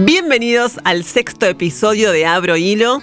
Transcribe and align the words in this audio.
Bienvenidos 0.00 0.78
al 0.84 1.02
sexto 1.02 1.46
episodio 1.46 2.12
de 2.12 2.24
Abro 2.24 2.56
Hilo. 2.56 3.02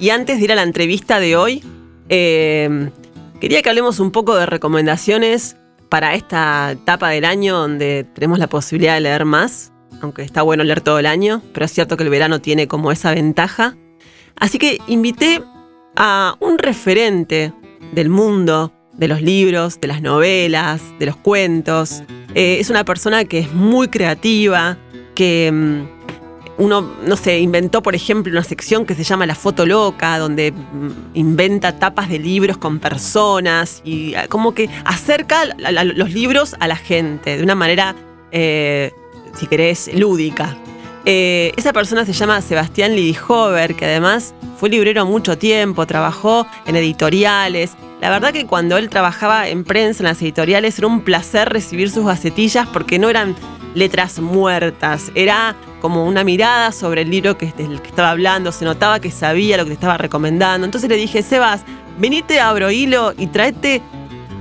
Y 0.00 0.10
antes 0.10 0.38
de 0.38 0.44
ir 0.44 0.50
a 0.50 0.56
la 0.56 0.64
entrevista 0.64 1.20
de 1.20 1.36
hoy, 1.36 1.62
eh, 2.08 2.90
quería 3.40 3.62
que 3.62 3.68
hablemos 3.68 4.00
un 4.00 4.10
poco 4.10 4.34
de 4.34 4.46
recomendaciones 4.46 5.56
para 5.88 6.16
esta 6.16 6.72
etapa 6.72 7.10
del 7.10 7.26
año 7.26 7.56
donde 7.56 8.04
tenemos 8.12 8.40
la 8.40 8.48
posibilidad 8.48 8.94
de 8.94 9.02
leer 9.02 9.24
más, 9.24 9.72
aunque 10.00 10.22
está 10.22 10.42
bueno 10.42 10.64
leer 10.64 10.80
todo 10.80 10.98
el 10.98 11.06
año, 11.06 11.40
pero 11.54 11.64
es 11.64 11.70
cierto 11.70 11.96
que 11.96 12.02
el 12.02 12.10
verano 12.10 12.40
tiene 12.40 12.66
como 12.66 12.90
esa 12.90 13.14
ventaja. 13.14 13.76
Así 14.34 14.58
que 14.58 14.78
invité 14.88 15.44
a 15.94 16.34
un 16.40 16.58
referente 16.58 17.52
del 17.92 18.08
mundo 18.08 18.72
de 18.94 19.06
los 19.06 19.22
libros, 19.22 19.80
de 19.80 19.86
las 19.86 20.02
novelas, 20.02 20.82
de 20.98 21.06
los 21.06 21.14
cuentos. 21.14 22.02
Eh, 22.34 22.56
es 22.58 22.68
una 22.68 22.84
persona 22.84 23.26
que 23.26 23.38
es 23.38 23.52
muy 23.52 23.86
creativa, 23.86 24.76
que 25.14 25.50
mm, 25.52 26.01
uno, 26.62 26.80
no 27.04 27.16
sé, 27.16 27.40
inventó, 27.40 27.82
por 27.82 27.96
ejemplo, 27.96 28.32
una 28.32 28.44
sección 28.44 28.86
que 28.86 28.94
se 28.94 29.02
llama 29.02 29.26
La 29.26 29.34
Foto 29.34 29.66
Loca, 29.66 30.16
donde 30.18 30.52
mm, 30.52 30.90
inventa 31.14 31.76
tapas 31.76 32.08
de 32.08 32.20
libros 32.20 32.56
con 32.56 32.78
personas 32.78 33.82
y 33.84 34.14
ah, 34.14 34.28
como 34.28 34.54
que 34.54 34.70
acerca 34.84 35.44
los 35.56 36.12
libros 36.12 36.54
a 36.60 36.68
la 36.68 36.76
gente 36.76 37.36
de 37.36 37.42
una 37.42 37.56
manera, 37.56 37.96
eh, 38.30 38.92
si 39.34 39.48
querés, 39.48 39.90
lúdica. 39.92 40.56
Eh, 41.04 41.52
esa 41.56 41.72
persona 41.72 42.04
se 42.04 42.12
llama 42.12 42.40
Sebastián 42.40 42.94
Lidihover, 42.94 43.74
que 43.74 43.86
además 43.86 44.32
fue 44.56 44.70
librero 44.70 45.04
mucho 45.04 45.36
tiempo, 45.36 45.84
trabajó 45.84 46.46
en 46.64 46.76
editoriales. 46.76 47.72
La 48.00 48.08
verdad 48.10 48.32
que 48.32 48.46
cuando 48.46 48.76
él 48.76 48.88
trabajaba 48.88 49.48
en 49.48 49.64
prensa, 49.64 50.04
en 50.04 50.10
las 50.10 50.22
editoriales, 50.22 50.78
era 50.78 50.86
un 50.86 51.00
placer 51.00 51.48
recibir 51.48 51.90
sus 51.90 52.06
gacetillas 52.06 52.68
porque 52.68 53.00
no 53.00 53.10
eran 53.10 53.34
letras 53.74 54.20
muertas, 54.20 55.10
era 55.16 55.56
como 55.82 56.06
una 56.06 56.22
mirada 56.22 56.70
sobre 56.70 57.02
el 57.02 57.10
libro 57.10 57.36
que, 57.36 57.52
del 57.56 57.82
que 57.82 57.88
estaba 57.88 58.10
hablando, 58.10 58.52
se 58.52 58.64
notaba 58.64 59.00
que 59.00 59.10
sabía 59.10 59.56
lo 59.56 59.64
que 59.64 59.70
te 59.70 59.74
estaba 59.74 59.98
recomendando. 59.98 60.64
Entonces 60.64 60.88
le 60.88 60.94
dije, 60.94 61.22
Sebas, 61.22 61.64
venite 61.98 62.38
a 62.38 62.50
Abro 62.50 62.70
Hilo 62.70 63.12
y 63.18 63.26
tráete 63.26 63.82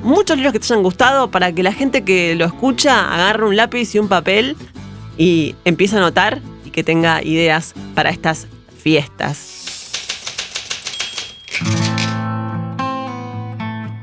muchos 0.04 0.38
libros 0.38 0.54
que 0.54 0.60
te 0.60 0.66
hayan 0.66 0.84
gustado 0.84 1.32
para 1.32 1.52
que 1.52 1.64
la 1.64 1.74
gente 1.74 2.04
que 2.04 2.36
lo 2.36 2.46
escucha 2.46 3.12
agarre 3.12 3.48
un 3.48 3.56
lápiz 3.56 3.96
y 3.96 4.00
un 4.00 4.08
papel 4.08 4.56
y 5.18 5.56
empiece 5.66 5.96
a 5.96 5.98
anotar 5.98 6.42
y 6.64 6.70
que 6.70 6.84
tenga 6.84 7.24
ideas 7.24 7.74
para 7.96 8.12
estas 8.12 8.46
fiestas. 8.78 9.58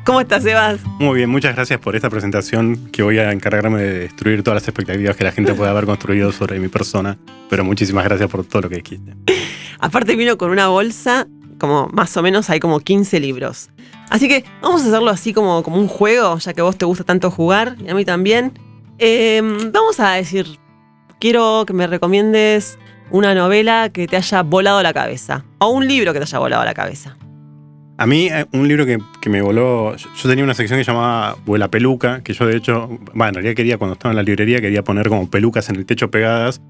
¿Cómo 0.09 0.23
estás, 0.23 0.43
Sebas? 0.43 0.81
Muy 0.99 1.19
bien, 1.19 1.29
muchas 1.29 1.55
gracias 1.55 1.79
por 1.81 1.95
esta 1.95 2.09
presentación 2.09 2.89
que 2.91 3.03
voy 3.03 3.19
a 3.19 3.31
encargarme 3.31 3.83
de 3.83 3.99
destruir 3.99 4.43
todas 4.43 4.63
las 4.63 4.67
expectativas 4.67 5.15
que 5.15 5.23
la 5.23 5.33
gente 5.33 5.53
puede 5.53 5.71
haber 5.71 5.85
construido 5.85 6.33
sobre 6.33 6.59
mi 6.59 6.69
persona. 6.69 7.19
Pero 7.51 7.63
muchísimas 7.63 8.05
gracias 8.05 8.31
por 8.31 8.43
todo 8.47 8.63
lo 8.63 8.71
que 8.71 8.77
dijiste. 8.77 9.15
Aparte 9.79 10.17
vino 10.17 10.39
con 10.39 10.51
una 10.51 10.69
bolsa, 10.69 11.27
como 11.59 11.89
más 11.89 12.17
o 12.17 12.23
menos 12.23 12.49
hay 12.49 12.59
como 12.59 12.81
15 12.81 13.21
libros. 13.21 13.69
Así 14.09 14.29
que 14.29 14.47
vamos 14.63 14.83
a 14.83 14.87
hacerlo 14.87 15.11
así 15.11 15.35
como, 15.35 15.63
como 15.63 15.77
un 15.77 15.89
juego, 15.89 16.39
ya 16.39 16.55
que 16.55 16.63
a 16.63 16.65
vos 16.65 16.79
te 16.79 16.87
gusta 16.87 17.05
tanto 17.05 17.31
jugar 17.31 17.77
y 17.79 17.91
a 17.91 17.95
mí 17.95 18.07
también. 18.07 18.59
Em, 18.97 19.71
vamos 19.71 20.01
a 20.01 20.13
decir, 20.13 20.59
quiero 21.21 21.65
que 21.67 21.75
me 21.75 21.87
recomiendes 21.87 22.79
una 23.11 23.35
novela 23.35 23.91
que 23.91 24.07
te 24.07 24.17
haya 24.17 24.43
volado 24.43 24.83
la 24.83 24.95
cabeza. 24.95 25.45
O 25.59 25.69
un 25.69 25.87
libro 25.87 26.15
que 26.15 26.19
te 26.19 26.25
haya 26.25 26.39
volado 26.39 26.65
la 26.65 26.73
cabeza. 26.73 27.19
A 28.01 28.07
mí, 28.07 28.29
eh, 28.29 28.47
un 28.53 28.69
libro 28.69 28.87
que, 28.87 29.01
me 29.29 29.43
voló. 29.43 29.97
Yo 29.97 30.29
tenía 30.29 30.45
una 30.45 30.55
sección 30.55 30.79
que 30.79 30.85
llamaba 30.85 31.37
Vuela 31.45 31.69
Peluca, 31.69 32.23
que 32.23 32.33
yo 32.33 32.47
de 32.47 32.57
hecho, 32.57 32.87
bueno, 33.13 33.31
en 33.31 33.35
realidad 33.35 33.55
quería, 33.57 33.77
cuando 33.77 33.95
estaba 33.95 34.13
en 34.13 34.17
la 34.17 34.23
librería, 34.23 34.61
quería 34.61 34.85
poner 34.85 35.09
como 35.09 35.29
pelucas 35.29 35.69
en 35.69 35.75
el 35.75 35.85
techo 35.85 36.09
pegadas, 36.09 36.63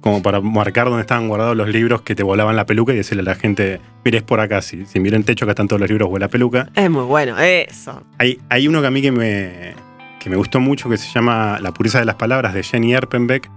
como 0.00 0.22
para 0.22 0.40
marcar 0.40 0.88
dónde 0.88 1.02
estaban 1.02 1.28
guardados 1.28 1.56
los 1.56 1.68
libros 1.68 2.02
que 2.02 2.16
te 2.16 2.24
volaban 2.24 2.56
la 2.56 2.66
peluca 2.66 2.92
y 2.92 2.96
decirle 2.96 3.22
a 3.22 3.26
la 3.26 3.36
gente, 3.36 3.80
mires 4.04 4.24
por 4.24 4.40
acá, 4.40 4.60
si, 4.60 4.84
si 4.84 4.98
miren 4.98 5.20
el 5.20 5.24
techo, 5.24 5.44
acá 5.44 5.52
están 5.52 5.68
todos 5.68 5.78
los 5.78 5.88
libros, 5.88 6.10
Vuela 6.10 6.26
Peluca. 6.26 6.68
Es 6.74 6.90
muy 6.90 7.04
bueno, 7.04 7.38
eso. 7.38 8.02
Hay, 8.18 8.40
hay 8.48 8.66
uno 8.66 8.80
que 8.80 8.88
a 8.88 8.90
mí 8.90 9.00
que 9.00 9.12
me, 9.12 9.74
que 10.18 10.30
me 10.30 10.36
gustó 10.36 10.58
mucho, 10.58 10.90
que 10.90 10.96
se 10.96 11.08
llama 11.12 11.60
La 11.60 11.72
pureza 11.72 12.00
de 12.00 12.06
las 12.06 12.16
palabras, 12.16 12.54
de 12.54 12.64
Jenny 12.64 12.92
Erpenbeck, 12.92 13.48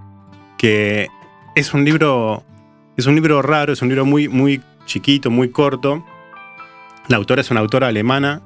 que 0.60 1.08
es 1.56 1.74
un 1.74 1.86
libro. 1.86 2.44
Es 2.98 3.08
un 3.08 3.16
libro 3.16 3.42
raro, 3.42 3.74
es 3.74 3.82
un 3.82 3.90
libro 3.90 4.06
muy, 4.06 4.30
muy 4.30 4.62
chiquito, 4.86 5.32
muy 5.32 5.50
corto 5.50 6.06
la 7.08 7.18
autora 7.18 7.42
es 7.42 7.52
una 7.52 7.60
autora 7.60 7.88
alemana 7.88 8.42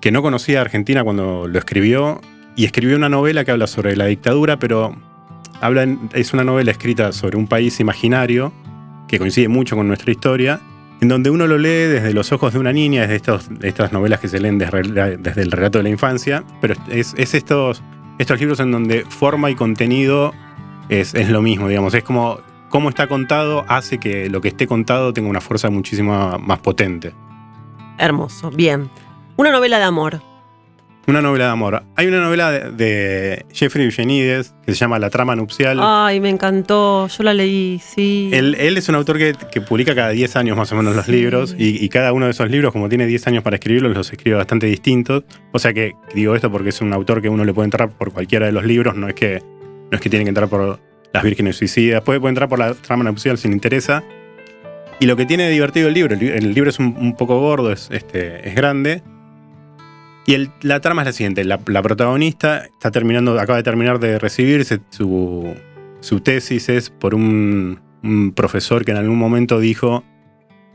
que 0.00 0.10
no 0.10 0.22
conocía 0.22 0.58
a 0.58 0.62
Argentina 0.62 1.04
cuando 1.04 1.46
lo 1.46 1.58
escribió 1.58 2.20
y 2.56 2.64
escribió 2.64 2.96
una 2.96 3.08
novela 3.08 3.44
que 3.44 3.50
habla 3.52 3.66
sobre 3.66 3.96
la 3.96 4.06
dictadura, 4.06 4.58
pero 4.58 4.96
es 6.12 6.32
una 6.32 6.44
novela 6.44 6.70
escrita 6.70 7.12
sobre 7.12 7.36
un 7.36 7.46
país 7.46 7.78
imaginario 7.80 8.52
que 9.08 9.18
coincide 9.18 9.48
mucho 9.48 9.76
con 9.76 9.86
nuestra 9.86 10.10
historia, 10.10 10.60
en 11.00 11.08
donde 11.08 11.30
uno 11.30 11.46
lo 11.46 11.58
lee 11.58 11.86
desde 11.86 12.12
los 12.12 12.32
ojos 12.32 12.52
de 12.52 12.58
una 12.58 12.72
niña, 12.72 13.06
desde 13.06 13.22
estas 13.62 13.92
novelas 13.92 14.20
que 14.20 14.28
se 14.28 14.40
leen 14.40 14.58
desde, 14.58 14.80
el 15.40 15.52
relato 15.52 15.78
de 15.78 15.84
la 15.84 15.90
infancia, 15.90 16.44
pero 16.60 16.74
es, 16.90 17.14
estos, 17.16 17.82
estos 18.18 18.40
libros 18.40 18.60
en 18.60 18.72
donde 18.72 19.04
forma 19.08 19.50
y 19.50 19.54
contenido 19.54 20.32
es 20.88 21.14
lo 21.30 21.42
mismo, 21.42 21.68
digamos, 21.68 21.94
es 21.94 22.02
como 22.02 22.40
cómo 22.72 22.88
está 22.88 23.06
contado 23.06 23.64
hace 23.68 23.98
que 23.98 24.30
lo 24.30 24.40
que 24.40 24.48
esté 24.48 24.66
contado 24.66 25.12
tenga 25.12 25.28
una 25.28 25.42
fuerza 25.42 25.68
muchísimo 25.70 26.38
más 26.38 26.58
potente. 26.58 27.12
Hermoso, 28.02 28.50
bien. 28.50 28.90
Una 29.36 29.52
novela 29.52 29.78
de 29.78 29.84
amor. 29.84 30.20
Una 31.06 31.22
novela 31.22 31.44
de 31.44 31.50
amor. 31.52 31.84
Hay 31.94 32.08
una 32.08 32.20
novela 32.20 32.50
de, 32.50 33.46
Jeffrey 33.52 33.84
Eugenides 33.84 34.56
que 34.66 34.72
se 34.72 34.78
llama 34.78 34.98
La 34.98 35.08
trama 35.08 35.36
nupcial. 35.36 35.78
Ay, 35.80 36.18
me 36.18 36.28
encantó. 36.28 37.06
Yo 37.06 37.22
la 37.22 37.32
leí, 37.32 37.80
sí. 37.80 38.28
Él, 38.32 38.56
es 38.58 38.88
un 38.88 38.96
autor 38.96 39.18
que, 39.18 39.60
publica 39.60 39.94
cada 39.94 40.08
10 40.08 40.34
años 40.34 40.56
más 40.56 40.72
o 40.72 40.74
menos 40.74 40.96
los 40.96 41.06
libros 41.06 41.54
y, 41.56 41.88
cada 41.90 42.12
uno 42.12 42.24
de 42.24 42.32
esos 42.32 42.50
libros, 42.50 42.72
como 42.72 42.88
tiene 42.88 43.06
10 43.06 43.28
años 43.28 43.44
para 43.44 43.54
escribirlos, 43.54 43.94
los 43.94 44.10
escribe 44.10 44.36
bastante 44.36 44.66
distintos. 44.66 45.22
O 45.52 45.60
sea 45.60 45.72
que 45.72 45.92
digo 46.12 46.34
esto 46.34 46.50
porque 46.50 46.70
es 46.70 46.80
un 46.80 46.92
autor 46.92 47.22
que 47.22 47.28
uno 47.28 47.44
le 47.44 47.54
puede 47.54 47.66
entrar 47.66 47.88
por 47.88 48.12
cualquiera 48.12 48.46
de 48.46 48.52
los 48.52 48.64
libros, 48.64 48.96
no 48.96 49.06
es 49.06 49.14
que, 49.14 49.40
no 49.92 49.96
es 49.96 50.00
que 50.00 50.10
tiene 50.10 50.24
que 50.24 50.30
entrar 50.30 50.48
por 50.48 50.80
Las 51.12 51.22
Vírgenes 51.22 51.54
Suicidas, 51.54 52.02
puede, 52.02 52.18
puede 52.18 52.30
entrar 52.30 52.48
por 52.48 52.58
la 52.58 52.74
trama 52.74 53.04
nupcial 53.04 53.38
si 53.38 53.46
le 53.46 53.54
interesa. 53.54 54.02
Y 55.02 55.06
lo 55.06 55.16
que 55.16 55.26
tiene 55.26 55.50
divertido 55.50 55.88
el 55.88 55.94
libro, 55.94 56.14
el 56.14 56.54
libro 56.54 56.70
es 56.70 56.78
un, 56.78 57.16
poco 57.18 57.40
gordo, 57.40 57.72
es, 57.72 57.88
este, 57.90 58.48
es 58.48 58.54
grande. 58.54 59.02
Y 60.28 60.48
la 60.60 60.78
trama 60.78 61.02
es 61.02 61.06
la 61.06 61.12
siguiente: 61.12 61.42
la, 61.42 61.58
protagonista 61.58 62.66
está 62.66 62.92
terminando, 62.92 63.32
acaba 63.40 63.56
de 63.56 63.64
terminar 63.64 63.98
de 63.98 64.20
recibirse. 64.20 64.78
Su, 64.90 65.56
su 65.98 66.20
tesis 66.20 66.68
es 66.68 66.90
por 66.90 67.16
un, 67.16 67.80
profesor 68.36 68.84
que 68.84 68.92
en 68.92 68.98
algún 68.98 69.18
momento 69.18 69.58
dijo 69.58 70.04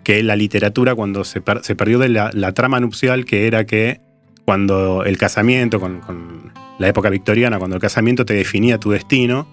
que 0.04 0.22
la 0.24 0.36
literatura, 0.36 0.94
cuando 0.94 1.24
se, 1.24 1.40
perdió 1.40 1.98
de 1.98 2.09
la, 2.09 2.52
trama 2.52 2.82
nupcial, 2.82 3.24
que 3.24 3.48
era 3.48 3.66
que 3.66 4.02
cuando 4.44 5.06
el 5.06 5.18
casamiento, 5.18 5.80
con 5.80 6.52
la 6.80 6.88
época 6.90 7.09
victoriana, 7.09 7.59
cuando 7.59 7.78
el 7.78 7.82
casamiento 7.82 8.26
te 8.26 8.34
definía 8.34 8.78
tu 8.78 8.92
destino, 8.92 9.48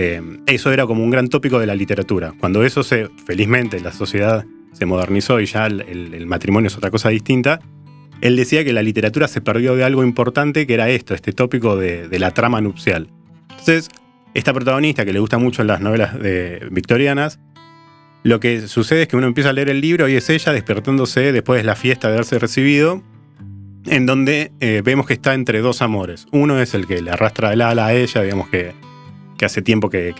eh, 0.00 0.22
eso 0.46 0.72
era 0.72 0.86
como 0.86 1.02
un 1.02 1.10
gran 1.10 1.26
tópico 1.26 1.58
de 1.58 1.66
la 1.66 1.74
literatura. 1.74 2.32
Cuando 2.38 2.62
eso 2.62 2.84
se, 2.84 3.08
felizmente, 3.26 3.80
la 3.80 3.90
sociedad 3.90 4.46
se 4.70 4.86
modernizó 4.86 5.40
y 5.40 5.46
ya 5.46 5.66
el, 5.66 6.24
matrimonio 6.24 6.68
es 6.68 6.76
otra 6.76 6.92
cosa 6.92 7.08
distinta, 7.08 7.58
él 8.20 8.36
decía 8.36 8.64
que 8.64 8.72
la 8.72 8.82
literatura 8.82 9.26
se 9.26 9.40
perdió 9.40 9.74
de 9.74 9.82
algo 9.82 10.04
importante 10.04 10.68
que 10.68 10.74
era 10.74 10.88
esto, 10.88 11.14
este 11.14 11.32
tópico 11.32 11.74
de, 11.76 12.16
la 12.16 12.30
trama 12.30 12.60
nupcial. 12.60 13.08
Entonces, 13.50 13.88
esta 14.34 14.52
protagonista 14.52 15.04
que 15.04 15.12
le 15.12 15.18
gusta 15.18 15.38
mucho 15.38 15.64
las 15.64 15.80
novelas 15.80 16.16
victorianas, 16.70 17.40
lo 18.22 18.38
que 18.38 18.68
sucede 18.68 19.02
es 19.02 19.08
que 19.08 19.16
uno 19.16 19.26
empieza 19.26 19.50
a 19.50 19.52
leer 19.52 19.68
el 19.68 19.80
libro 19.80 20.06
y 20.06 20.14
es 20.14 20.30
ella 20.30 20.52
despertándose 20.52 21.32
después 21.32 21.60
de 21.60 21.64
la 21.64 21.74
fiesta 21.74 22.06
de 22.06 22.14
haberse 22.14 22.38
recibido, 22.38 23.02
en 23.86 24.06
donde 24.06 24.52
eh, 24.60 24.80
vemos 24.84 25.06
que 25.08 25.14
está 25.14 25.34
entre 25.34 25.58
dos 25.60 25.82
amores. 25.82 26.26
Uno 26.30 26.60
es 26.60 26.74
el 26.74 26.86
que 26.86 27.02
le 27.02 27.10
arrastra 27.10 27.52
el 27.52 27.62
ala 27.62 27.86
a 27.86 27.94
ella, 27.94 28.22
digamos 28.22 28.48
que 28.48 28.74
que 29.38 29.46
hace 29.46 29.62
tiempo 29.62 29.88
que, 29.88 30.12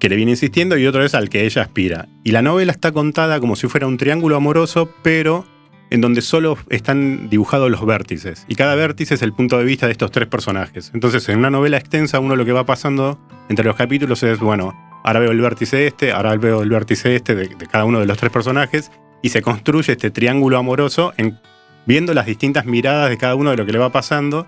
le 0.00 0.16
viene 0.16 0.32
insistiendo, 0.32 0.76
y 0.76 0.86
otro 0.86 1.04
es 1.04 1.14
al 1.14 1.28
que 1.28 1.44
ella 1.44 1.62
aspira. 1.62 2.08
Y 2.24 2.32
la 2.32 2.42
novela 2.42 2.72
está 2.72 2.90
contada 2.90 3.38
como 3.38 3.54
si 3.54 3.68
fuera 3.68 3.86
un 3.86 3.98
triángulo 3.98 4.36
amoroso, 4.36 4.90
pero 5.02 5.44
en 5.90 6.00
donde 6.00 6.20
solo 6.22 6.58
están 6.70 7.30
dibujados 7.30 7.70
los 7.70 7.84
vértices. 7.86 8.44
Y 8.48 8.54
cada 8.56 8.74
vértice 8.74 9.14
es 9.14 9.22
el 9.22 9.32
punto 9.32 9.58
de 9.58 9.64
vista 9.64 9.86
de 9.86 9.92
estos 9.92 10.10
tres 10.10 10.28
personajes. 10.28 10.90
Entonces, 10.94 11.28
en 11.28 11.38
una 11.38 11.50
novela 11.50 11.76
extensa, 11.76 12.18
uno 12.20 12.36
lo 12.36 12.44
que 12.44 12.52
va 12.52 12.66
pasando 12.66 13.18
entre 13.48 13.64
los 13.64 13.76
capítulos 13.76 14.22
es, 14.22 14.38
bueno, 14.38 14.74
ahora 15.04 15.20
veo 15.20 15.30
el 15.30 15.40
vértice 15.40 15.86
este, 15.86 16.12
ahora 16.12 16.36
veo 16.36 16.62
el 16.62 16.68
vértice 16.68 17.14
este 17.14 17.34
de, 17.34 17.48
cada 17.70 17.84
uno 17.84 18.00
de 18.00 18.06
los 18.06 18.18
tres 18.18 18.32
personajes, 18.32 18.90
y 19.22 19.30
se 19.30 19.42
construye 19.42 19.92
este 19.92 20.10
triángulo 20.10 20.58
amoroso 20.58 21.12
en, 21.16 21.38
viendo 21.86 22.14
las 22.14 22.26
distintas 22.26 22.66
miradas 22.66 23.10
de 23.10 23.18
cada 23.18 23.34
uno 23.34 23.50
de 23.50 23.56
lo 23.56 23.66
que 23.66 23.72
le 23.72 23.78
va 23.78 23.90
pasando. 23.90 24.46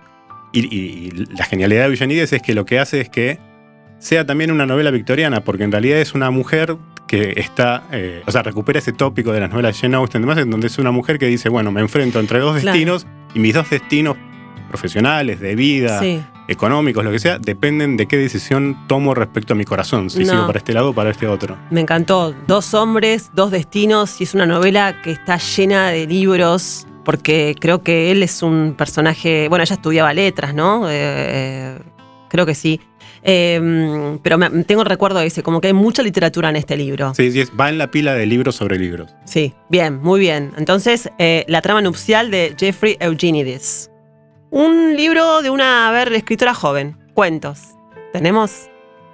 Y, 0.52 1.10
la 1.36 1.44
genialidad 1.44 1.84
de 1.84 1.90
Villanides 1.90 2.32
es 2.32 2.42
que 2.42 2.54
lo 2.54 2.64
que 2.64 2.78
hace 2.78 3.00
es 3.00 3.08
que 3.08 3.38
sea 4.00 4.26
también 4.26 4.50
una 4.50 4.66
novela 4.66 4.90
victoriana, 4.90 5.42
porque 5.44 5.62
en 5.62 5.70
realidad 5.70 5.98
es 5.98 6.14
una 6.14 6.30
mujer 6.32 6.76
que 7.06 7.34
está, 7.36 7.84
eh, 7.92 8.22
o 8.26 8.30
sea, 8.32 8.42
recupera 8.42 8.78
ese 8.78 8.92
tópico 8.92 9.32
de 9.32 9.40
las 9.40 9.50
novelas 9.50 9.74
de 9.76 9.80
Jane 9.80 9.96
Austen, 9.96 10.22
demás, 10.22 10.38
en 10.38 10.50
donde 10.50 10.66
es 10.66 10.78
una 10.78 10.90
mujer 10.90 11.18
que 11.18 11.26
dice, 11.26 11.48
bueno, 11.48 11.70
me 11.70 11.80
enfrento 11.80 12.18
entre 12.20 12.38
dos 12.40 12.60
destinos 12.62 13.06
y 13.34 13.38
mis 13.40 13.54
dos 13.54 13.68
destinos 13.70 14.16
profesionales, 14.68 15.40
de 15.40 15.56
vida, 15.56 16.00
económicos, 16.46 17.04
lo 17.04 17.10
que 17.10 17.18
sea, 17.18 17.38
dependen 17.38 17.96
de 17.96 18.06
qué 18.06 18.16
decisión 18.16 18.76
tomo 18.86 19.14
respecto 19.14 19.54
a 19.54 19.56
mi 19.56 19.64
corazón, 19.64 20.10
si 20.10 20.20
No. 20.20 20.26
sigo 20.26 20.46
para 20.46 20.58
este 20.58 20.72
lado 20.72 20.90
o 20.90 20.92
para 20.94 21.10
este 21.10 21.26
otro. 21.26 21.56
Me 21.70 21.80
encantó. 21.80 22.34
Dos 22.46 22.74
hombres, 22.74 23.30
dos 23.34 23.50
destinos 23.50 24.20
y 24.20 24.24
es 24.24 24.34
una 24.34 24.46
novela 24.46 25.02
que 25.02 25.10
está 25.10 25.36
llena 25.38 25.88
de 25.90 26.06
libros 26.06 26.86
porque 27.04 27.56
creo 27.58 27.82
que 27.82 28.12
él 28.12 28.22
es 28.22 28.42
un 28.42 28.74
personaje, 28.76 29.48
bueno, 29.48 29.64
ella 29.64 29.74
estudiaba 29.74 30.12
letras, 30.14 30.54
¿no? 30.54 30.86
Eh, 30.88 31.76
creo 32.28 32.46
que 32.46 32.54
sí. 32.54 32.80
Eh, 33.22 34.18
pero 34.22 34.38
me- 34.38 34.48
tengo 34.64 34.82
el 34.82 34.88
recuerdo 34.88 35.18
de 35.18 35.26
ese, 35.26 35.42
como 35.42 35.60
que 35.60 35.66
hay 35.68 35.72
mucha 35.74 36.02
literatura 36.02 36.48
en 36.50 36.56
este 36.56 36.76
libro. 36.76 37.12
Sí, 37.14 37.30
sí, 37.30 37.42
va 37.58 37.68
en 37.68 37.78
la 37.78 37.90
pila 37.90 38.14
de 38.14 38.24
libros 38.26 38.56
sobre 38.56 38.78
libros. 38.78 39.14
Sí, 39.24 39.52
bien, 39.68 40.00
muy 40.00 40.20
bien. 40.20 40.52
Entonces, 40.56 41.10
eh, 41.18 41.44
La 41.48 41.60
trama 41.62 41.82
nupcial 41.82 42.30
de 42.30 42.54
Jeffrey 42.58 42.96
Eugenides. 43.00 43.90
Un 44.50 44.96
libro 44.96 45.42
de 45.42 45.50
una, 45.50 45.88
a 45.88 45.92
ver, 45.92 46.12
escritora 46.12 46.54
joven. 46.54 46.96
Cuentos. 47.14 47.60
¿Tenemos? 48.12 48.68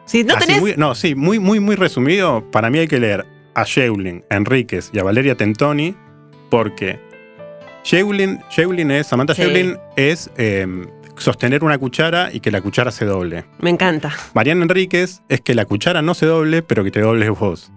Sí, 0.05 0.23
¿no 0.25 0.35
Así 0.37 0.47
tenés? 0.47 0.61
muy- 0.63 0.75
no, 0.77 0.95
sí, 0.95 1.15
muy, 1.15 1.39
muy, 1.39 1.59
muy 1.61 1.75
resumido. 1.77 2.49
Para 2.53 2.71
mí 2.71 2.79
hay 2.79 2.87
que 2.89 3.01
leer 3.01 3.27
a 3.55 3.65
Sheulin, 3.65 4.25
a 4.31 4.37
Enríquez 4.37 4.91
y 4.93 4.99
a 4.99 5.03
Valeria 5.03 5.35
Tentoni, 5.35 5.95
porque 6.49 6.99
Sheulin, 7.85 8.41
Sheulin 8.51 8.91
es, 8.91 9.07
Samantha 9.09 9.35
Sí. 9.35 9.43
Sheulin 9.43 9.77
es 9.97 10.31
eh, 10.37 10.67
sostener 11.19 11.65
una 11.65 11.79
cuchara 11.79 12.31
y 12.33 12.41
que 12.41 12.51
la 12.51 12.61
cuchara 12.61 12.91
se 12.91 13.05
doble. 13.05 13.45
Me 13.59 13.71
encanta. 13.71 14.13
Mariana 14.35 14.63
Enríquez 14.63 15.23
es 15.29 15.41
que 15.41 15.55
la 15.55 15.65
cuchara 15.65 16.03
no 16.03 16.15
se 16.15 16.27
doble, 16.27 16.63
pero 16.63 16.85
que 16.85 16.91
te 16.91 17.01
dobles 17.01 17.31
vos. 17.31 17.73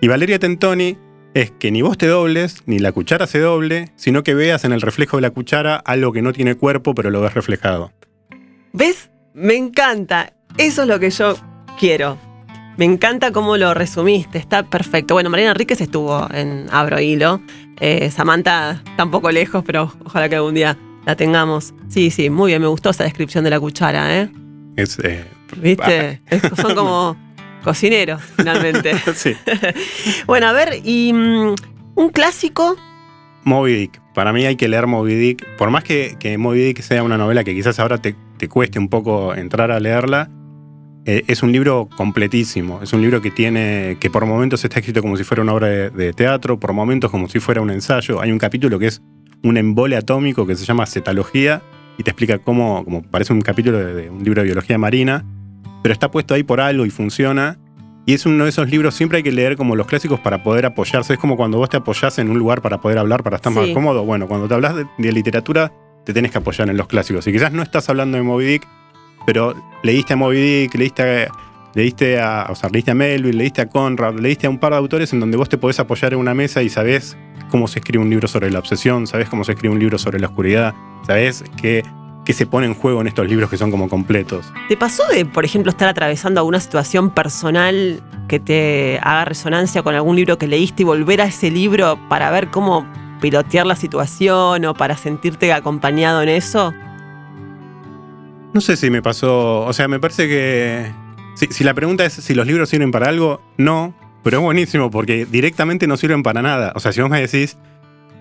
Y 0.00 0.08
Valeria 0.08 0.38
Tentoni 0.38 0.96
es 1.34 1.50
que 1.52 1.70
ni 1.70 1.82
vos 1.82 1.98
te 1.98 2.06
dobles, 2.06 2.62
ni 2.66 2.78
la 2.78 2.92
cuchara 2.92 3.26
se 3.26 3.38
doble, 3.38 3.92
sino 3.96 4.22
que 4.22 4.34
veas 4.34 4.64
en 4.64 4.72
el 4.72 4.80
reflejo 4.80 5.16
de 5.16 5.22
la 5.22 5.30
cuchara 5.30 5.76
algo 5.76 6.12
que 6.12 6.22
no 6.22 6.32
tiene 6.32 6.54
cuerpo, 6.54 6.94
pero 6.94 7.10
lo 7.10 7.20
ves 7.20 7.34
reflejado. 7.34 7.92
¿Ves? 8.72 9.10
Me 9.34 9.56
encanta. 9.56 10.32
Eso 10.56 10.82
es 10.82 10.88
lo 10.88 10.98
que 10.98 11.10
yo 11.10 11.36
quiero. 11.78 12.18
Me 12.76 12.84
encanta 12.84 13.30
cómo 13.30 13.56
lo 13.56 13.74
resumiste. 13.74 14.38
Está 14.38 14.62
perfecto. 14.62 15.14
Bueno, 15.14 15.30
Mariana 15.30 15.52
Enríquez 15.52 15.80
estuvo 15.80 16.26
en 16.32 16.66
Abro 16.70 16.98
Hilo. 16.98 17.40
Eh, 17.78 18.10
Samantha 18.10 18.82
está 18.86 19.04
un 19.04 19.10
poco 19.10 19.30
lejos, 19.30 19.62
pero 19.66 19.92
ojalá 20.04 20.28
que 20.28 20.36
algún 20.36 20.54
día 20.54 20.76
la 21.06 21.16
tengamos. 21.16 21.74
Sí, 21.88 22.10
sí, 22.10 22.30
muy 22.30 22.50
bien. 22.50 22.62
Me 22.62 22.68
gustó 22.68 22.90
esa 22.90 23.04
descripción 23.04 23.44
de 23.44 23.50
la 23.50 23.60
cuchara, 23.60 24.20
¿eh? 24.20 24.30
Es, 24.76 24.98
eh, 25.02 25.24
¿Viste? 25.56 26.20
Es- 26.30 26.42
son 26.60 26.74
como 26.74 27.16
cocineros, 27.64 28.22
finalmente. 28.36 28.92
sí. 29.14 29.34
Bueno, 30.26 30.46
a 30.48 30.52
ver, 30.52 30.80
y 30.84 31.12
mm, 31.12 31.54
un 31.96 32.08
clásico. 32.10 32.76
Moby 33.44 33.72
Dick. 33.74 34.00
Para 34.14 34.32
mí 34.32 34.44
hay 34.44 34.56
que 34.56 34.68
leer 34.68 34.86
Moby 34.86 35.14
Dick. 35.14 35.46
Por 35.56 35.70
más 35.70 35.84
que, 35.84 36.16
que 36.18 36.36
Moby 36.38 36.60
Dick 36.60 36.80
sea 36.82 37.02
una 37.02 37.16
novela 37.16 37.42
que 37.44 37.54
quizás 37.54 37.78
ahora 37.78 37.98
te, 37.98 38.14
te 38.38 38.48
cueste 38.48 38.78
un 38.78 38.88
poco 38.88 39.34
entrar 39.34 39.70
a 39.70 39.80
leerla, 39.80 40.30
eh, 41.06 41.22
es 41.26 41.42
un 41.42 41.50
libro 41.50 41.88
completísimo. 41.96 42.80
Es 42.82 42.92
un 42.92 43.00
libro 43.00 43.22
que 43.22 43.30
tiene. 43.30 43.96
que 43.98 44.10
por 44.10 44.26
momentos 44.26 44.62
está 44.64 44.78
escrito 44.80 45.00
como 45.00 45.16
si 45.16 45.24
fuera 45.24 45.42
una 45.42 45.54
obra 45.54 45.68
de, 45.68 45.90
de 45.90 46.12
teatro, 46.12 46.60
por 46.60 46.72
momentos 46.74 47.10
como 47.10 47.28
si 47.28 47.40
fuera 47.40 47.62
un 47.62 47.70
ensayo. 47.70 48.20
Hay 48.20 48.30
un 48.30 48.38
capítulo 48.38 48.78
que 48.78 48.88
es 48.88 49.00
un 49.42 49.56
embole 49.56 49.96
atómico 49.96 50.46
que 50.46 50.56
se 50.56 50.64
llama 50.64 50.86
Cetalogía 50.86 51.62
y 51.98 52.02
te 52.02 52.10
explica 52.10 52.38
cómo. 52.38 52.84
como 52.84 53.02
parece 53.02 53.32
un 53.32 53.40
capítulo 53.40 53.78
de, 53.78 53.94
de 53.94 54.10
un 54.10 54.22
libro 54.22 54.42
de 54.42 54.46
biología 54.46 54.78
marina, 54.78 55.24
pero 55.82 55.92
está 55.92 56.10
puesto 56.10 56.34
ahí 56.34 56.42
por 56.42 56.60
algo 56.60 56.86
y 56.86 56.90
funciona. 56.90 57.58
Y 58.06 58.14
es 58.14 58.26
uno 58.26 58.44
de 58.44 58.50
esos 58.50 58.70
libros, 58.70 58.94
siempre 58.94 59.18
hay 59.18 59.22
que 59.22 59.30
leer 59.30 59.56
como 59.56 59.76
los 59.76 59.86
clásicos 59.86 60.18
para 60.20 60.42
poder 60.42 60.66
apoyarse. 60.66 61.12
Es 61.12 61.18
como 61.18 61.36
cuando 61.36 61.58
vos 61.58 61.68
te 61.68 61.76
apoyás 61.76 62.18
en 62.18 62.30
un 62.30 62.38
lugar 62.38 62.62
para 62.62 62.80
poder 62.80 62.98
hablar, 62.98 63.22
para 63.22 63.36
estar 63.36 63.52
más 63.52 63.68
cómodo. 63.68 64.04
Bueno, 64.04 64.26
cuando 64.26 64.48
te 64.48 64.54
hablas 64.54 64.74
de, 64.74 64.86
de 64.98 65.12
literatura, 65.12 65.72
te 66.04 66.12
tenés 66.12 66.32
que 66.32 66.38
apoyar 66.38 66.68
en 66.70 66.76
los 66.76 66.86
clásicos. 66.86 67.26
Y 67.26 67.32
quizás 67.32 67.52
no 67.52 67.62
estás 67.62 67.88
hablando 67.88 68.16
de 68.16 68.24
Moby 68.24 68.46
Dick, 68.46 68.68
pero 69.26 69.54
leíste 69.82 70.14
a 70.14 70.16
Moby 70.16 70.40
Dick, 70.40 70.74
leíste 70.74 71.02
a, 71.02 71.32
leíste 71.74 72.20
a, 72.20 72.46
o 72.50 72.54
sea, 72.54 72.70
leíste 72.70 72.90
a 72.90 72.94
Melville, 72.94 73.36
leíste 73.36 73.60
a 73.62 73.68
Conrad, 73.68 74.18
leíste 74.18 74.46
a 74.46 74.50
un 74.50 74.58
par 74.58 74.72
de 74.72 74.78
autores 74.78 75.12
en 75.12 75.20
donde 75.20 75.36
vos 75.36 75.48
te 75.48 75.58
podés 75.58 75.78
apoyar 75.80 76.12
en 76.12 76.18
una 76.18 76.34
mesa 76.34 76.62
y 76.62 76.68
sabés 76.68 77.16
cómo 77.50 77.68
se 77.68 77.80
escribe 77.80 78.02
un 78.02 78.10
libro 78.10 78.28
sobre 78.28 78.50
la 78.50 78.58
obsesión, 78.58 79.06
sabés 79.06 79.28
cómo 79.28 79.44
se 79.44 79.52
escribe 79.52 79.72
un 79.72 79.80
libro 79.80 79.98
sobre 79.98 80.20
la 80.20 80.28
oscuridad, 80.28 80.74
sabés 81.06 81.44
qué, 81.60 81.82
qué 82.24 82.32
se 82.32 82.46
pone 82.46 82.66
en 82.66 82.74
juego 82.74 83.00
en 83.00 83.08
estos 83.08 83.28
libros 83.28 83.50
que 83.50 83.56
son 83.56 83.70
como 83.70 83.88
completos. 83.88 84.52
¿Te 84.68 84.76
pasó 84.76 85.06
de, 85.08 85.24
por 85.26 85.44
ejemplo, 85.44 85.70
estar 85.70 85.88
atravesando 85.88 86.40
alguna 86.40 86.60
situación 86.60 87.10
personal 87.10 88.02
que 88.28 88.38
te 88.38 88.98
haga 89.02 89.24
resonancia 89.24 89.82
con 89.82 89.94
algún 89.94 90.16
libro 90.16 90.38
que 90.38 90.46
leíste 90.46 90.82
y 90.82 90.84
volver 90.84 91.20
a 91.20 91.24
ese 91.24 91.50
libro 91.50 91.98
para 92.08 92.30
ver 92.30 92.48
cómo 92.48 92.86
pilotear 93.20 93.66
la 93.66 93.76
situación 93.76 94.64
o 94.64 94.74
para 94.74 94.96
sentirte 94.96 95.52
acompañado 95.52 96.22
en 96.22 96.28
eso? 96.28 96.72
No 98.52 98.60
sé 98.60 98.76
si 98.76 98.90
me 98.90 99.00
pasó, 99.00 99.60
o 99.60 99.72
sea, 99.72 99.86
me 99.86 100.00
parece 100.00 100.26
que 100.26 100.92
si, 101.40 101.46
si 101.54 101.64
la 101.64 101.74
pregunta 101.74 102.04
es 102.04 102.12
si 102.12 102.34
los 102.34 102.46
libros 102.46 102.68
sirven 102.68 102.90
para 102.90 103.08
algo, 103.08 103.40
no, 103.56 103.94
pero 104.22 104.38
es 104.38 104.42
buenísimo 104.42 104.90
porque 104.90 105.26
directamente 105.26 105.86
no 105.86 105.96
sirven 105.96 106.22
para 106.22 106.42
nada. 106.42 106.72
O 106.74 106.80
sea, 106.80 106.92
si 106.92 107.00
vos 107.00 107.10
me 107.10 107.20
decís, 107.20 107.56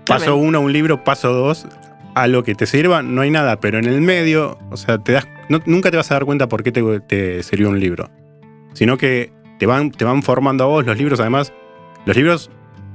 paso 0.05 0.35
uno, 0.37 0.61
un 0.61 0.71
libro, 0.73 1.03
paso 1.03 1.33
dos, 1.33 1.67
a 2.15 2.27
lo 2.27 2.43
que 2.43 2.55
te 2.55 2.65
sirva 2.65 3.01
no 3.03 3.21
hay 3.21 3.31
nada, 3.31 3.59
pero 3.59 3.77
en 3.77 3.85
el 3.85 4.01
medio, 4.01 4.57
o 4.71 4.77
sea, 4.77 4.97
te 4.97 5.11
das, 5.13 5.27
no- 5.49 5.61
nunca 5.65 5.91
te 5.91 5.97
vas 5.97 6.09
a 6.11 6.15
dar 6.15 6.25
cuenta 6.25 6.47
por 6.47 6.63
qué 6.63 6.71
te, 6.71 6.99
te 7.01 7.43
sirvió 7.43 7.69
un 7.69 7.79
libro, 7.79 8.09
sino 8.73 8.97
que 8.97 9.31
te 9.59 9.65
van, 9.65 9.91
te 9.91 10.05
van 10.05 10.23
formando 10.23 10.63
a 10.63 10.67
vos 10.67 10.85
los 10.85 10.97
libros, 10.97 11.19
además, 11.19 11.51
los 12.05 12.15
libros 12.15 12.49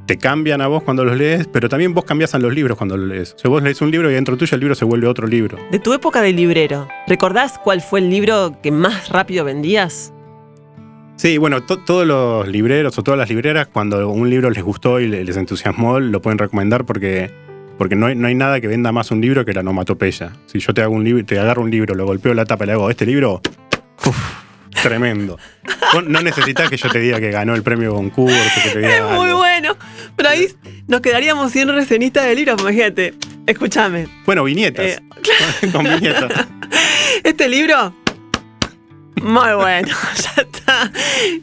te 0.06 0.16
cambian 0.18 0.60
a 0.60 0.66
vos 0.66 0.82
cuando 0.82 1.04
los 1.04 1.16
lees, 1.16 1.46
pero 1.46 1.68
también 1.68 1.94
vos 1.94 2.04
cambias 2.04 2.34
a 2.34 2.38
los 2.38 2.52
libros 2.54 2.76
cuando 2.78 2.96
los 2.96 3.06
lees. 3.08 3.34
O 3.34 3.38
sea, 3.38 3.50
vos 3.50 3.62
lees 3.62 3.80
un 3.82 3.90
libro 3.90 4.10
y 4.10 4.14
dentro 4.14 4.36
tuyo 4.36 4.54
el 4.54 4.60
libro 4.60 4.74
se 4.74 4.84
vuelve 4.84 5.06
otro 5.06 5.26
libro. 5.26 5.58
De 5.70 5.78
tu 5.78 5.92
época 5.94 6.20
de 6.22 6.32
librero, 6.32 6.88
¿recordás 7.06 7.58
cuál 7.58 7.80
fue 7.82 8.00
el 8.00 8.08
libro 8.10 8.56
que 8.62 8.70
más 8.70 9.10
rápido 9.10 9.44
vendías? 9.44 10.12
Sí, 11.16 11.38
bueno, 11.38 11.62
to- 11.62 11.78
todos 11.78 12.06
los 12.06 12.46
libreros 12.48 12.98
o 12.98 13.02
todas 13.02 13.18
las 13.18 13.28
libreras, 13.28 13.68
cuando 13.68 14.08
un 14.10 14.28
libro 14.28 14.50
les 14.50 14.62
gustó 14.62 15.00
y 15.00 15.06
le- 15.08 15.24
les 15.24 15.36
entusiasmó, 15.36 16.00
lo 16.00 16.20
pueden 16.20 16.38
recomendar 16.38 16.84
porque, 16.84 17.30
porque 17.78 17.94
no, 17.96 18.06
hay, 18.06 18.16
no 18.16 18.26
hay 18.26 18.34
nada 18.34 18.60
que 18.60 18.66
venda 18.66 18.92
más 18.92 19.10
un 19.10 19.20
libro 19.20 19.44
que 19.44 19.52
la 19.52 19.60
onomatopeya. 19.60 20.32
Si 20.46 20.58
yo 20.58 20.74
te 20.74 20.82
hago 20.82 20.92
un 20.94 21.04
libro, 21.04 21.24
te 21.24 21.38
agarro 21.38 21.62
un 21.62 21.70
libro, 21.70 21.94
lo 21.94 22.04
golpeo 22.04 22.34
la 22.34 22.44
tapa 22.44 22.64
y 22.64 22.66
le 22.66 22.72
hago 22.74 22.90
este 22.90 23.06
libro, 23.06 23.40
uf, 24.04 24.16
tremendo. 24.82 25.38
No 26.08 26.20
necesitas 26.20 26.68
que 26.68 26.76
yo 26.76 26.88
te 26.90 26.98
diga 26.98 27.20
que 27.20 27.30
ganó 27.30 27.54
el 27.54 27.62
premio 27.62 27.94
concurso, 27.94 28.36
que 28.64 28.70
te 28.70 28.78
diga 28.80 28.96
Es 28.96 29.04
muy 29.18 29.32
bueno. 29.32 29.76
Pero 30.16 30.28
ahí 30.28 30.48
nos 30.88 31.00
quedaríamos 31.00 31.52
sin 31.52 31.68
resenistas 31.68 32.24
de 32.26 32.34
libros, 32.34 32.60
imagínate. 32.60 33.14
Escúchame. 33.46 34.08
Bueno, 34.26 34.42
viñetas. 34.44 34.84
Eh, 34.84 34.98
Con 35.72 35.84
viñetas. 35.84 36.32
Este 37.22 37.48
libro, 37.48 37.94
muy 39.24 39.54
bueno. 39.56 39.88
ya 40.36 40.42
está. 40.42 40.92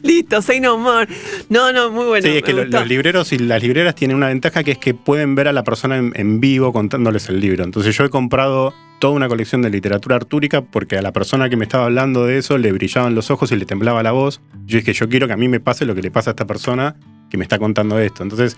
Listo, 0.02 0.42
say 0.42 0.60
no 0.60 0.78
more. 0.78 1.06
No, 1.48 1.72
no, 1.72 1.90
muy 1.90 2.04
bueno. 2.06 2.26
sí, 2.26 2.36
es 2.36 2.42
que 2.42 2.52
lo- 2.52 2.64
los 2.64 2.86
libreros 2.88 3.32
y 3.32 3.38
las 3.38 3.62
libreras 3.62 3.94
tienen 3.94 4.16
una 4.16 4.28
ventaja 4.28 4.62
que 4.64 4.72
es 4.72 4.78
que 4.78 4.94
pueden 4.94 5.34
ver 5.34 5.48
a 5.48 5.52
la 5.52 5.64
persona 5.64 5.96
en, 5.96 6.12
en 6.14 6.40
vivo 6.40 6.72
contándoles 6.72 7.28
el 7.28 7.40
libro. 7.40 7.64
Entonces 7.64 7.96
yo 7.96 8.04
he 8.04 8.10
comprado 8.10 8.74
toda 8.98 9.14
una 9.14 9.28
colección 9.28 9.62
de 9.62 9.70
literatura 9.70 10.16
artúrica 10.16 10.62
porque 10.62 10.96
a 10.96 11.02
la 11.02 11.12
persona 11.12 11.48
que 11.50 11.56
me 11.56 11.64
estaba 11.64 11.84
hablando 11.86 12.24
de 12.24 12.38
eso 12.38 12.56
le 12.58 12.70
brillaban 12.72 13.14
los 13.14 13.30
ojos 13.30 13.50
y 13.52 13.56
le 13.56 13.64
temblaba 13.66 14.02
la 14.02 14.12
voz. 14.12 14.40
Yo 14.64 14.78
dije, 14.78 14.92
yo 14.92 15.08
quiero 15.08 15.26
que 15.26 15.32
a 15.32 15.36
mí 15.36 15.48
me 15.48 15.60
pase 15.60 15.84
lo 15.84 15.94
que 15.94 16.02
le 16.02 16.10
pasa 16.10 16.30
a 16.30 16.32
esta 16.32 16.46
persona 16.46 16.94
que 17.30 17.36
me 17.36 17.42
está 17.44 17.58
contando 17.58 17.98
esto. 17.98 18.22
Entonces, 18.22 18.56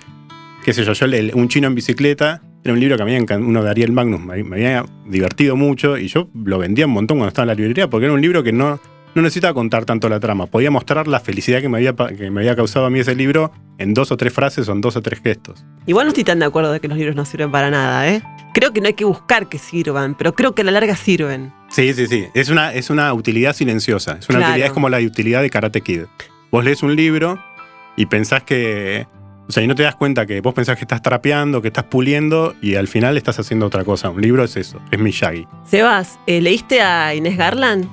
qué 0.64 0.72
sé 0.74 0.84
yo, 0.84 0.92
yo 0.92 1.06
le- 1.06 1.32
un 1.34 1.48
chino 1.48 1.66
en 1.66 1.74
bicicleta 1.74 2.42
era 2.62 2.72
un 2.74 2.80
libro 2.80 2.96
que 2.96 3.02
a 3.02 3.06
mí 3.06 3.16
uno 3.16 3.62
de 3.62 3.70
Ariel 3.70 3.92
Magnus 3.92 4.20
me, 4.20 4.42
me 4.44 4.56
había 4.56 4.84
divertido 5.06 5.54
mucho 5.56 5.96
y 5.98 6.08
yo 6.08 6.28
lo 6.34 6.58
vendía 6.58 6.86
un 6.86 6.92
montón 6.92 7.18
cuando 7.18 7.28
estaba 7.28 7.44
en 7.44 7.48
la 7.48 7.54
librería 7.54 7.88
porque 7.90 8.06
era 8.06 8.14
un 8.14 8.20
libro 8.22 8.42
que 8.42 8.52
no, 8.52 8.80
no 9.14 9.22
necesitaba 9.22 9.54
contar 9.54 9.84
tanto 9.84 10.08
la 10.08 10.20
trama. 10.20 10.46
Podía 10.46 10.70
mostrar 10.70 11.06
la 11.08 11.20
felicidad 11.20 11.60
que 11.60 11.68
me, 11.68 11.78
había, 11.78 11.94
que 11.94 12.30
me 12.30 12.40
había 12.40 12.56
causado 12.56 12.86
a 12.86 12.90
mí 12.90 12.98
ese 13.00 13.14
libro 13.14 13.52
en 13.78 13.94
dos 13.94 14.10
o 14.12 14.16
tres 14.16 14.32
frases 14.32 14.68
o 14.68 14.72
en 14.72 14.80
dos 14.80 14.96
o 14.96 15.02
tres 15.02 15.20
gestos. 15.22 15.64
Igual 15.86 16.06
no 16.06 16.08
estoy 16.08 16.24
tan 16.24 16.38
de 16.38 16.46
acuerdo 16.46 16.72
de 16.72 16.80
que 16.80 16.88
los 16.88 16.96
libros 16.98 17.14
no 17.16 17.24
sirven 17.24 17.50
para 17.50 17.70
nada, 17.70 18.08
¿eh? 18.08 18.22
Creo 18.54 18.72
que 18.72 18.80
no 18.80 18.86
hay 18.86 18.94
que 18.94 19.04
buscar 19.04 19.48
que 19.48 19.58
sirvan, 19.58 20.14
pero 20.16 20.32
creo 20.34 20.54
que 20.54 20.62
a 20.62 20.64
la 20.64 20.70
larga 20.70 20.94
sirven. 20.96 21.52
Sí, 21.70 21.92
sí, 21.92 22.06
sí. 22.06 22.26
Es 22.34 22.48
una, 22.50 22.72
es 22.72 22.88
una 22.90 23.12
utilidad 23.12 23.52
silenciosa. 23.54 24.16
Es 24.20 24.28
una 24.28 24.38
Claro. 24.38 24.52
utilidad, 24.52 24.66
es 24.68 24.72
como 24.72 24.88
la 24.88 24.98
utilidad 24.98 25.42
de 25.42 25.50
Karate 25.50 25.80
Kid. 25.80 26.02
Vos 26.52 26.64
lees 26.64 26.82
un 26.84 26.94
libro 26.94 27.42
y 27.96 28.06
pensás 28.06 28.42
que. 28.44 29.06
O 29.48 29.52
sea, 29.52 29.62
y 29.62 29.66
no 29.66 29.74
te 29.74 29.82
das 29.82 29.94
cuenta 29.96 30.24
que 30.24 30.40
vos 30.40 30.54
pensás 30.54 30.76
que 30.76 30.82
estás 30.84 31.02
trapeando, 31.02 31.60
que 31.60 31.68
estás 31.68 31.84
puliendo 31.84 32.54
y 32.62 32.76
al 32.76 32.88
final 32.88 33.16
estás 33.18 33.38
haciendo 33.40 33.66
otra 33.66 33.84
cosa. 33.84 34.08
Un 34.08 34.22
libro 34.22 34.42
es 34.44 34.56
eso, 34.56 34.80
es 34.90 34.98
Miyagi. 34.98 35.46
Sebas, 35.66 36.18
¿eh, 36.26 36.40
¿leíste 36.40 36.80
a 36.80 37.14
Inés 37.14 37.36
Garland? 37.36 37.86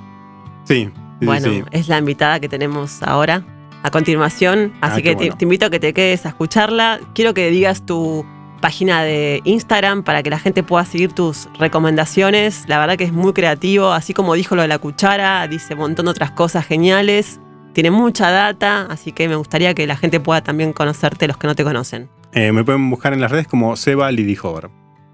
Sí, 0.64 0.88
bueno, 1.26 1.48
sí. 1.48 1.62
es 1.70 1.88
la 1.88 1.98
invitada 1.98 2.40
que 2.40 2.48
tenemos 2.48 3.02
ahora 3.02 3.44
a 3.82 3.90
continuación, 3.90 4.72
así 4.80 5.00
Ah, 5.00 5.02
que 5.02 5.16
te, 5.16 5.30
te 5.30 5.44
invito 5.44 5.66
a 5.66 5.70
que 5.70 5.80
te 5.80 5.92
quedes 5.92 6.24
a 6.26 6.30
escucharla. 6.30 7.00
Quiero 7.14 7.34
que 7.34 7.50
digas 7.50 7.84
tu 7.84 8.24
página 8.60 9.02
de 9.02 9.40
Instagram 9.44 10.04
para 10.04 10.22
que 10.22 10.30
la 10.30 10.38
gente 10.38 10.62
pueda 10.62 10.84
seguir 10.84 11.12
tus 11.12 11.48
recomendaciones. 11.58 12.64
La 12.68 12.78
verdad 12.78 12.96
que 12.96 13.04
es 13.04 13.12
muy 13.12 13.32
creativo, 13.32 13.92
así 13.92 14.14
como 14.14 14.34
dijo 14.34 14.54
lo 14.54 14.62
de 14.62 14.68
la 14.68 14.78
cuchara, 14.78 15.46
dice 15.48 15.74
un 15.74 15.80
montón 15.80 16.06
de 16.06 16.12
otras 16.12 16.30
cosas 16.30 16.64
geniales. 16.64 17.40
Tiene 17.72 17.90
mucha 17.90 18.30
data, 18.30 18.86
así 18.88 19.12
que 19.12 19.28
me 19.28 19.34
gustaría 19.34 19.74
que 19.74 19.86
la 19.86 19.96
gente 19.96 20.20
pueda 20.20 20.42
también 20.42 20.72
conocerte 20.72 21.26
los 21.26 21.36
que 21.38 21.46
no 21.48 21.54
te 21.54 21.64
conocen. 21.64 22.08
Eh, 22.34 22.52
me 22.52 22.64
pueden 22.64 22.88
buscar 22.88 23.12
en 23.12 23.20
las 23.20 23.30
redes 23.30 23.48
como 23.48 23.74
Seba 23.76 24.10
Lidihover. 24.12 24.70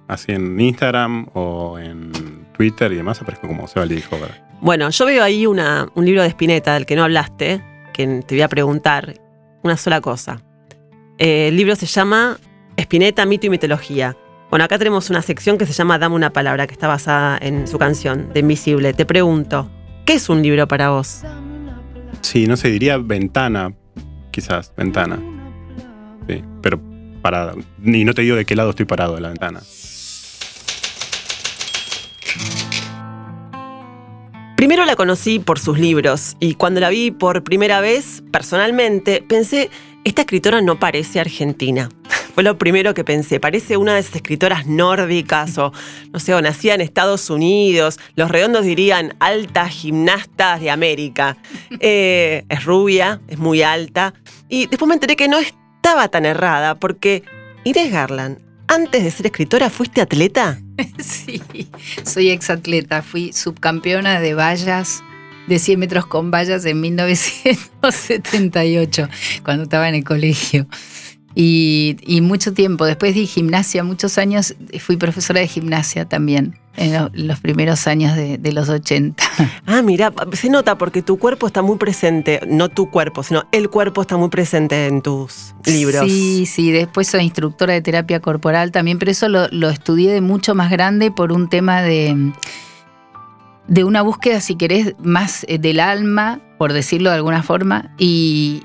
Así 0.09 0.33
en 0.33 0.59
Instagram 0.61 1.29
o 1.35 1.79
en 1.79 2.13
Twitter 2.57 2.93
y 2.93 2.97
demás 2.97 3.21
aparezco 3.23 3.47
como 3.47 3.67
Seba 3.67 3.87
Lidihover. 3.87 4.43
Bueno, 4.61 4.91
yo 4.91 5.07
veo 5.07 5.23
ahí 5.23 5.47
una, 5.47 5.89
un 5.95 6.05
libro 6.05 6.23
de 6.23 6.29
Spinetta 6.29 6.75
del 6.75 6.87
que 6.87 6.97
no 6.97 7.05
hablaste, 7.05 7.63
que 7.93 8.07
te 8.27 8.35
voy 8.35 8.43
a 8.43 8.49
preguntar 8.49 9.15
una 9.63 9.77
sola 9.77 10.01
cosa. 10.01 10.43
Eh, 11.19 11.49
el 11.49 11.57
libro 11.57 11.77
se 11.77 11.87
llama 11.87 12.39
Spinetta, 12.77 13.25
mito 13.27 13.47
y 13.47 13.51
mitología. 13.51 14.17
Bueno, 14.51 14.65
acá 14.65 14.79
tenemos 14.79 15.11
una 15.11 15.23
sección 15.23 15.59
que 15.59 15.67
se 15.67 15.73
llama 15.73 15.99
Dame 15.99 16.15
una 16.15 16.31
palabra, 16.31 16.67
que 16.67 16.73
está 16.73 16.89
basada 16.89 17.39
en 17.41 17.69
su 17.69 17.79
canción, 17.79 18.33
de 18.33 18.41
Invisible. 18.41 18.95
Te 18.95 19.05
pregunto, 19.05 19.71
¿qué 20.07 20.15
es 20.15 20.29
un 20.29 20.43
libro 20.43 20.67
para 20.67 20.91
vos? 20.91 21.23
Sí, 22.23 22.47
no 22.47 22.57
sé, 22.57 22.71
diría 22.71 22.97
ventana, 22.97 23.75
quizás, 24.31 24.73
ventana. 24.77 25.21
Sí, 26.27 26.43
pero 26.63 26.81
parada. 27.21 27.55
Y 27.85 28.05
no 28.05 28.15
te 28.15 28.23
digo 28.23 28.37
de 28.37 28.45
qué 28.45 28.57
lado 28.57 28.71
estoy 28.71 28.87
parado 28.87 29.15
de 29.17 29.21
la 29.21 29.29
ventana. 29.29 29.61
Primero 34.59 34.85
la 34.85 34.97
conocí 34.97 35.39
por 35.39 35.61
sus 35.61 35.79
libros 35.79 36.37
y 36.41 36.55
cuando 36.55 36.81
la 36.81 36.89
vi 36.89 37.13
por 37.13 37.45
primera 37.45 37.81
vez, 37.81 38.25
personalmente, 38.33 39.23
pensé, 39.23 39.71
esta 40.03 40.23
escritora 40.23 40.61
no 40.61 40.81
parece 40.81 41.21
argentina. 41.21 41.89
Fue 42.35 42.43
lo 42.43 42.59
primero 42.59 42.93
que 42.93 43.05
pensé. 43.05 43.39
Parece 43.39 43.77
una 43.77 43.95
de 43.95 44.01
esas 44.01 44.17
escritoras 44.17 44.67
nórdicas 44.67 45.57
o, 45.59 45.73
no 46.13 46.19
sé, 46.19 46.35
o 46.35 46.43
nacida 46.43 46.75
en 46.75 46.81
Estados 46.81 47.31
Unidos. 47.31 48.01
Los 48.17 48.33
redondos 48.33 48.65
dirían 48.65 49.15
altas 49.21 49.71
gimnastas 49.71 50.61
de 50.61 50.73
América. 50.73 51.37
Eh, 51.81 52.45
es 52.49 52.65
rubia, 52.65 53.21
es 53.29 53.39
muy 53.39 53.63
alta. 53.63 54.13
Y 54.49 54.67
después 54.67 54.89
me 54.89 54.95
enteré 54.95 55.15
que 55.15 55.29
no 55.29 55.39
estaba 55.39 56.09
tan 56.09 56.27
errada 56.27 56.75
porque 56.75 57.23
Inés 57.63 57.93
Garland, 57.93 58.41
antes 58.69 59.03
de 59.03 59.11
ser 59.11 59.27
escritora, 59.27 59.69
¿fuiste 59.71 60.01
atleta? 60.01 60.61
Sí, 60.99 61.43
soy 62.05 62.31
exatleta. 62.31 63.03
Fui 63.03 63.33
subcampeona 63.33 64.21
de 64.21 64.35
vallas 64.35 65.03
de 65.49 65.59
100 65.59 65.81
metros 65.81 66.07
con 66.07 66.31
vallas 66.31 66.65
en 66.67 66.81
1978, 66.81 69.09
cuando 69.43 69.65
estaba 69.65 69.89
en 69.89 69.97
el 69.97 70.05
colegio. 70.05 70.69
Y, 71.41 72.21
mucho 72.21 72.53
tiempo, 72.53 72.85
después 72.85 73.15
di 73.15 73.25
gimnasia, 73.25 73.85
muchos 73.85 74.19
años, 74.19 74.57
fui 74.81 74.97
profesora 74.97 75.39
de 75.39 75.47
gimnasia 75.47 76.05
también, 76.05 76.59
en 76.77 77.11
los 77.13 77.39
primeros 77.39 77.87
años 77.87 78.17
de, 78.17 78.53
los 78.53 78.69
80. 78.69 79.23
Ah, 79.67 79.83
mira, 79.83 80.13
se 80.33 80.49
nota 80.49 80.79
porque 80.79 81.03
tu 81.03 81.19
cuerpo 81.19 81.47
está 81.47 81.63
muy 81.63 81.77
presente, 81.77 82.41
no 82.49 82.71
tu 82.71 82.91
cuerpo, 82.91 83.23
sino 83.23 83.45
el 83.53 83.69
cuerpo 83.69 84.01
está 84.01 84.17
muy 84.17 84.31
presente 84.31 84.87
en 84.87 85.01
tus 85.01 85.55
libros. 85.65 86.11
Sí, 86.11 86.45
sí, 86.47 86.73
después 86.73 87.07
soy 87.07 87.23
instructora 87.23 87.75
de 87.75 87.83
terapia 87.83 88.19
corporal 88.19 88.73
también, 88.73 88.99
pero 88.99 89.13
eso 89.13 89.29
lo, 89.29 89.47
lo 89.53 89.69
estudié 89.69 90.11
de 90.11 90.21
mucho 90.21 90.57
más 90.57 90.71
grande 90.71 91.13
por 91.13 91.31
un 91.31 91.49
tema 91.49 91.83
de 91.83 92.33
de 93.69 93.85
una 93.85 94.03
búsqueda, 94.03 94.41
si 94.41 94.57
querés, 94.57 94.95
más 94.99 95.45
eh, 95.49 95.59
del 95.59 95.79
alma, 95.79 96.41
por 96.57 96.73
decirlo 96.73 97.11
de 97.11 97.17
alguna 97.17 97.43
forma, 97.43 97.93
y, 97.99 98.63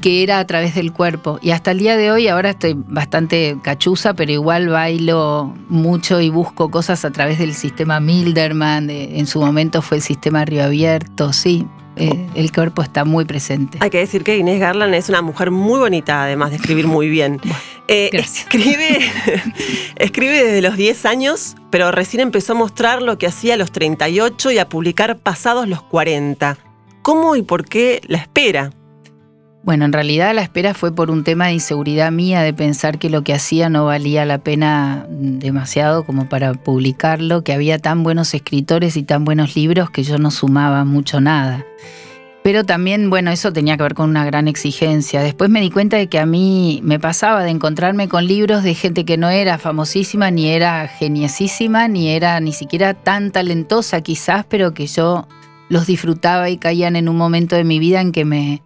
que 0.00 0.22
era 0.22 0.38
a 0.38 0.46
través 0.46 0.74
del 0.74 0.92
cuerpo. 0.92 1.38
Y 1.42 1.50
hasta 1.50 1.72
el 1.72 1.78
día 1.78 1.96
de 1.96 2.10
hoy, 2.12 2.28
ahora 2.28 2.50
estoy 2.50 2.74
bastante 2.76 3.58
cachuza, 3.62 4.14
pero 4.14 4.32
igual 4.32 4.68
bailo 4.68 5.52
mucho 5.68 6.20
y 6.20 6.30
busco 6.30 6.70
cosas 6.70 7.04
a 7.04 7.10
través 7.10 7.38
del 7.38 7.54
sistema 7.54 8.00
Milderman, 8.00 8.88
en 8.88 9.26
su 9.26 9.40
momento 9.40 9.82
fue 9.82 9.98
el 9.98 10.02
sistema 10.02 10.44
Río 10.44 10.64
Abierto, 10.64 11.32
sí. 11.32 11.66
Eh, 11.96 12.26
el 12.34 12.52
cuerpo 12.52 12.82
está 12.82 13.04
muy 13.04 13.24
presente. 13.24 13.78
Hay 13.80 13.90
que 13.90 13.98
decir 13.98 14.22
que 14.22 14.36
Inés 14.36 14.60
Garland 14.60 14.94
es 14.94 15.08
una 15.08 15.22
mujer 15.22 15.50
muy 15.50 15.78
bonita, 15.78 16.22
además 16.22 16.50
de 16.50 16.56
escribir 16.56 16.86
muy 16.86 17.08
bien. 17.08 17.40
Eh, 17.88 18.10
escribe, 18.12 18.98
escribe 19.94 20.42
desde 20.42 20.60
los 20.60 20.76
10 20.76 21.06
años, 21.06 21.54
pero 21.70 21.92
recién 21.92 22.20
empezó 22.20 22.54
a 22.54 22.56
mostrar 22.56 23.00
lo 23.00 23.16
que 23.16 23.28
hacía 23.28 23.54
a 23.54 23.56
los 23.56 23.70
38 23.70 24.50
y 24.50 24.58
a 24.58 24.68
publicar 24.68 25.18
pasados 25.18 25.68
los 25.68 25.82
40. 25.82 26.58
¿Cómo 27.02 27.36
y 27.36 27.42
por 27.42 27.64
qué 27.64 28.00
la 28.08 28.18
espera? 28.18 28.72
Bueno, 29.66 29.84
en 29.84 29.92
realidad 29.92 30.32
la 30.32 30.42
espera 30.42 30.74
fue 30.74 30.94
por 30.94 31.10
un 31.10 31.24
tema 31.24 31.46
de 31.46 31.54
inseguridad 31.54 32.12
mía, 32.12 32.42
de 32.42 32.54
pensar 32.54 33.00
que 33.00 33.10
lo 33.10 33.24
que 33.24 33.34
hacía 33.34 33.68
no 33.68 33.84
valía 33.84 34.24
la 34.24 34.38
pena 34.38 35.08
demasiado 35.10 36.04
como 36.04 36.28
para 36.28 36.54
publicarlo, 36.54 37.42
que 37.42 37.52
había 37.52 37.80
tan 37.80 38.04
buenos 38.04 38.32
escritores 38.32 38.96
y 38.96 39.02
tan 39.02 39.24
buenos 39.24 39.56
libros 39.56 39.90
que 39.90 40.04
yo 40.04 40.18
no 40.18 40.30
sumaba 40.30 40.84
mucho 40.84 41.20
nada. 41.20 41.66
Pero 42.44 42.62
también, 42.62 43.10
bueno, 43.10 43.32
eso 43.32 43.52
tenía 43.52 43.76
que 43.76 43.82
ver 43.82 43.94
con 43.94 44.08
una 44.08 44.24
gran 44.24 44.46
exigencia. 44.46 45.20
Después 45.20 45.50
me 45.50 45.60
di 45.60 45.72
cuenta 45.72 45.96
de 45.96 46.06
que 46.06 46.20
a 46.20 46.26
mí 46.26 46.78
me 46.84 47.00
pasaba 47.00 47.42
de 47.42 47.50
encontrarme 47.50 48.06
con 48.06 48.24
libros 48.24 48.62
de 48.62 48.74
gente 48.74 49.04
que 49.04 49.16
no 49.16 49.30
era 49.30 49.58
famosísima, 49.58 50.30
ni 50.30 50.46
era 50.46 50.86
geniesísima, 50.86 51.88
ni 51.88 52.10
era 52.10 52.38
ni 52.38 52.52
siquiera 52.52 52.94
tan 52.94 53.32
talentosa 53.32 54.00
quizás, 54.00 54.46
pero 54.48 54.74
que 54.74 54.86
yo 54.86 55.26
los 55.68 55.88
disfrutaba 55.88 56.50
y 56.50 56.56
caían 56.56 56.94
en 56.94 57.08
un 57.08 57.16
momento 57.16 57.56
de 57.56 57.64
mi 57.64 57.80
vida 57.80 58.00
en 58.00 58.12
que 58.12 58.24
me, 58.24 58.62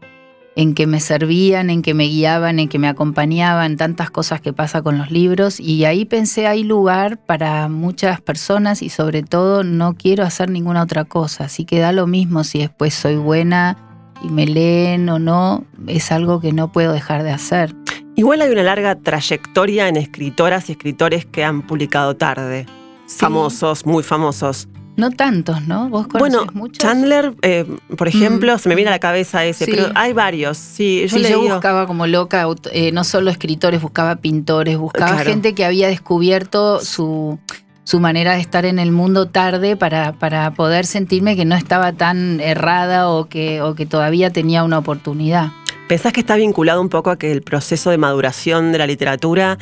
en 0.57 0.75
que 0.75 0.87
me 0.87 1.01
servían, 1.01 1.71
en 1.71 1.83
que 1.83 1.95
me 1.95 2.05
guiaban, 2.05 2.59
en 2.59 2.69
que 2.69 2.79
me 2.79 2.89
acompañaban, 2.89 3.77
tantas 3.77 4.11
cosas 4.11 4.41
que 4.41 4.53
pasa 4.53 4.83
con 4.83 4.99
los 4.99 5.11
libros. 5.11 5.61
Y 5.61 5.85
ahí 5.85 6.05
pensé, 6.05 6.47
hay 6.47 6.65
lugar 6.65 7.19
para 7.25 7.69
muchas 7.69 8.21
personas 8.21 8.83
y 8.83 8.89
sobre 8.89 9.23
todo 9.23 9.63
no 9.65 9.95
quiero 9.95 10.25
hacer 10.25 10.51
ninguna 10.51 10.83
otra 10.83 11.05
cosa. 11.05 11.45
Así 11.45 11.65
que 11.65 11.79
da 11.79 11.93
lo 11.93 12.07
mismo 12.07 12.45
si 12.45 12.59
después 12.59 12.95
soy 12.95 13.17
buena 13.17 13.77
y 14.23 14.29
me 14.29 14.47
leen 14.47 15.09
o 15.09 15.19
no, 15.19 15.65
es 15.87 16.13
algo 16.13 16.41
que 16.41 16.53
no 16.53 16.73
puedo 16.73 16.93
dejar 16.93 17.23
de 17.23 17.31
hacer. 17.31 17.75
Igual 18.17 18.43
hay 18.43 18.51
una 18.51 18.65
larga 18.65 18.97
trayectoria 18.97 19.89
en 19.89 19.97
escritoras 19.97 20.69
y 20.69 20.73
escritores 20.73 21.25
que 21.25 21.45
han 21.45 21.63
publicado 21.63 22.17
tarde. 22.17 22.67
Famosos, 23.07 23.87
muy 23.87 24.03
famosos. 24.03 24.69
No 25.01 25.11
tantos, 25.11 25.67
¿no? 25.67 25.89
¿Vos 25.89 26.09
conoces 26.09 26.37
bueno, 26.37 26.53
muchos? 26.53 26.77
Chandler, 26.77 27.33
eh, 27.41 27.65
por 27.97 28.07
ejemplo, 28.07 28.59
se 28.59 28.69
me 28.69 28.75
viene 28.75 28.91
a 28.91 28.93
la 28.93 28.99
cabeza 28.99 29.47
ese, 29.47 29.65
pero 29.65 29.87
hay 29.95 30.13
varios. 30.13 30.59
Sí, 30.59 31.07
yo, 31.09 31.17
yo 31.17 31.41
buscaba 31.41 31.87
como 31.87 32.07
loca, 32.07 32.47
eh, 32.71 32.93
no 32.93 33.03
solo 33.03 33.31
escritores, 33.31 33.81
buscaba 33.81 34.17
pintores, 34.17 34.77
buscaba 34.77 35.17
gente 35.21 35.55
que 35.55 35.65
había 35.65 35.89
descubierto 35.89 36.81
su, 36.81 37.39
su 37.85 37.99
manera 37.99 38.35
de 38.35 38.41
estar 38.41 38.67
en 38.67 38.79
el 38.79 38.93
mundo 38.93 39.27
tarde 39.27 39.75
para, 39.75 40.13
para 40.13 40.51
poder 40.53 40.85
sentirme 40.85 41.35
que 41.35 41.47
no 41.47 41.57
estaba 41.57 41.95
tan 41.95 42.41
errada 42.41 43.09
o 43.09 43.29
que, 43.29 43.63
o 43.63 43.75
que 43.75 43.87
todavía 43.87 44.31
tenía 44.31 44.65
una 44.65 44.77
oportunidad. 44.79 45.53
¿Pensás 45.89 46.13
que 46.13 46.21
está 46.21 46.37
vinculado 46.37 46.81
un 46.81 46.91
poco 46.91 47.11
a 47.11 47.19
que 47.19 47.33
el 47.33 47.43
proceso 47.43 47.91
de 47.91 47.97
maduración 47.97 48.71
de 48.71 48.79
la 48.79 48.87
literatura 48.87 49.59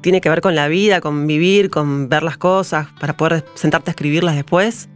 tiene 0.00 0.20
que 0.20 0.28
ver 0.28 0.40
con 0.40 0.54
la 0.54 0.68
vida, 0.68 1.00
con 1.00 1.26
vivir, 1.26 1.70
con 1.70 2.08
ver 2.08 2.22
las 2.22 2.36
cosas, 2.36 2.88
para 3.00 3.16
poder 3.16 3.44
sentarte 3.54 3.90
a 3.90 3.92
escribirlas 3.92 4.34
después? 4.34 4.88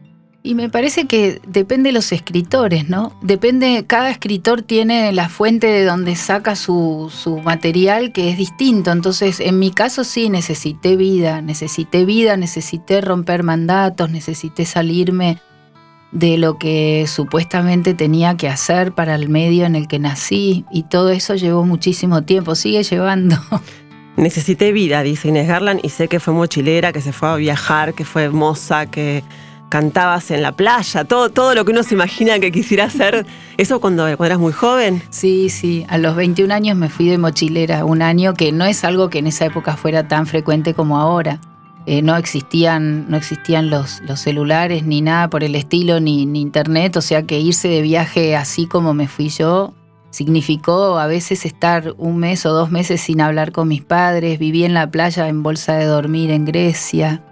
Y 0.44 0.56
me 0.56 0.68
parece 0.68 1.06
que 1.06 1.40
depende 1.46 1.90
de 1.90 1.92
los 1.92 2.10
escritores, 2.10 2.88
¿no? 2.88 3.16
Depende, 3.22 3.84
cada 3.86 4.10
escritor 4.10 4.62
tiene 4.62 5.12
la 5.12 5.28
fuente 5.28 5.68
de 5.68 5.84
donde 5.84 6.16
saca 6.16 6.56
su, 6.56 7.12
su, 7.14 7.38
material 7.38 8.12
que 8.12 8.28
es 8.28 8.36
distinto. 8.36 8.90
Entonces, 8.90 9.38
en 9.38 9.60
mi 9.60 9.70
caso 9.70 10.02
sí 10.02 10.30
necesité 10.30 10.96
vida, 10.96 11.42
necesité 11.42 12.04
vida, 12.04 12.36
necesité 12.36 13.00
romper 13.00 13.44
mandatos, 13.44 14.10
necesité 14.10 14.64
salirme 14.64 15.38
de 16.12 16.36
lo 16.36 16.58
que 16.58 17.06
supuestamente 17.08 17.94
tenía 17.94 18.36
que 18.36 18.48
hacer 18.48 18.92
para 18.92 19.14
el 19.14 19.28
medio 19.28 19.64
en 19.64 19.74
el 19.74 19.88
que 19.88 19.98
nací 19.98 20.64
y 20.70 20.84
todo 20.84 21.10
eso 21.10 21.34
llevó 21.34 21.64
muchísimo 21.64 22.22
tiempo, 22.22 22.54
sigue 22.54 22.82
llevando. 22.82 23.36
Necesité 24.16 24.72
vida, 24.72 25.02
dice 25.02 25.28
Inés 25.28 25.48
Garland, 25.48 25.80
y 25.82 25.88
sé 25.88 26.08
que 26.08 26.20
fue 26.20 26.34
mochilera, 26.34 26.92
que 26.92 27.00
se 27.00 27.12
fue 27.12 27.30
a 27.30 27.36
viajar, 27.36 27.94
que 27.94 28.04
fue 28.04 28.24
hermosa, 28.24 28.86
que 28.86 29.24
cantabas 29.70 30.30
en 30.30 30.42
la 30.42 30.52
playa, 30.52 31.04
todo, 31.04 31.30
todo 31.30 31.54
lo 31.54 31.64
que 31.64 31.72
uno 31.72 31.82
se 31.82 31.94
imagina 31.94 32.38
que 32.38 32.52
quisiera 32.52 32.84
hacer. 32.84 33.24
¿Eso 33.56 33.80
cuando, 33.80 34.04
cuando 34.04 34.24
eras 34.26 34.38
muy 34.38 34.52
joven? 34.52 35.02
Sí, 35.08 35.48
sí. 35.48 35.86
A 35.88 35.96
los 35.96 36.14
21 36.14 36.52
años 36.52 36.76
me 36.76 36.90
fui 36.90 37.08
de 37.08 37.16
mochilera, 37.16 37.86
un 37.86 38.02
año 38.02 38.34
que 38.34 38.52
no 38.52 38.66
es 38.66 38.84
algo 38.84 39.08
que 39.08 39.20
en 39.20 39.28
esa 39.28 39.46
época 39.46 39.78
fuera 39.78 40.06
tan 40.08 40.26
frecuente 40.26 40.74
como 40.74 40.98
ahora. 40.98 41.40
Eh, 41.86 42.02
no 42.02 42.16
existían, 42.16 43.10
no 43.10 43.16
existían 43.16 43.70
los, 43.70 44.02
los, 44.02 44.20
celulares 44.20 44.84
ni 44.84 45.00
nada 45.00 45.30
por 45.30 45.42
el 45.42 45.54
estilo, 45.54 46.00
ni, 46.00 46.26
ni 46.26 46.42
internet, 46.42 46.96
o 46.96 47.00
sea 47.00 47.22
que 47.24 47.40
irse 47.40 47.66
de 47.66 47.80
viaje 47.80 48.36
así 48.36 48.66
como 48.66 48.94
me 48.94 49.08
fui 49.08 49.30
yo 49.30 49.72
Significó 50.12 50.98
a 50.98 51.06
veces 51.06 51.46
estar 51.46 51.94
un 51.96 52.18
mes 52.18 52.44
o 52.44 52.52
dos 52.52 52.70
meses 52.70 53.00
sin 53.00 53.22
hablar 53.22 53.50
con 53.50 53.66
mis 53.66 53.82
padres, 53.82 54.38
viví 54.38 54.64
en 54.64 54.74
la 54.74 54.88
playa 54.90 55.26
en 55.26 55.42
bolsa 55.42 55.72
de 55.72 55.86
dormir 55.86 56.30
en 56.30 56.44
Grecia, 56.44 57.22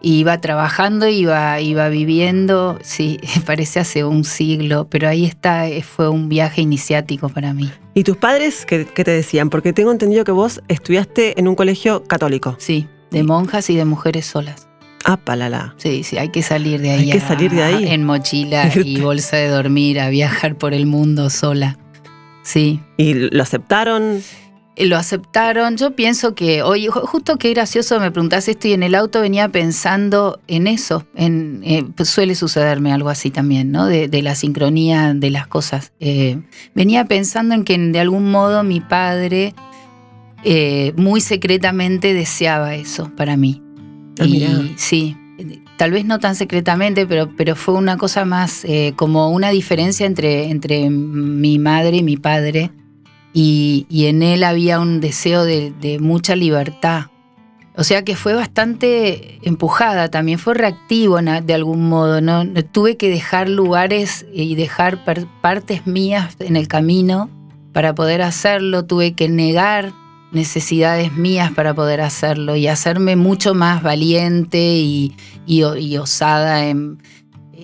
iba 0.00 0.40
trabajando, 0.40 1.08
iba, 1.08 1.60
iba 1.60 1.88
viviendo, 1.88 2.78
sí, 2.82 3.18
parece 3.44 3.80
hace 3.80 4.04
un 4.04 4.22
siglo, 4.22 4.86
pero 4.88 5.08
ahí 5.08 5.24
está, 5.24 5.66
eh, 5.66 5.82
fue 5.82 6.08
un 6.08 6.28
viaje 6.28 6.62
iniciático 6.62 7.28
para 7.28 7.52
mí. 7.54 7.68
¿Y 7.92 8.04
tus 8.04 8.16
padres 8.16 8.64
qué, 8.66 8.84
te 8.84 9.10
decían? 9.10 9.50
Porque 9.50 9.72
tengo 9.72 9.90
entendido 9.90 10.24
que 10.24 10.32
vos 10.32 10.62
estudiaste 10.68 11.40
en 11.40 11.48
un 11.48 11.56
colegio 11.56 12.04
católico. 12.04 12.54
Sí, 12.60 12.86
de 13.10 13.24
monjas 13.24 13.68
y 13.68 13.74
de 13.74 13.84
mujeres 13.84 14.26
solas. 14.26 14.68
Ah, 15.04 15.16
palala. 15.16 15.74
Sí, 15.78 16.04
sí, 16.04 16.16
hay 16.18 16.28
que 16.28 16.42
salir 16.42 16.80
de 16.80 16.92
ahí. 16.92 17.10
Hay 17.10 17.18
que 17.18 17.26
salir 17.26 17.50
de 17.50 17.64
ahí. 17.64 17.88
En 17.88 18.04
mochila 18.04 18.70
y 18.84 19.00
bolsa 19.00 19.36
de 19.36 19.48
dormir, 19.48 19.98
a 19.98 20.08
viajar 20.08 20.56
por 20.56 20.74
el 20.74 20.86
mundo 20.86 21.28
sola. 21.28 21.76
Sí. 22.42 22.80
¿Y 22.96 23.14
lo 23.14 23.42
aceptaron? 23.42 24.22
eh, 24.76 24.86
lo 24.86 24.96
aceptaron. 24.96 25.76
Yo 25.76 25.94
pienso 25.94 26.34
que, 26.34 26.62
oye, 26.62 26.88
justo 26.88 27.36
qué 27.36 27.50
gracioso 27.50 28.00
me 28.00 28.10
preguntás 28.10 28.48
esto 28.48 28.68
y 28.68 28.72
en 28.72 28.82
el 28.82 28.94
auto 28.94 29.20
venía 29.20 29.48
pensando 29.48 30.40
en 30.48 30.66
eso. 30.66 31.06
En, 31.14 31.60
eh, 31.64 31.84
pues 31.94 32.08
suele 32.08 32.34
sucederme 32.34 32.92
algo 32.92 33.08
así 33.08 33.30
también, 33.30 33.70
¿no? 33.70 33.86
De, 33.86 34.22
la 34.22 34.34
sincronía 34.34 35.14
de 35.14 35.30
las 35.30 35.46
cosas. 35.46 35.92
Eh, 36.00 36.40
venía 36.74 37.06
pensando 37.06 37.54
en 37.54 37.64
que 37.64 37.76
de 37.76 38.00
algún 38.00 38.30
modo 38.30 38.62
mi 38.62 38.80
padre 38.80 39.54
muy 40.96 41.20
secretamente 41.20 42.14
deseaba 42.14 42.74
eso 42.74 43.10
para 43.16 43.36
mí. 43.36 43.62
Ah, 44.18 44.24
y 44.24 44.74
sí, 44.76 45.16
tal 45.76 45.90
vez 45.90 46.04
no 46.04 46.18
tan 46.18 46.34
secretamente, 46.34 47.06
pero, 47.06 47.30
pero 47.36 47.56
fue 47.56 47.74
una 47.74 47.96
cosa 47.96 48.24
más 48.24 48.66
como 48.96 49.30
una 49.30 49.50
diferencia 49.50 50.06
entre, 50.06 50.50
entre 50.50 50.90
mi 50.90 51.58
madre 51.58 51.98
y 51.98 52.02
mi 52.02 52.16
padre 52.16 52.70
y, 53.32 53.86
en 54.06 54.22
él 54.22 54.44
había 54.44 54.80
un 54.80 55.00
deseo 55.00 55.44
de, 55.44 55.98
mucha 56.00 56.36
libertad. 56.36 57.06
O 57.74 57.84
sea 57.84 58.04
que 58.04 58.16
fue 58.16 58.34
bastante 58.34 59.38
empujada, 59.42 60.10
también 60.10 60.38
fue 60.38 60.52
reactivo 60.52 61.18
de 61.22 61.54
algún 61.54 61.88
modo. 61.88 62.20
¿no? 62.20 62.44
Tuve 62.70 62.98
que 62.98 63.08
dejar 63.08 63.48
lugares 63.48 64.26
y 64.32 64.54
dejar 64.56 64.98
partes 65.40 65.86
mías 65.86 66.36
en 66.38 66.56
el 66.56 66.68
camino 66.68 67.30
para 67.72 67.94
poder 67.94 68.20
hacerlo. 68.20 68.84
Tuve 68.84 69.14
que 69.14 69.30
negar 69.30 69.92
necesidades 70.32 71.12
mías 71.12 71.52
para 71.52 71.74
poder 71.74 72.00
hacerlo 72.00 72.56
y 72.56 72.66
hacerme 72.66 73.16
mucho 73.16 73.54
más 73.54 73.82
valiente 73.82 74.58
y, 74.58 75.14
y 75.46 75.96
osada 75.96 76.66
en, 76.66 76.98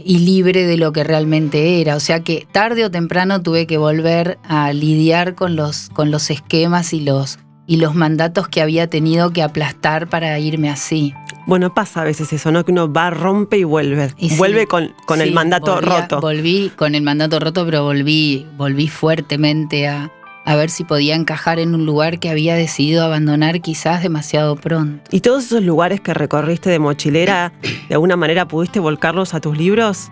y 0.04 0.18
libre 0.18 0.66
de 0.66 0.76
lo 0.76 0.92
que 0.92 1.04
realmente 1.04 1.80
era. 1.80 1.96
O 1.96 2.00
sea 2.00 2.20
que 2.20 2.46
tarde 2.50 2.84
o 2.84 2.90
temprano 2.90 3.42
tuve 3.42 3.66
que 3.66 3.78
volver 3.78 4.38
a 4.44 4.72
lidiar 4.72 5.34
con 5.34 5.56
los, 5.56 5.90
con 5.90 6.10
los 6.10 6.30
esquemas 6.30 6.92
y 6.92 7.00
los, 7.00 7.38
y 7.66 7.76
los 7.76 7.94
mandatos 7.94 8.48
que 8.48 8.62
había 8.62 8.88
tenido 8.88 9.32
que 9.32 9.42
aplastar 9.42 10.08
para 10.08 10.38
irme 10.38 10.70
así. 10.70 11.14
Bueno, 11.46 11.72
pasa 11.72 12.02
a 12.02 12.04
veces 12.04 12.32
eso, 12.32 12.52
¿no? 12.52 12.64
Que 12.64 12.72
uno 12.72 12.92
va, 12.92 13.08
rompe 13.10 13.58
y 13.58 13.64
vuelve. 13.64 14.10
Y 14.18 14.36
vuelve 14.36 14.66
con, 14.66 14.92
con 15.06 15.22
el 15.22 15.32
mandato 15.32 15.80
roto. 15.80 16.20
Volví 16.20 16.70
con 16.76 16.94
el 16.94 17.02
mandato 17.02 17.40
roto, 17.40 17.64
pero 17.64 17.84
volví, 17.84 18.46
volví 18.58 18.88
fuertemente 18.88 19.88
a, 19.88 20.12
a 20.48 20.56
ver 20.56 20.70
si 20.70 20.82
podía 20.82 21.14
encajar 21.14 21.58
en 21.58 21.74
un 21.74 21.84
lugar 21.84 22.20
que 22.20 22.30
había 22.30 22.54
decidido 22.54 23.04
abandonar 23.04 23.60
quizás 23.60 24.02
demasiado 24.02 24.56
pronto. 24.56 25.04
¿Y 25.10 25.20
todos 25.20 25.44
esos 25.44 25.62
lugares 25.62 26.00
que 26.00 26.14
recorriste 26.14 26.70
de 26.70 26.78
mochilera, 26.78 27.52
de 27.86 27.94
alguna 27.94 28.16
manera 28.16 28.48
pudiste 28.48 28.80
volcarlos 28.80 29.34
a 29.34 29.40
tus 29.42 29.58
libros? 29.58 30.10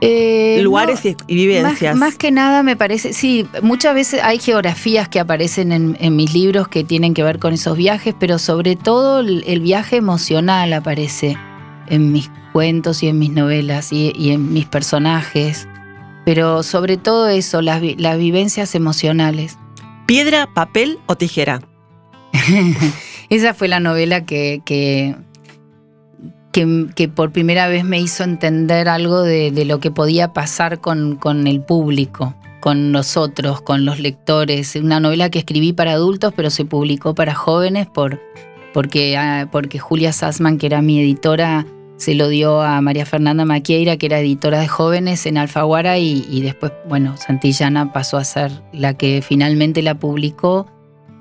Eh, 0.00 0.58
lugares 0.64 1.04
y, 1.04 1.14
vivencias. 1.28 1.94
Más, 1.94 2.16
que 2.16 2.32
nada 2.32 2.64
me 2.64 2.74
parece, 2.74 3.12
sí, 3.12 3.46
muchas 3.62 3.94
veces 3.94 4.20
hay 4.24 4.40
geografías 4.40 5.08
que 5.08 5.20
aparecen 5.20 5.70
en, 5.70 6.16
mis 6.16 6.34
libros 6.34 6.66
que 6.66 6.82
tienen 6.82 7.14
que 7.14 7.22
ver 7.22 7.38
con 7.38 7.54
esos 7.54 7.76
viajes, 7.76 8.16
pero 8.18 8.40
sobre 8.40 8.74
todo 8.74 9.20
el, 9.20 9.60
viaje 9.60 9.98
emocional 9.98 10.72
aparece 10.72 11.36
en 11.86 12.10
mis 12.10 12.28
cuentos 12.52 13.04
y 13.04 13.06
en 13.06 13.20
mis 13.20 13.30
novelas 13.30 13.92
y 13.92 14.32
en 14.32 14.52
mis 14.52 14.66
personajes 14.66 15.68
pero 16.28 16.62
sobre 16.62 16.98
todo 16.98 17.26
eso, 17.28 17.62
las, 17.62 17.80
vivencias 17.80 18.74
emocionales. 18.74 19.56
¿Piedra, 20.04 20.46
papel 20.52 20.98
o 21.06 21.16
tijera? 21.16 21.62
Esa 23.30 23.54
fue 23.54 23.66
la 23.66 23.80
novela 23.80 24.26
que, 24.26 24.60
que, 24.66 25.16
que, 26.52 27.08
por 27.08 27.32
primera 27.32 27.66
vez 27.68 27.82
me 27.82 27.98
hizo 27.98 28.24
entender 28.24 28.90
algo 28.90 29.22
de, 29.22 29.64
lo 29.64 29.80
que 29.80 29.90
podía 29.90 30.34
pasar 30.34 30.82
con, 30.82 31.16
con, 31.16 31.46
el 31.46 31.62
público, 31.62 32.34
con 32.60 32.92
nosotros, 32.92 33.62
con 33.62 33.86
los 33.86 33.98
lectores. 33.98 34.76
Una 34.76 35.00
novela 35.00 35.30
que 35.30 35.38
escribí 35.38 35.72
para 35.72 35.92
adultos, 35.92 36.34
pero 36.36 36.50
se 36.50 36.66
publicó 36.66 37.14
para 37.14 37.34
jóvenes 37.34 37.86
por, 37.86 38.20
porque, 38.74 39.16
ah, 39.16 39.48
porque 39.50 39.78
Julia 39.78 40.12
Sassman, 40.12 40.58
que 40.58 40.66
era 40.66 40.82
mi 40.82 41.00
editora, 41.00 41.64
se 41.98 42.14
lo 42.14 42.28
dio 42.28 42.62
a 42.62 42.80
María 42.80 43.04
Fernanda 43.04 43.44
Maquieira, 43.44 43.96
que 43.96 44.06
era 44.06 44.20
editora 44.20 44.60
de 44.60 44.68
jóvenes 44.68 45.26
en 45.26 45.36
Alfaguara, 45.36 45.98
y, 45.98 46.40
después, 46.40 46.72
bueno, 46.88 47.16
Santillana 47.16 47.92
pasó 47.92 48.16
a 48.16 48.24
ser 48.24 48.50
la 48.72 48.94
que 48.94 49.20
finalmente 49.20 49.82
la 49.82 49.98
publicó. 49.98 50.66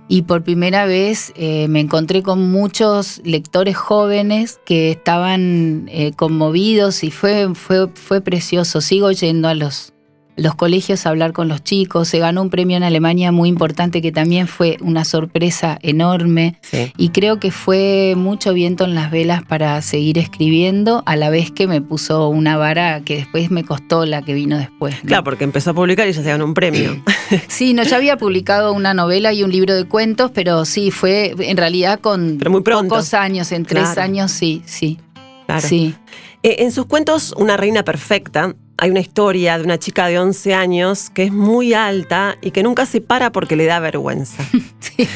Y 0.07 0.22
por 0.22 0.43
primera 0.43 0.85
vez 0.85 1.33
eh, 1.35 1.68
me 1.68 1.81
encontré 1.81 2.24
con 2.24 2.50
muchos 2.50 3.20
lectores 3.25 3.75
jóvenes 3.75 4.57
que 4.66 4.92
estaban 4.92 5.90
eh, 5.90 6.13
conmovidos 6.16 7.03
y 7.03 7.11
fue, 7.11 7.53
fue, 7.55 7.90
fue 7.94 8.22
precioso. 8.22 8.79
Sigo 8.79 9.11
yendo 9.11 9.50
a 9.50 9.53
los, 9.53 9.92
los 10.38 10.56
colegios 10.56 11.06
a 11.06 11.10
hablar 11.10 11.34
con 11.34 11.48
los 11.48 11.64
chicos. 11.64 12.08
Se 12.08 12.20
ganó 12.20 12.42
un 12.42 12.50
premio 12.50 12.78
en 12.78 12.84
Alemania 12.84 13.32
muy 13.32 13.50
importante 13.50 14.02
que 14.02 14.12
también 14.12 14.48
fue 14.48 14.78
una 14.82 15.04
sorpresa 15.04 15.78
enorme. 15.82 16.60
Y 16.98 17.10
creo 17.10 17.40
que 17.40 17.52
fue 17.52 18.14
mucho 18.16 18.54
viento 18.54 18.86
en 18.86 18.96
las 18.96 19.12
velas 19.12 19.44
para 19.44 19.82
seguir 19.82 20.18
escribiendo, 20.18 21.04
a 21.06 21.16
la 21.16 21.30
vez 21.30 21.52
que 21.52 21.68
me 21.68 21.82
puso 21.82 22.30
una 22.30 22.58
vara 22.58 23.02
que 23.02 23.18
después 23.18 23.52
me 23.52 23.64
costó 23.64 24.06
la 24.06 24.22
que 24.22 24.34
vino 24.34 24.58
después. 24.58 24.96
Claro, 25.06 25.24
porque 25.24 25.44
empezó 25.44 25.72
a 25.72 25.74
publicar 25.74 26.08
y 26.08 26.14
ya 26.14 26.22
se 26.22 26.30
ganó 26.30 26.46
un 26.46 26.54
premio. 26.54 27.04
sí, 27.48 27.74
no, 27.74 27.84
ya 27.84 27.98
había 27.98 28.18
publicado 28.18 28.74
una 28.74 28.94
novela 28.94 29.34
y 29.34 29.44
un 29.44 29.52
libro 29.52 29.76
de 29.76 29.86
cuentos, 29.86 30.32
pero 30.34 30.66
sí, 30.66 30.92
fue 30.92 31.34
en 31.40 31.58
realidad 31.58 32.00
con 32.00 32.38
pero 32.38 32.52
muy 32.52 32.62
pocos 32.62 33.14
años, 33.14 33.52
en 33.52 33.66
tres 33.66 33.98
años, 33.98 34.32
sí, 34.32 34.62
sí. 34.66 35.00
Claro. 35.48 35.68
Sí. 35.68 35.96
Eh, 36.44 36.57
en 36.60 36.72
sus 36.72 36.86
cuentos, 36.86 37.33
Una 37.38 37.57
reina 37.57 37.83
perfecta, 37.83 38.53
hay 38.77 38.92
una 38.92 39.00
historia 39.00 39.57
de 39.57 39.64
una 39.64 39.79
chica 39.79 40.07
de 40.07 40.20
11 40.20 40.53
años 40.53 41.10
que 41.10 41.24
es 41.24 41.31
muy 41.31 41.74
alta 41.74 42.38
y 42.42 42.51
que 42.51 42.62
nunca 42.62 42.86
se 42.86 43.01
para 43.01 43.31
porque 43.31 43.55
le 43.55 43.66
da 43.66 43.79
vergüenza. 43.79 44.44
Sí. 44.79 45.07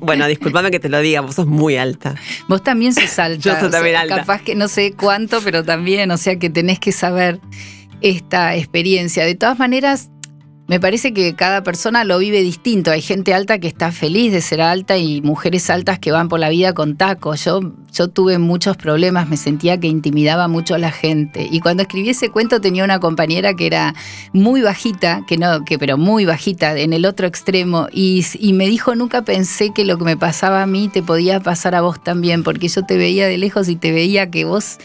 Bueno, 0.00 0.26
discúlpame 0.26 0.70
que 0.70 0.78
te 0.78 0.90
lo 0.90 1.00
diga, 1.00 1.22
vos 1.22 1.36
sos 1.36 1.46
muy 1.46 1.76
alta. 1.76 2.14
Vos 2.48 2.62
también 2.62 2.92
sos 2.92 3.18
alta. 3.18 3.40
Yo 3.40 3.58
soy 3.58 3.70
también 3.70 3.96
alta. 3.96 4.16
Capaz 4.16 4.42
que 4.42 4.54
no 4.54 4.68
sé 4.68 4.92
cuánto, 4.92 5.40
pero 5.42 5.64
también, 5.64 6.10
o 6.10 6.18
sea 6.18 6.38
que 6.38 6.50
tenés 6.50 6.78
que 6.78 6.92
saber 6.92 7.40
esta 8.02 8.56
experiencia. 8.56 9.24
De 9.24 9.34
todas 9.34 9.58
maneras, 9.58 10.10
me 10.70 10.78
parece 10.78 11.12
que 11.12 11.34
cada 11.34 11.64
persona 11.64 12.04
lo 12.04 12.20
vive 12.20 12.42
distinto. 12.42 12.92
Hay 12.92 13.02
gente 13.02 13.34
alta 13.34 13.58
que 13.58 13.66
está 13.66 13.90
feliz 13.90 14.30
de 14.30 14.40
ser 14.40 14.60
alta 14.60 14.98
y 14.98 15.20
mujeres 15.20 15.68
altas 15.68 15.98
que 15.98 16.12
van 16.12 16.28
por 16.28 16.38
la 16.38 16.48
vida 16.48 16.74
con 16.74 16.96
tacos. 16.96 17.44
Yo, 17.44 17.72
yo 17.92 18.06
tuve 18.06 18.38
muchos 18.38 18.76
problemas, 18.76 19.28
me 19.28 19.36
sentía 19.36 19.80
que 19.80 19.88
intimidaba 19.88 20.46
mucho 20.46 20.76
a 20.76 20.78
la 20.78 20.92
gente. 20.92 21.48
Y 21.50 21.58
cuando 21.58 21.82
escribí 21.82 22.10
ese 22.10 22.28
cuento 22.28 22.60
tenía 22.60 22.84
una 22.84 23.00
compañera 23.00 23.54
que 23.54 23.66
era 23.66 23.96
muy 24.32 24.62
bajita, 24.62 25.24
que 25.26 25.38
no, 25.38 25.64
que 25.64 25.76
pero 25.76 25.98
muy 25.98 26.24
bajita, 26.24 26.78
en 26.78 26.92
el 26.92 27.04
otro 27.04 27.26
extremo, 27.26 27.88
y, 27.92 28.24
y 28.38 28.52
me 28.52 28.68
dijo, 28.68 28.94
nunca 28.94 29.22
pensé 29.22 29.72
que 29.74 29.84
lo 29.84 29.98
que 29.98 30.04
me 30.04 30.16
pasaba 30.16 30.62
a 30.62 30.66
mí 30.66 30.86
te 30.86 31.02
podía 31.02 31.40
pasar 31.40 31.74
a 31.74 31.80
vos 31.80 32.00
también, 32.00 32.44
porque 32.44 32.68
yo 32.68 32.86
te 32.86 32.96
veía 32.96 33.26
de 33.26 33.38
lejos 33.38 33.68
y 33.68 33.74
te 33.74 33.90
veía 33.90 34.30
que 34.30 34.44
vos 34.44 34.78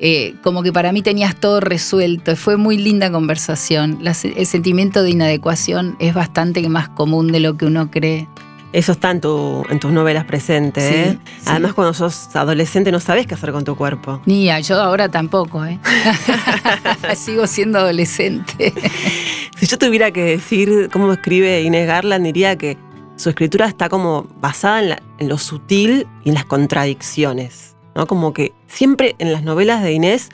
eh, 0.00 0.34
como 0.42 0.62
que 0.62 0.72
para 0.72 0.92
mí 0.92 1.02
tenías 1.02 1.36
todo 1.36 1.60
resuelto. 1.60 2.34
Fue 2.36 2.56
muy 2.56 2.78
linda 2.78 3.10
conversación. 3.10 4.00
el 4.02 4.46
sentimiento 4.46 5.02
de 5.02 5.10
inadecuación 5.10 5.96
es 5.98 6.14
bastante 6.14 6.66
más 6.68 6.88
común 6.88 7.30
de 7.32 7.40
lo 7.40 7.56
que 7.56 7.66
uno 7.66 7.90
cree. 7.90 8.26
Eso 8.72 8.92
está 8.92 9.10
en, 9.10 9.20
tus 9.20 9.92
novelas 9.92 10.24
presentes. 10.24 10.84
¿eh? 10.84 11.18
Además, 11.46 11.74
cuando 11.74 11.92
sos 11.92 12.34
adolescente 12.36 12.92
no 12.92 13.00
sabes 13.00 13.26
qué 13.26 13.34
hacer 13.34 13.50
con 13.50 13.64
tu 13.64 13.74
cuerpo. 13.74 14.22
Ni 14.26 14.48
yo 14.62 14.80
ahora 14.80 15.08
tampoco. 15.08 15.64
¿eh? 15.64 15.80
Sigo 17.16 17.46
siendo 17.48 17.80
adolescente. 17.80 18.72
si 19.58 19.66
yo 19.66 19.76
tuviera 19.76 20.12
que 20.12 20.22
decir 20.22 20.88
cómo 20.92 21.12
escribe 21.12 21.62
Inés 21.62 21.88
Garland, 21.88 22.24
diría 22.24 22.56
que 22.56 22.78
su 23.16 23.28
escritura 23.28 23.66
está 23.66 23.88
como 23.88 24.28
basada 24.40 25.02
en 25.18 25.28
lo 25.28 25.36
sutil 25.36 26.06
y 26.24 26.28
en 26.28 26.34
las 26.36 26.44
contradicciones. 26.44 27.76
¿no? 27.96 28.06
Como 28.06 28.32
que 28.32 28.52
siempre 28.70 29.16
en 29.18 29.32
las 29.32 29.42
novelas 29.42 29.82
de 29.82 29.92
Inés, 29.92 30.30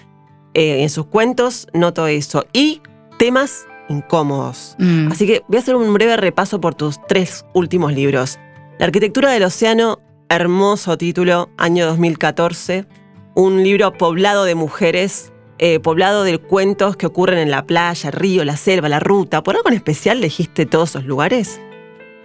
eh, 0.55 0.83
en 0.83 0.91
sus 0.91 1.07
cuentos, 1.07 1.67
noto 1.73 2.07
eso. 2.07 2.47
Y 2.53 2.81
temas 3.19 3.67
incómodos. 3.89 4.77
Mm. 4.79 5.11
Así 5.11 5.27
que 5.27 5.43
voy 5.49 5.57
a 5.57 5.61
hacer 5.61 5.77
un 5.77 5.93
breve 5.93 6.17
repaso 6.17 6.61
por 6.61 6.75
tus 6.75 7.01
tres 7.09 7.45
últimos 7.55 7.93
libros. 7.93 8.39
La 8.79 8.87
arquitectura 8.87 9.31
del 9.31 9.43
océano, 9.43 10.01
hermoso 10.29 10.99
título, 10.99 11.51
año 11.57 11.87
2014. 11.87 12.87
Un 13.35 13.63
libro 13.63 13.93
poblado 13.93 14.45
de 14.45 14.55
mujeres, 14.55 15.33
eh, 15.59 15.81
poblado 15.81 16.25
de 16.25 16.39
cuentos 16.39 16.97
que 16.97 17.07
ocurren 17.07 17.39
en 17.39 17.51
la 17.51 17.67
playa, 17.67 18.11
el 18.11 18.17
río, 18.17 18.45
la 18.45 18.57
selva, 18.57 18.89
la 18.89 19.01
ruta. 19.01 19.43
¿Por 19.43 19.57
algo 19.57 19.69
en 19.69 19.75
especial 19.75 20.19
elegiste 20.19 20.67
todos 20.67 20.91
esos 20.91 21.05
lugares? 21.05 21.61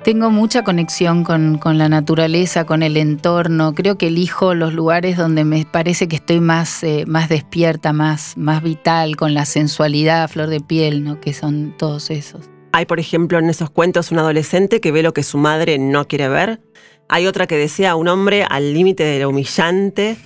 Tengo 0.03 0.31
mucha 0.31 0.63
conexión 0.63 1.23
con, 1.23 1.59
la 1.77 1.87
naturaleza, 1.87 2.65
con 2.65 2.81
el 2.81 2.97
entorno. 2.97 3.75
Creo 3.75 3.99
que 3.99 4.07
elijo 4.07 4.55
los 4.55 4.73
lugares 4.73 5.15
donde 5.15 5.45
me 5.45 5.63
parece 5.63 6.07
que 6.07 6.15
estoy 6.15 6.39
más, 6.39 6.83
eh, 6.83 7.03
más 7.05 7.29
despierta, 7.29 7.93
más, 7.93 8.35
más 8.35 8.63
vital, 8.63 9.15
con 9.15 9.35
la 9.35 9.45
sensualidad, 9.45 10.27
flor 10.27 10.47
de 10.49 10.59
piel, 10.59 11.03
¿no? 11.03 11.19
que 11.19 11.33
son 11.33 11.75
todos 11.77 12.09
esos. 12.09 12.49
Hay, 12.71 12.85
por 12.85 12.99
ejemplo, 12.99 13.37
en 13.37 13.47
esos 13.47 13.69
cuentos 13.69 14.11
un 14.11 14.17
adolescente 14.17 14.81
que 14.81 14.91
ve 14.91 15.03
lo 15.03 15.13
que 15.13 15.21
su 15.21 15.37
madre 15.37 15.77
no 15.77 16.07
quiere 16.07 16.29
ver. 16.29 16.61
Hay 17.07 17.27
otra 17.27 17.45
que 17.45 17.57
desea 17.57 17.91
a 17.91 17.95
un 17.95 18.07
hombre 18.07 18.43
al 18.49 18.73
límite 18.73 19.03
de 19.03 19.19
lo 19.19 19.29
humillante. 19.29 20.17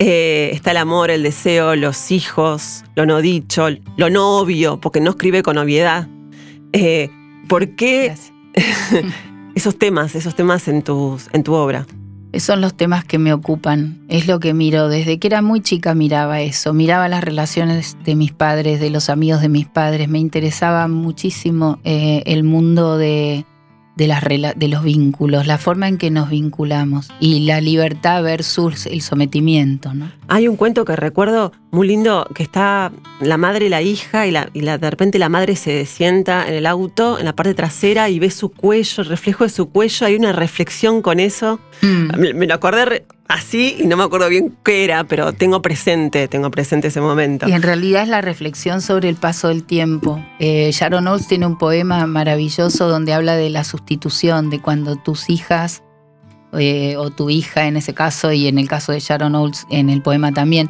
Eh, 0.00 0.50
está 0.52 0.72
el 0.72 0.78
amor, 0.78 1.10
el 1.12 1.22
deseo, 1.22 1.76
los 1.76 2.10
hijos, 2.10 2.82
lo 2.96 3.06
no 3.06 3.20
dicho, 3.20 3.68
lo 3.96 4.10
no 4.10 4.38
obvio, 4.38 4.80
porque 4.80 5.00
no 5.00 5.10
escribe 5.10 5.44
con 5.44 5.56
obviedad. 5.56 6.08
Eh, 6.72 7.10
¿Por 7.48 7.76
qué? 7.76 8.12
esos 9.54 9.78
temas, 9.78 10.14
esos 10.14 10.34
temas 10.34 10.68
en, 10.68 10.82
tus, 10.82 11.28
en 11.32 11.42
tu 11.42 11.54
obra. 11.54 11.86
Son 12.38 12.60
los 12.60 12.74
temas 12.74 13.04
que 13.04 13.18
me 13.18 13.32
ocupan, 13.32 14.00
es 14.08 14.26
lo 14.26 14.40
que 14.40 14.54
miro. 14.54 14.88
Desde 14.88 15.18
que 15.18 15.28
era 15.28 15.40
muy 15.40 15.60
chica 15.60 15.94
miraba 15.94 16.40
eso, 16.40 16.72
miraba 16.72 17.08
las 17.08 17.22
relaciones 17.22 17.96
de 18.04 18.16
mis 18.16 18.32
padres, 18.32 18.80
de 18.80 18.90
los 18.90 19.08
amigos 19.08 19.40
de 19.40 19.48
mis 19.48 19.66
padres. 19.66 20.08
Me 20.08 20.18
interesaba 20.18 20.88
muchísimo 20.88 21.78
eh, 21.84 22.24
el 22.26 22.42
mundo 22.42 22.98
de, 22.98 23.46
de, 23.96 24.08
las, 24.08 24.24
de 24.24 24.68
los 24.68 24.82
vínculos, 24.82 25.46
la 25.46 25.58
forma 25.58 25.86
en 25.88 25.98
que 25.98 26.10
nos 26.10 26.30
vinculamos 26.30 27.10
y 27.20 27.40
la 27.40 27.60
libertad 27.60 28.22
versus 28.22 28.86
el 28.86 29.00
sometimiento. 29.00 29.94
¿no? 29.94 30.10
Hay 30.28 30.48
un 30.48 30.56
cuento 30.56 30.84
que 30.84 30.96
recuerdo 30.96 31.52
muy 31.70 31.88
lindo 31.88 32.26
que 32.34 32.42
está 32.42 32.92
la 33.20 33.36
madre 33.36 33.66
y 33.66 33.68
la 33.68 33.82
hija 33.82 34.26
y, 34.26 34.30
la, 34.30 34.48
y 34.54 34.62
la, 34.62 34.78
de 34.78 34.90
repente 34.90 35.18
la 35.18 35.28
madre 35.28 35.56
se 35.56 35.84
sienta 35.86 36.48
en 36.48 36.54
el 36.54 36.66
auto, 36.66 37.18
en 37.18 37.26
la 37.26 37.34
parte 37.34 37.54
trasera 37.54 38.08
y 38.08 38.18
ve 38.18 38.30
su 38.30 38.50
cuello, 38.50 39.02
el 39.02 39.08
reflejo 39.08 39.44
de 39.44 39.50
su 39.50 39.70
cuello, 39.70 40.06
hay 40.06 40.16
una 40.16 40.32
reflexión 40.32 41.02
con 41.02 41.20
eso. 41.20 41.60
Mm. 41.82 42.18
Me, 42.18 42.34
me, 42.34 42.46
lo 42.46 42.54
acordé 42.54 43.04
así 43.28 43.76
y 43.78 43.86
no 43.86 43.96
me 43.96 44.04
acuerdo 44.04 44.28
bien 44.28 44.56
qué 44.64 44.84
era, 44.84 45.04
pero 45.04 45.32
tengo 45.32 45.62
presente, 45.62 46.28
tengo 46.28 46.50
presente 46.50 46.88
ese 46.88 47.00
momento. 47.00 47.48
Y 47.48 47.52
en 47.52 47.62
realidad 47.62 48.02
es 48.02 48.08
la 48.08 48.20
reflexión 48.20 48.80
sobre 48.80 49.08
el 49.08 49.16
paso 49.16 49.48
del 49.48 49.64
tiempo. 49.64 50.24
Eh, 50.38 50.70
Sharon 50.72 51.06
Olds 51.06 51.28
tiene 51.28 51.46
un 51.46 51.58
poema 51.58 52.06
maravilloso 52.06 52.88
donde 52.88 53.12
habla 53.12 53.36
de 53.36 53.50
la 53.50 53.64
sustitución, 53.64 54.50
de 54.50 54.60
cuando 54.60 54.96
tus 54.96 55.30
hijas 55.30 55.83
eh, 56.58 56.96
o 56.96 57.10
tu 57.10 57.30
hija 57.30 57.66
en 57.66 57.76
ese 57.76 57.94
caso 57.94 58.32
y 58.32 58.48
en 58.48 58.58
el 58.58 58.68
caso 58.68 58.92
de 58.92 59.00
Sharon 59.00 59.34
Olds 59.34 59.66
en 59.70 59.90
el 59.90 60.02
poema 60.02 60.32
también, 60.32 60.68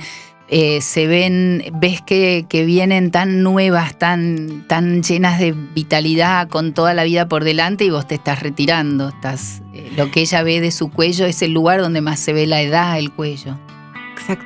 eh, 0.48 0.82
se 0.82 1.06
ven, 1.06 1.64
ves 1.80 2.02
que, 2.02 2.46
vienen 2.66 3.10
tan 3.10 3.42
nuevas, 3.42 3.98
tan, 3.98 4.66
tan 4.68 5.02
llenas 5.02 5.38
de 5.38 5.52
vitalidad, 5.52 6.48
con 6.48 6.74
toda 6.74 6.92
la 6.92 7.04
vida 7.04 7.28
por 7.28 7.44
delante 7.44 7.84
y 7.84 7.90
vos 7.90 8.06
te 8.06 8.14
estás 8.14 8.42
retirando. 8.42 9.08
Estás, 9.08 9.62
eh, 9.72 9.90
lo 9.96 10.10
que 10.10 10.20
ella 10.20 10.42
ve 10.42 10.60
de 10.60 10.70
su 10.70 10.90
cuello 10.90 11.24
es 11.24 11.40
el 11.42 11.52
lugar 11.52 11.80
donde 11.80 12.02
más 12.02 12.20
se 12.20 12.32
ve 12.32 12.46
la 12.46 12.60
edad, 12.60 12.98
el 12.98 13.10
cuello. 13.10 13.58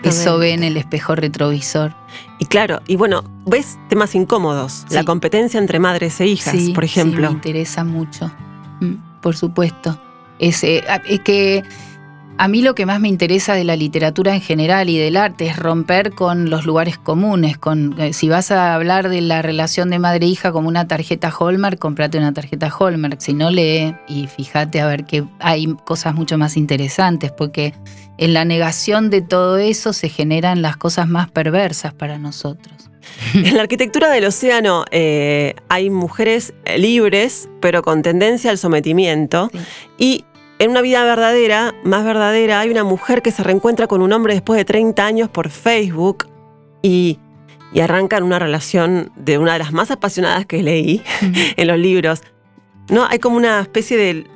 Eso 0.03 0.39
ve 0.39 0.55
en 0.55 0.65
el 0.65 0.77
espejo 0.77 1.15
retrovisor. 1.15 1.95
Y 2.39 2.47
claro, 2.47 2.81
y 2.87 2.97
bueno, 2.97 3.23
ves 3.47 3.79
temas 3.89 4.15
incómodos, 4.15 4.87
la 4.91 5.05
competencia 5.05 5.59
entre 5.59 5.79
madres 5.79 6.21
e 6.21 6.27
hijas, 6.27 6.57
por 6.75 6.85
ejemplo. 6.85 7.29
Sí, 7.29 7.35
me 7.35 7.37
interesa 7.37 7.85
mucho, 7.85 8.31
mm, 8.81 9.21
por 9.21 9.37
supuesto. 9.37 10.01
Es, 10.39 10.63
es 10.65 11.21
que 11.25 11.65
a 12.41 12.47
mí 12.47 12.63
lo 12.63 12.77
que 12.77 12.87
más 12.87 13.01
me 13.01 13.09
interesa 13.09 13.55
de 13.55 13.65
la 13.65 13.75
literatura 13.75 14.33
en 14.33 14.41
general 14.41 14.89
y 14.89 14.97
del 14.97 15.17
arte 15.17 15.49
es 15.49 15.57
romper 15.57 16.13
con 16.13 16.51
los 16.51 16.67
lugares 16.67 16.97
comunes. 16.97 17.59
Con, 17.59 18.01
eh, 18.01 18.13
si 18.13 18.29
vas 18.29 18.53
a 18.53 18.77
hablar 18.77 19.09
de 19.09 19.21
la 19.21 19.43
relación 19.43 19.91
de 19.91 19.99
madre-hija 19.99 20.53
como 20.53 20.69
una 20.69 20.87
tarjeta 20.87 21.33
Hallmark, 21.37 21.81
comprate 21.81 22.17
una 22.17 22.33
tarjeta 22.33 22.71
Hallmark. 22.71 23.21
Si 23.21 23.35
no, 23.35 23.51
lee 23.51 23.97
y 24.07 24.29
fíjate 24.29 24.81
a 24.81 24.87
ver 24.87 25.05
que 25.05 25.25
hay 25.41 25.67
cosas 25.85 26.15
mucho 26.15 26.39
más 26.39 26.57
interesantes, 26.57 27.33
porque 27.33 27.75
en 28.19 28.35
la 28.35 28.45
negación 28.45 29.11
de 29.11 29.21
todo 29.21 29.59
eso 29.59 29.93
se 29.93 30.09
generan 30.09 30.63
las 30.63 30.77
cosas 30.77 31.09
más 31.09 31.29
perversas 31.29 31.93
para 31.93 32.19
nosotros. 32.19 32.89
En 33.35 33.57
la 33.57 33.63
arquitectura 33.63 34.11
del 34.11 34.25
océano 34.25 34.85
eh, 34.91 35.55
hay 35.69 35.91
mujeres 35.91 36.55
libres, 36.77 37.49
pero 37.61 37.83
con 37.83 38.03
tendencia 38.03 38.51
al 38.51 38.59
sometimiento. 38.59 39.51
Y 39.99 40.25
en 40.59 40.71
una 40.71 40.81
vida 40.81 41.05
verdadera, 41.05 41.75
más 41.85 42.05
verdadera, 42.05 42.61
hay 42.61 42.71
una 42.71 42.85
mujer 42.85 43.23
que 43.23 43.31
se 43.31 43.43
reencuentra 43.43 43.87
con 43.87 44.03
un 44.03 44.13
hombre 44.13 44.35
después 44.35 44.59
de 44.59 44.65
30 44.65 45.05
años 45.05 45.29
por 45.29 45.51
Facebook 45.51 46.27
y, 46.83 47.19
y 47.73 47.81
arrancan 47.81 48.23
una 48.23 48.39
relación 48.39 49.13
de 49.17 49.39
una 49.39 49.53
de 49.53 49.61
las 49.61 49.73
más 49.73 49.91
apasionadas 49.91 50.47
que 50.47 50.63
leí 50.63 51.03
en 51.57 51.67
los 51.67 51.79
libros. 51.79 52.23
¿No? 52.89 53.07
Hay 53.07 53.19
como 53.19 53.37
una 53.37 53.61
especie 53.61 53.97
de 53.97 54.27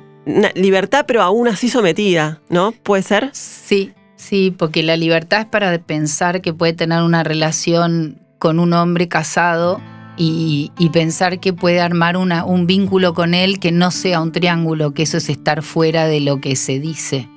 libertad, 0.55 1.05
pero 1.07 1.21
aún 1.21 1.47
así 1.47 1.69
sometida, 1.69 2.41
¿no? 2.49 2.71
¿Puede 2.71 3.03
ser? 3.03 3.29
Sí, 3.33 3.93
sí, 4.15 4.53
porque 4.55 4.83
la 4.83 4.95
libertad 4.95 5.41
es 5.41 5.45
para 5.47 5.77
pensar 5.79 6.41
que 6.41 6.53
puede 6.53 6.73
tener 6.73 7.01
una 7.01 7.23
relación 7.23 8.22
con 8.43 8.59
un 8.59 8.73
hombre 8.73 9.07
casado 9.07 9.79
y, 10.17 10.69
pensar 10.91 11.39
que 11.39 11.53
puede 11.53 11.79
armar 11.79 12.17
un 12.17 12.67
vínculo 12.67 13.13
con 13.13 13.33
él 13.33 13.57
que 13.57 13.71
no 13.71 13.89
sea 13.89 14.21
un 14.21 14.33
triángulo, 14.33 14.93
que 14.93 15.03
eso 15.03 15.15
es 15.15 15.29
estar 15.29 15.63
fuera 15.63 16.07
de 16.07 16.19
lo 16.19 16.41
que 16.41 16.57
se 16.57 16.81
dice. 16.81 17.29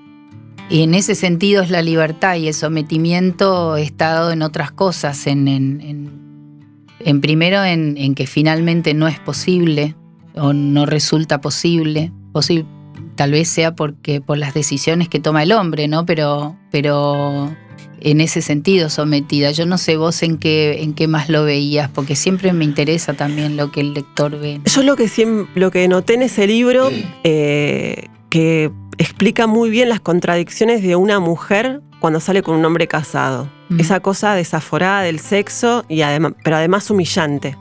Y 0.69 0.83
en 0.83 0.95
ese 0.95 1.15
sentido 1.15 1.63
es 1.63 1.71
la 1.71 1.81
libertad 1.81 2.35
y 2.35 2.49
el 2.49 2.55
sometimiento 2.55 3.77
estado 3.77 4.33
en 4.33 4.43
otras 4.43 4.73
cosas, 4.73 5.29
en, 5.29 5.47
en, 5.47 7.21
primero 7.21 7.63
en, 7.63 8.17
que 8.17 8.27
finalmente 8.27 8.93
no 8.93 9.07
es 9.07 9.21
posible 9.21 9.95
o 10.35 10.53
no 10.55 10.87
resulta 10.87 11.41
posible, 11.41 12.11
posible 12.33 12.67
tal 13.15 13.31
vez 13.31 13.47
sea 13.47 13.77
porque 13.77 14.21
por 14.21 14.39
las 14.39 14.55
decisiones 14.55 15.09
que 15.09 15.21
toma 15.21 15.45
el 15.45 15.53
hombre, 15.53 15.87
¿no? 15.87 16.05
Pero, 16.05 16.57
pero 16.73 17.55
en 18.01 18.21
ese 18.21 18.43
sentido 18.43 18.91
sometida. 18.91 19.51
Yo 19.51 19.67
no 19.67 19.79
sé 19.79 19.97
vos 19.97 20.23
en 20.23 20.39
qué, 20.39 20.83
en 20.83 20.95
qué 20.95 21.09
más 21.09 21.29
lo 21.29 21.45
veías, 21.45 21.91
porque 21.91 22.17
siempre 22.17 22.53
me 22.53 22.65
interesa 22.65 23.15
también 23.15 23.57
lo 23.57 23.71
que 23.71 23.81
el 23.81 23.95
lector 23.95 24.39
ve. 24.39 24.61
Yo 24.65 24.83
lo 24.83 24.97
que, 24.97 25.47
lo 25.55 25.71
que 25.71 25.89
noté 25.89 26.15
en 26.15 26.23
ese 26.23 26.47
libro, 26.47 26.91
eh, 27.25 28.09
que 28.31 28.71
explica 28.99 29.47
muy 29.47 29.71
bien 29.71 29.89
las 29.89 30.01
contradicciones 30.01 30.83
de 30.83 30.97
una 30.97 31.21
mujer 31.21 31.83
cuando 32.01 32.21
sale 32.21 32.43
con 32.43 32.57
un 32.57 32.65
hombre 32.65 32.87
casado. 32.87 33.51
Mm. 33.69 33.81
Esa 33.81 34.01
cosa 34.01 34.35
desaforada 34.35 35.03
del 35.03 35.19
sexo, 35.19 35.85
y 35.89 36.03
además, 36.03 36.33
pero 36.45 36.57
además 36.57 36.91
humillante, 36.91 37.57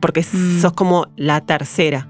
porque 0.00 0.20
mm. 0.20 0.60
sos 0.60 0.72
como 0.72 1.08
la 1.16 1.40
tercera. 1.40 2.08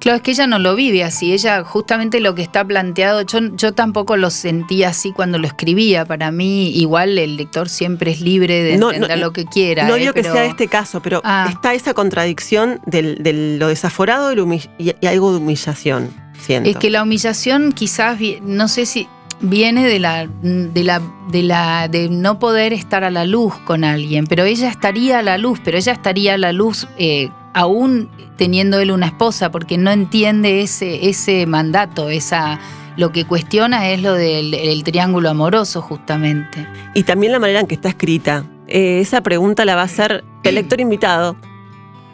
Claro, 0.00 0.16
es 0.16 0.22
que 0.22 0.30
ella 0.30 0.46
no 0.46 0.58
lo 0.58 0.74
vive 0.74 1.04
así. 1.04 1.32
Ella, 1.32 1.62
justamente 1.62 2.20
lo 2.20 2.34
que 2.34 2.42
está 2.42 2.64
planteado, 2.64 3.20
yo, 3.22 3.38
yo 3.54 3.72
tampoco 3.72 4.16
lo 4.16 4.30
sentía 4.30 4.88
así 4.88 5.12
cuando 5.12 5.38
lo 5.38 5.46
escribía. 5.46 6.06
Para 6.06 6.32
mí, 6.32 6.70
igual 6.70 7.18
el 7.18 7.36
lector 7.36 7.68
siempre 7.68 8.10
es 8.10 8.22
libre 8.22 8.62
de 8.62 8.74
entender 8.74 9.18
lo 9.18 9.32
que 9.32 9.44
quiera. 9.44 9.86
No 9.86 9.96
¿eh? 9.96 10.00
digo 10.00 10.14
que 10.14 10.24
sea 10.24 10.46
este 10.46 10.68
caso, 10.68 11.00
pero 11.02 11.20
ah. 11.22 11.48
está 11.50 11.74
esa 11.74 11.92
contradicción 11.92 12.80
de 12.86 13.56
lo 13.58 13.68
desaforado 13.68 14.32
y, 14.78 15.06
algo 15.06 15.32
de 15.32 15.38
humillación. 15.38 16.10
Siento. 16.40 16.70
Es 16.70 16.76
que 16.78 16.88
la 16.88 17.02
humillación 17.02 17.72
quizás, 17.72 18.18
no 18.40 18.68
sé 18.68 18.86
si 18.86 19.06
viene 19.42 19.86
de 19.86 19.98
la, 19.98 20.26
de 20.42 20.84
la, 20.84 21.02
de 21.30 21.42
la, 21.42 21.88
de 21.88 22.08
no 22.08 22.38
poder 22.38 22.72
estar 22.72 23.04
a 23.04 23.10
la 23.10 23.24
luz 23.26 23.54
con 23.66 23.84
alguien, 23.84 24.26
pero 24.26 24.44
ella 24.44 24.68
estaría 24.68 25.18
a 25.18 25.22
la 25.22 25.38
luz, 25.38 25.60
pero 25.62 25.76
ella 25.76 25.92
estaría 25.92 26.34
a 26.34 26.38
la 26.38 26.52
luz 26.52 26.88
eh, 26.98 27.28
aún 27.52 28.10
teniendo 28.36 28.78
él 28.78 28.90
una 28.90 29.06
esposa, 29.06 29.50
porque 29.50 29.78
no 29.78 29.90
entiende 29.90 30.62
ese, 30.62 31.08
ese 31.08 31.46
mandato, 31.46 32.08
esa, 32.08 32.58
lo 32.96 33.12
que 33.12 33.24
cuestiona 33.24 33.90
es 33.90 34.02
lo 34.02 34.14
del 34.14 34.82
triángulo 34.84 35.30
amoroso 35.30 35.82
justamente. 35.82 36.66
Y 36.94 37.04
también 37.04 37.32
la 37.32 37.38
manera 37.38 37.60
en 37.60 37.66
que 37.66 37.74
está 37.74 37.88
escrita. 37.88 38.44
Eh, 38.66 39.00
esa 39.00 39.20
pregunta 39.22 39.64
la 39.64 39.74
va 39.74 39.82
a 39.82 39.86
hacer 39.86 40.24
el 40.44 40.54
lector 40.54 40.80
invitado. 40.80 41.36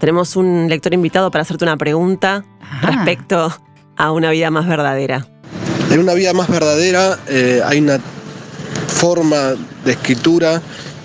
Tenemos 0.01 0.37
un 0.37 0.69
lector 0.69 0.95
invitado 0.95 1.31
para 1.31 1.43
hacerte 1.43 1.65
una 1.65 1.77
pregunta 1.77 2.45
respecto 2.83 3.55
a 3.97 4.13
una 4.13 4.31
vida 4.31 4.51
más 4.51 4.67
verdadera. 4.67 5.27
En 5.91 6.01
una 6.01 6.15
vida 6.15 6.33
más 6.33 6.49
verdadera 6.49 7.19
eh, 7.29 7.63
hay 7.65 7.79
una 7.79 7.99
forma 8.89 9.55
de 9.85 9.93
escritura 9.93 10.61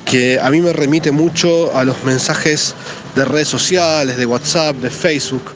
que 0.06 0.40
a 0.40 0.50
mí 0.50 0.62
me 0.62 0.74
remite 0.74 1.12
mucho 1.12 1.76
a 1.76 1.84
los 1.84 2.04
mensajes 2.04 2.76
de 3.16 3.26
redes 3.26 3.48
sociales, 3.48 4.18
de 4.18 4.26
WhatsApp, 4.26 4.76
de 4.78 4.90
Facebook, 4.90 5.54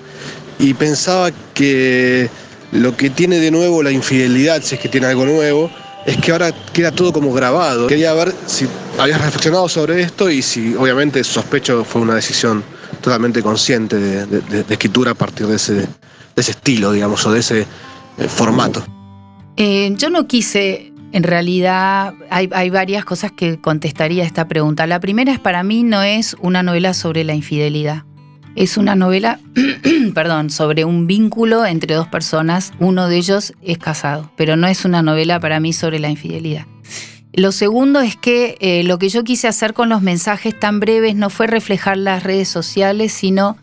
y 0.59 0.73
pensaba 0.73 1.31
que 1.53 2.29
lo 2.71 2.95
que 2.95 3.09
tiene 3.09 3.39
de 3.39 3.51
nuevo 3.51 3.83
la 3.83 3.91
infidelidad, 3.91 4.61
si 4.61 4.75
es 4.75 4.81
que 4.81 4.89
tiene 4.89 5.07
algo 5.07 5.25
nuevo, 5.25 5.71
es 6.05 6.17
que 6.17 6.31
ahora 6.31 6.51
queda 6.73 6.91
todo 6.91 7.11
como 7.11 7.33
grabado. 7.33 7.87
Quería 7.87 8.13
ver 8.13 8.33
si 8.45 8.67
habías 8.99 9.21
reflexionado 9.21 9.67
sobre 9.67 10.01
esto 10.01 10.29
y 10.29 10.41
si 10.41 10.75
obviamente 10.75 11.23
sospecho 11.23 11.83
fue 11.83 12.01
una 12.01 12.15
decisión 12.15 12.63
totalmente 13.01 13.41
consciente 13.41 13.97
de, 13.97 14.65
escritura 14.69 15.11
a 15.11 15.15
partir 15.15 15.47
de 15.47 15.55
ese, 15.55 15.87
ese, 16.35 16.51
estilo, 16.51 16.91
digamos, 16.91 17.25
o 17.25 17.31
de 17.31 17.39
ese 17.39 17.61
eh, 17.61 18.27
formato. 18.27 18.85
Eh, 19.57 19.93
yo 19.97 20.09
no 20.09 20.27
quise 20.27 20.91
en 21.15 21.23
realidad 21.23 22.13
hay, 22.29 22.69
varias 22.69 23.05
cosas 23.05 23.31
que 23.31 23.57
contestaría 23.57 24.23
a 24.23 24.25
esta 24.25 24.49
pregunta. 24.49 24.85
La 24.85 24.99
primera 24.99 25.31
es 25.31 25.39
para 25.39 25.63
mí 25.63 25.81
no 25.81 26.03
es 26.03 26.35
una 26.41 26.61
novela 26.61 26.93
sobre 26.93 27.23
la 27.23 27.33
infidelidad. 27.33 28.03
Es 28.57 28.75
una 28.75 28.97
novela, 28.97 29.39
perdón, 30.13 30.49
sobre 30.49 30.83
un 30.83 31.07
vínculo 31.07 31.65
entre 31.65 31.95
dos 31.95 32.09
personas. 32.09 32.73
Uno 32.79 33.07
de 33.07 33.15
ellos 33.15 33.53
es 33.61 33.77
casado, 33.77 34.29
pero 34.35 34.57
no 34.57 34.67
es 34.67 34.83
una 34.83 35.01
novela 35.03 35.39
para 35.39 35.61
mí 35.61 35.71
sobre 35.71 35.99
la 35.99 36.09
infidelidad. 36.09 36.65
Lo 37.31 37.53
segundo 37.53 38.01
es 38.01 38.17
que 38.17 38.57
eh, 38.59 38.83
lo 38.83 38.99
que 38.99 39.07
yo 39.07 39.23
quise 39.23 39.47
hacer 39.47 39.73
con 39.73 39.87
los 39.87 40.01
mensajes 40.01 40.59
tan 40.59 40.81
breves 40.81 41.15
no 41.15 41.29
fue 41.29 41.47
reflejar 41.47 41.95
las 41.95 42.23
redes 42.23 42.49
sociales, 42.49 43.13
sino 43.13 43.55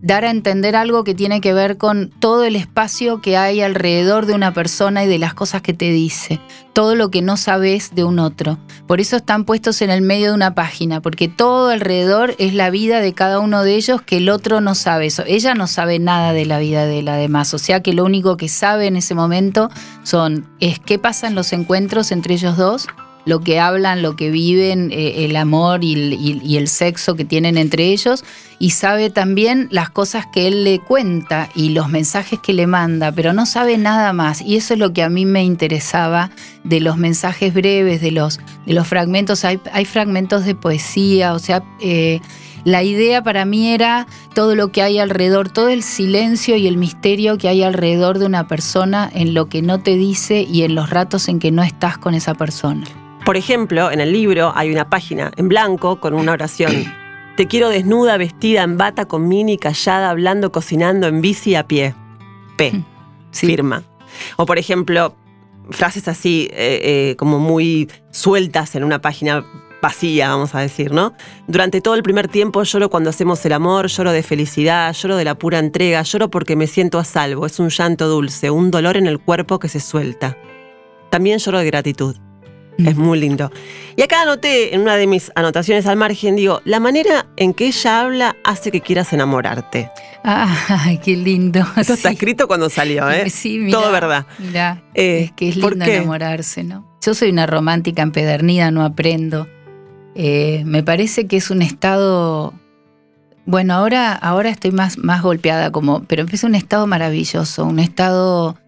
dar 0.00 0.24
a 0.24 0.30
entender 0.30 0.76
algo 0.76 1.04
que 1.04 1.14
tiene 1.14 1.40
que 1.40 1.52
ver 1.52 1.76
con 1.76 2.10
todo 2.18 2.44
el 2.44 2.56
espacio 2.56 3.20
que 3.20 3.36
hay 3.36 3.60
alrededor 3.60 4.26
de 4.26 4.34
una 4.34 4.52
persona 4.54 5.04
y 5.04 5.08
de 5.08 5.18
las 5.18 5.34
cosas 5.34 5.62
que 5.62 5.74
te 5.74 5.90
dice, 5.90 6.40
todo 6.72 6.94
lo 6.94 7.10
que 7.10 7.22
no 7.22 7.36
sabes 7.36 7.94
de 7.94 8.04
un 8.04 8.18
otro. 8.18 8.58
Por 8.86 9.00
eso 9.00 9.16
están 9.16 9.44
puestos 9.44 9.82
en 9.82 9.90
el 9.90 10.02
medio 10.02 10.28
de 10.28 10.34
una 10.34 10.54
página, 10.54 11.00
porque 11.00 11.28
todo 11.28 11.70
alrededor 11.70 12.34
es 12.38 12.54
la 12.54 12.70
vida 12.70 13.00
de 13.00 13.12
cada 13.12 13.40
uno 13.40 13.62
de 13.62 13.74
ellos 13.74 14.00
que 14.02 14.18
el 14.18 14.28
otro 14.28 14.60
no 14.60 14.74
sabe. 14.74 15.08
Ella 15.26 15.54
no 15.54 15.66
sabe 15.66 15.98
nada 15.98 16.32
de 16.32 16.46
la 16.46 16.58
vida 16.58 16.86
de 16.86 17.02
la 17.02 17.16
demás, 17.16 17.52
o 17.54 17.58
sea 17.58 17.82
que 17.82 17.92
lo 17.92 18.04
único 18.04 18.36
que 18.36 18.48
sabe 18.48 18.86
en 18.86 18.96
ese 18.96 19.14
momento 19.14 19.70
son 20.04 20.46
es 20.60 20.78
qué 20.78 20.98
pasa 20.98 21.26
en 21.26 21.34
los 21.34 21.52
encuentros 21.52 22.12
entre 22.12 22.34
ellos 22.34 22.56
dos 22.56 22.86
lo 23.28 23.40
que 23.40 23.60
hablan, 23.60 24.00
lo 24.00 24.16
que 24.16 24.30
viven, 24.30 24.90
eh, 24.90 25.26
el 25.26 25.36
amor 25.36 25.84
y, 25.84 26.56
el 26.56 26.66
sexo 26.66 27.14
que 27.14 27.26
tienen 27.26 27.58
entre 27.58 27.92
ellos, 27.92 28.24
y 28.58 28.70
sabe 28.70 29.10
también 29.10 29.68
las 29.70 29.90
cosas 29.90 30.24
que 30.32 30.48
él 30.48 30.64
le 30.64 30.78
cuenta 30.80 31.50
y 31.54 31.68
los 31.68 31.90
mensajes 31.90 32.40
que 32.40 32.54
le 32.54 32.66
manda, 32.66 33.12
pero 33.12 33.34
no 33.34 33.44
sabe 33.44 33.76
nada 33.76 34.14
más. 34.14 34.40
Y 34.40 34.56
eso 34.56 34.72
es 34.72 34.80
lo 34.80 34.94
que 34.94 35.02
a 35.02 35.10
mí 35.10 35.26
me 35.26 35.44
interesaba 35.44 36.30
de 36.64 36.80
los 36.80 36.96
mensajes 36.96 37.52
breves, 37.52 38.00
de 38.00 38.12
los, 38.12 38.40
de 38.64 38.72
los 38.72 38.88
fragmentos. 38.88 39.44
Hay, 39.44 39.60
hay 39.74 39.84
fragmentos 39.84 40.46
de 40.46 40.54
poesía, 40.54 41.34
o 41.34 41.38
sea... 41.38 41.62
Eh, 41.80 42.20
la 42.64 42.82
idea 42.82 43.22
para 43.22 43.44
mí 43.44 43.68
era 43.68 44.08
todo 44.34 44.56
lo 44.56 44.72
que 44.72 44.82
hay 44.82 44.98
alrededor, 44.98 45.48
todo 45.48 45.68
el 45.68 45.84
silencio 45.84 46.56
y 46.56 46.66
el 46.66 46.76
misterio 46.76 47.38
que 47.38 47.48
hay 47.48 47.62
alrededor 47.62 48.18
de 48.18 48.26
una 48.26 48.48
persona 48.48 49.08
en 49.14 49.32
lo 49.32 49.48
que 49.48 49.62
no 49.62 49.80
te 49.80 49.94
dice 49.94 50.42
y 50.42 50.64
en 50.64 50.74
los 50.74 50.90
ratos 50.90 51.28
en 51.28 51.38
que 51.38 51.52
no 51.52 51.62
estás 51.62 51.98
con 51.98 52.14
esa 52.14 52.34
persona. 52.34 52.84
Por 53.28 53.36
ejemplo, 53.36 53.90
en 53.90 54.00
el 54.00 54.10
libro 54.10 54.54
hay 54.56 54.70
una 54.70 54.88
página 54.88 55.32
en 55.36 55.50
blanco 55.50 56.00
con 56.00 56.14
una 56.14 56.32
oración. 56.32 56.72
Te 57.36 57.46
quiero 57.46 57.68
desnuda, 57.68 58.16
vestida 58.16 58.62
en 58.62 58.78
bata, 58.78 59.04
con 59.04 59.28
mini, 59.28 59.58
callada, 59.58 60.08
hablando, 60.08 60.50
cocinando, 60.50 61.08
en 61.08 61.20
bici 61.20 61.54
a 61.54 61.66
pie. 61.66 61.94
P. 62.56 62.72
Mm, 62.72 62.84
firma. 63.30 63.82
O 64.38 64.46
por 64.46 64.56
ejemplo, 64.56 65.14
frases 65.68 66.08
así 66.08 66.48
eh, 66.52 66.80
eh, 66.82 67.16
como 67.18 67.38
muy 67.38 67.90
sueltas 68.12 68.74
en 68.76 68.82
una 68.82 69.02
página 69.02 69.44
vacía, 69.82 70.30
vamos 70.30 70.54
a 70.54 70.60
decir, 70.60 70.92
¿no? 70.92 71.12
Durante 71.48 71.82
todo 71.82 71.96
el 71.96 72.02
primer 72.02 72.28
tiempo 72.28 72.62
lloro 72.62 72.88
cuando 72.88 73.10
hacemos 73.10 73.44
el 73.44 73.52
amor, 73.52 73.88
lloro 73.88 74.12
de 74.12 74.22
felicidad, 74.22 74.90
lloro 74.94 75.16
de 75.16 75.24
la 75.26 75.34
pura 75.34 75.58
entrega, 75.58 76.00
lloro 76.00 76.30
porque 76.30 76.56
me 76.56 76.66
siento 76.66 76.98
a 76.98 77.04
salvo, 77.04 77.44
es 77.44 77.58
un 77.60 77.68
llanto 77.68 78.08
dulce, 78.08 78.50
un 78.50 78.70
dolor 78.70 78.96
en 78.96 79.06
el 79.06 79.18
cuerpo 79.18 79.58
que 79.58 79.68
se 79.68 79.80
suelta. 79.80 80.38
También 81.10 81.40
lloro 81.40 81.58
de 81.58 81.66
gratitud. 81.66 82.16
Es 82.78 82.96
muy 82.96 83.18
lindo. 83.18 83.50
Y 83.96 84.02
acá 84.02 84.22
anoté 84.22 84.74
en 84.74 84.82
una 84.82 84.96
de 84.96 85.08
mis 85.08 85.32
anotaciones 85.34 85.86
al 85.86 85.96
margen, 85.96 86.36
digo, 86.36 86.60
la 86.64 86.78
manera 86.78 87.26
en 87.36 87.52
que 87.52 87.66
ella 87.66 88.00
habla 88.00 88.36
hace 88.44 88.70
que 88.70 88.80
quieras 88.80 89.12
enamorarte. 89.12 89.90
Ay, 90.22 90.98
qué 90.98 91.16
lindo. 91.16 91.60
Esto 91.76 91.94
está 91.94 92.10
escrito 92.10 92.46
cuando 92.46 92.70
salió, 92.70 93.10
¿eh? 93.10 93.28
Sí, 93.30 93.58
mira, 93.58 93.78
Todo 93.78 93.90
verdad. 93.90 94.26
Mira, 94.38 94.82
eh, 94.94 95.24
es 95.24 95.32
que 95.32 95.48
es 95.48 95.56
lindo 95.56 95.84
enamorarse, 95.84 96.62
¿no? 96.62 96.88
Yo 97.04 97.14
soy 97.14 97.30
una 97.30 97.46
romántica 97.46 98.02
empedernida, 98.02 98.70
no 98.70 98.84
aprendo. 98.84 99.48
Eh, 100.14 100.62
me 100.64 100.82
parece 100.82 101.26
que 101.26 101.36
es 101.36 101.50
un 101.50 101.62
estado 101.62 102.54
bueno, 103.48 103.72
ahora, 103.72 104.12
ahora 104.12 104.50
estoy 104.50 104.72
más, 104.72 104.98
más 104.98 105.22
golpeada, 105.22 105.72
como, 105.72 106.04
pero 106.04 106.26
es 106.30 106.44
un 106.44 106.54
estado 106.54 106.86
maravilloso, 106.86 107.64
un 107.64 107.78
estado 107.78 108.58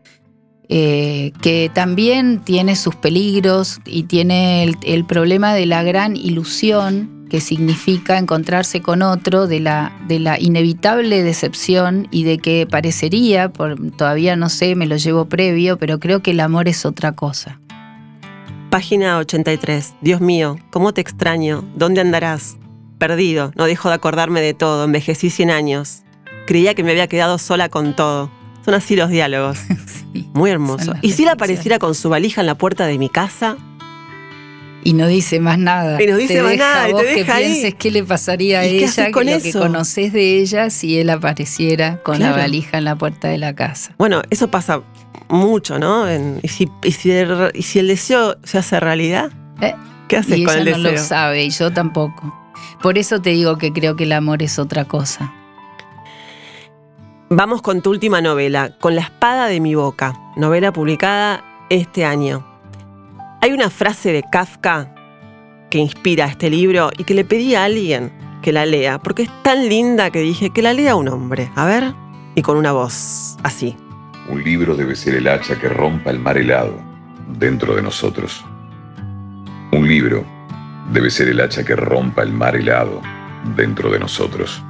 eh, 0.73 1.33
que 1.43 1.69
también 1.75 2.39
tiene 2.45 2.77
sus 2.77 2.95
peligros 2.95 3.81
y 3.85 4.05
tiene 4.05 4.73
el, 4.85 5.05
problema 5.05 5.53
de 5.53 5.67
la 5.67 5.83
gran 5.83 6.15
ilusión 6.15 7.27
que 7.29 7.41
significa 7.41 8.19
encontrarse 8.19 8.81
con 8.81 9.03
otro, 9.03 9.49
de 9.49 9.59
la, 9.59 9.93
de 10.07 10.21
la 10.21 10.39
inevitable 10.39 11.25
decepción 11.25 12.07
y 12.13 12.23
de 12.23 12.39
que 12.39 12.69
parecería, 12.71 13.53
por, 13.53 13.91
todavía 13.97 14.37
no 14.37 14.49
sé, 14.49 14.77
me 14.77 14.87
lo 14.87 14.97
llevo 14.97 15.25
previo, 15.25 15.77
pero 15.77 15.99
creo 15.99 16.23
que 16.23 16.31
el 16.31 16.39
amor 16.39 16.69
es 16.69 16.87
otra 16.87 17.13
cosa. 17.17 17.61
Página 18.71 19.19
83. 19.19 19.95
Dios 20.01 20.21
mío, 20.21 20.57
¿cómo 20.71 20.95
te 20.95 21.01
extraño? 21.01 21.69
¿Dónde 21.75 22.01
andarás? 22.01 22.59
Perdido, 22.99 23.51
no 23.57 23.65
dejo 23.65 23.89
de 23.89 23.97
acordarme 23.97 24.41
de 24.41 24.55
todo, 24.55 24.85
envejecí 24.85 25.31
100 25.31 25.51
años. 25.51 26.03
Creía 26.47 26.75
que 26.75 26.85
me 26.85 26.93
había 26.93 27.09
quedado 27.09 27.39
sola 27.39 27.69
con 27.69 27.97
todo. 27.97 28.31
Son 28.65 28.75
así 28.75 28.97
los 28.97 29.11
diálogos. 29.11 29.59
Muy 30.35 30.51
hermoso. 30.51 30.95
¿Y 31.03 31.13
si 31.13 31.23
él 31.23 31.29
apareciera 31.29 31.79
con 31.79 31.95
su 31.95 32.09
valija 32.09 32.41
en 32.41 32.47
la 32.47 32.57
puerta 32.57 32.87
de 32.87 32.99
mi 32.99 33.09
casa? 33.09 33.57
Y 34.83 34.95
no 34.95 35.07
dice 35.07 35.41
más 35.41 35.59
nada. 35.59 36.03
Y 36.03 36.07
no 36.07 36.17
dice 36.17 36.43
más 36.43 36.57
nada. 36.57 36.89
y 36.89 36.95
te 36.95 37.03
deja 37.03 37.37
que 37.37 37.43
pienses 37.43 37.75
qué 37.75 37.91
le 37.91 38.03
pasaría 38.03 38.61
a 38.61 38.65
ella, 38.65 39.11
con 39.13 39.27
lo 39.27 39.39
que 39.41 39.53
conoces 39.53 40.13
de 40.13 40.39
ella 40.39 40.71
si 40.71 40.99
él 40.99 41.11
apareciera 41.11 42.03
con 42.03 42.19
la 42.19 42.33
valija 42.33 42.79
en 42.79 42.85
la 42.85 42.97
puerta 42.97 43.29
de 43.29 43.39
la 43.39 43.55
casa. 43.55 43.95
Bueno, 43.99 44.23
eso 44.31 44.51
pasa 44.51 44.83
mucho, 45.29 45.79
¿no? 45.79 46.07
¿y, 46.43 46.49
si, 46.49 46.69
y, 46.83 47.11
el, 47.11 47.87
deseo 47.87 48.37
se 48.43 48.59
hace 48.59 48.81
realidad? 48.81 49.31
¿Eh? 49.61 49.75
¿Qué 50.09 50.17
haces 50.17 50.45
con 50.45 50.59
el 50.59 50.65
deseo? 50.65 50.83
no 50.83 50.91
lo 50.93 50.99
sabe 50.99 51.45
y 51.45 51.51
yo 51.51 51.71
tampoco. 51.73 52.35
Por 52.83 52.97
eso 52.97 53.21
te 53.21 53.31
digo 53.31 53.59
que 53.59 53.73
creo 53.73 53.97
que 53.97 54.05
el 54.05 54.13
amor 54.13 54.43
es 54.43 54.59
otra 54.59 54.87
cosa. 54.87 55.33
Vamos 57.33 57.63
con 57.63 57.81
tu 57.81 57.91
última 57.91 58.21
novela, 58.21 58.73
Con 58.81 58.97
la 58.97 59.03
espada 59.03 59.47
de 59.47 59.61
mi 59.61 59.77
boca, 59.77 60.15
novela 60.35 60.73
publicada 60.73 61.45
este 61.71 62.05
año. 62.05 62.45
Hay 63.41 63.53
una 63.53 63.71
frase 63.71 64.11
de 64.11 64.25
Kafka 64.25 64.93
que 65.71 65.79
inspira 65.79 66.27
este 66.27 66.51
libro 66.51 66.91
y 66.99 67.05
que 67.05 67.15
le 67.15 67.25
pedí 67.25 67.55
a 67.55 67.67
alguien 67.67 68.11
que 68.43 68.53
la 68.53 68.67
lea, 68.67 68.99
porque 68.99 69.23
es 69.23 69.43
tan 69.45 69.69
linda 69.69 70.11
que 70.11 70.19
dije 70.19 70.51
que 70.51 70.61
la 70.61 70.73
lea 70.73 70.97
un 70.97 71.07
hombre. 71.07 71.53
A 71.55 71.67
ver, 71.67 71.95
y 72.35 72.43
con 72.43 72.57
una 72.57 72.73
voz 72.73 73.37
así. 73.45 73.77
Un 74.29 74.43
libro 74.43 74.75
debe 74.75 74.97
ser 74.97 75.15
el 75.15 75.29
hacha 75.29 75.57
que 75.57 75.69
rompa 75.69 76.11
el 76.11 76.19
mar 76.19 76.37
helado 76.37 76.81
dentro 77.39 77.77
de 77.77 77.83
nosotros. 77.83 78.45
Un 79.71 79.87
libro 79.87 80.25
debe 80.93 81.13
ser 81.13 81.29
el 81.29 81.41
hacha 81.41 81.63
que 81.63 81.77
rompa 81.77 82.25
el 82.25 82.33
mar 82.33 82.57
helado 82.57 83.01
dentro 83.55 83.89
de 83.89 84.01
nosotros. 84.01 84.61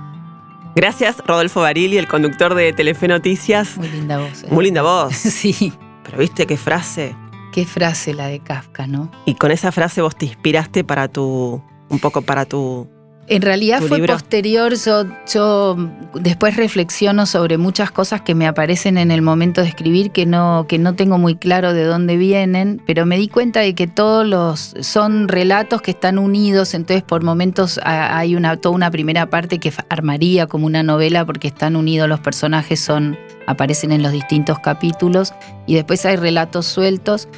Gracias, 0.81 1.19
Rodolfo 1.27 1.61
Barili, 1.61 1.99
el 1.99 2.09
conductor 2.09 2.55
de 2.55 2.73
Telefe 2.73 3.07
Noticias. 3.07 3.77
Muy 3.77 3.91
linda 3.91 4.17
voz. 4.17 4.45
¿eh? 4.45 4.47
Muy 4.51 4.65
linda 4.65 4.81
voz. 4.81 5.15
sí. 5.15 5.75
Pero 6.05 6.17
viste 6.17 6.47
qué 6.47 6.57
frase. 6.57 7.15
Qué 7.53 7.67
frase 7.67 8.15
la 8.15 8.29
de 8.29 8.39
Kafka, 8.41 8.87
¿no? 8.87 9.11
Y 9.27 9.35
con 9.35 9.51
esa 9.51 9.73
frase 9.73 10.01
vos 10.01 10.17
te 10.17 10.25
inspiraste 10.25 10.83
para 10.83 11.09
tu. 11.09 11.63
un 11.91 11.99
poco 11.99 12.23
para 12.23 12.47
tu 12.47 12.89
en 13.31 13.43
realidad 13.43 13.81
fue 13.81 14.05
posterior, 14.05 14.75
yo, 14.75 15.77
después 16.15 16.57
reflexiono 16.57 17.27
sobre 17.27 17.59
muchas 17.59 17.93
cosas 17.93 18.23
que 18.23 18.35
me 18.35 18.49
aparecen 18.49 18.99
en 18.99 19.13
el 19.13 19.23
momento 19.23 19.61
de 19.61 19.69
escribir 19.69 20.11
que 20.11 20.27
no, 20.27 20.67
que 20.69 20.81
no 20.81 20.97
tengo 20.97 21.17
muy 21.17 21.37
claro 21.37 21.73
de 21.73 21.85
dónde 21.85 22.17
vienen, 22.17 22.83
pero 22.87 23.07
me 23.07 23.17
di 23.17 23.29
cuenta 23.29 23.61
de 23.61 23.77
que 23.77 23.87
todos 23.87 24.27
los 24.27 24.75
son 24.81 25.29
relatos 25.29 25.81
que 25.81 25.93
están 25.93 26.19
unidos, 26.19 26.75
entonces 26.75 27.05
por 27.05 27.23
momentos 27.23 27.79
hay 27.85 28.35
una, 28.35 28.57
toda 28.57 28.75
una 28.75 28.91
primera 28.91 29.31
parte 29.31 29.61
que 29.61 29.73
armaría 29.91 30.49
como 30.49 30.67
una 30.67 30.83
novela 30.83 31.25
porque 31.25 31.47
están 31.47 31.77
unidos 31.77 32.09
los 32.09 32.19
personajes, 32.19 32.81
son, 32.81 33.17
aparecen 33.47 33.93
en 33.93 34.03
los 34.03 34.11
distintos 34.11 34.59
capítulos, 34.59 35.35
y 35.69 35.77
después 35.77 36.05
hay 36.05 36.17
relatos 36.17 36.67
sueltos. 36.67 37.29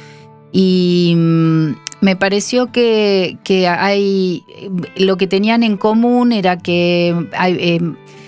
Y 0.55 1.15
mm, 1.17 1.73
me 2.03 2.17
pareció 2.17 2.69
que, 2.71 3.37
hay 3.67 4.43
lo 4.97 5.15
que 5.15 5.25
tenían 5.25 5.63
en 5.63 5.77
común 5.77 6.33
era 6.33 6.57
que 6.57 7.29
hay 7.31 7.53
eh, 7.59 7.79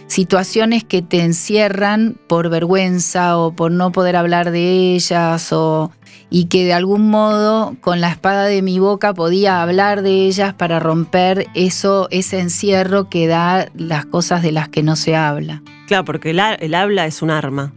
situaciones 0.08 0.86
que 0.86 1.02
te 1.02 1.22
encierran 1.22 2.16
por 2.28 2.50
vergüenza 2.50 3.38
o 3.38 3.52
por 3.54 3.72
no 3.72 3.92
poder 3.92 4.16
hablar 4.16 4.52
de 4.52 4.96
ellas 4.96 5.52
o 5.52 5.92
y 6.30 6.46
que 6.46 6.64
de 6.64 6.74
algún 6.74 7.10
modo 7.10 7.76
con 7.82 8.00
la 8.00 8.10
espada 8.10 8.46
de 8.46 8.62
mi 8.62 8.80
boca 8.80 9.14
podía 9.14 9.62
hablar 9.62 10.04
de 10.04 10.26
ellas 10.26 10.54
para 10.54 10.80
romper 10.80 11.48
eso 11.54 12.08
ese 12.12 12.40
encierro 12.40 13.10
que 13.10 13.28
da 13.28 13.68
las 13.76 14.06
cosas 14.06 14.42
de 14.42 14.54
las 14.54 14.70
que 14.70 14.84
no 14.84 14.96
se 14.96 15.18
habla. 15.18 15.62
Claro, 15.88 16.06
porque 16.06 16.32
el 16.32 16.74
habla 16.74 17.06
es 17.06 17.22
un 17.22 17.30
arma 17.30 17.74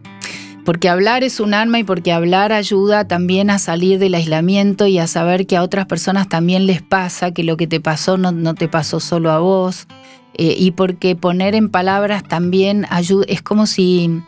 porque 0.68 0.90
hablar 0.90 1.24
es 1.24 1.40
un 1.40 1.54
arma 1.54 1.78
y 1.78 1.84
porque 1.84 2.12
hablar 2.12 2.52
ayuda 2.52 3.08
también 3.08 3.48
a 3.48 3.58
salir 3.58 3.98
del 3.98 4.14
aislamiento 4.14 4.86
y 4.86 4.98
a 4.98 5.06
saber 5.06 5.46
que 5.46 5.56
a 5.56 5.62
otras 5.62 5.86
personas 5.86 6.28
también 6.28 6.66
les 6.66 6.82
pasa, 6.82 7.32
que 7.32 7.42
lo 7.42 7.56
que 7.56 7.66
te 7.66 7.80
pasó 7.80 8.18
no, 8.18 8.54
te 8.54 8.68
pasó 8.68 9.00
solo 9.00 9.30
a 9.30 9.38
vos, 9.38 9.86
eh, 10.34 10.54
y 10.58 10.72
porque 10.72 11.16
poner 11.16 11.54
en 11.54 11.70
palabras 11.70 12.22
también 12.22 12.84
ayuda, 12.90 13.24
es 13.28 13.40
como 13.40 13.66
si, 13.66 14.20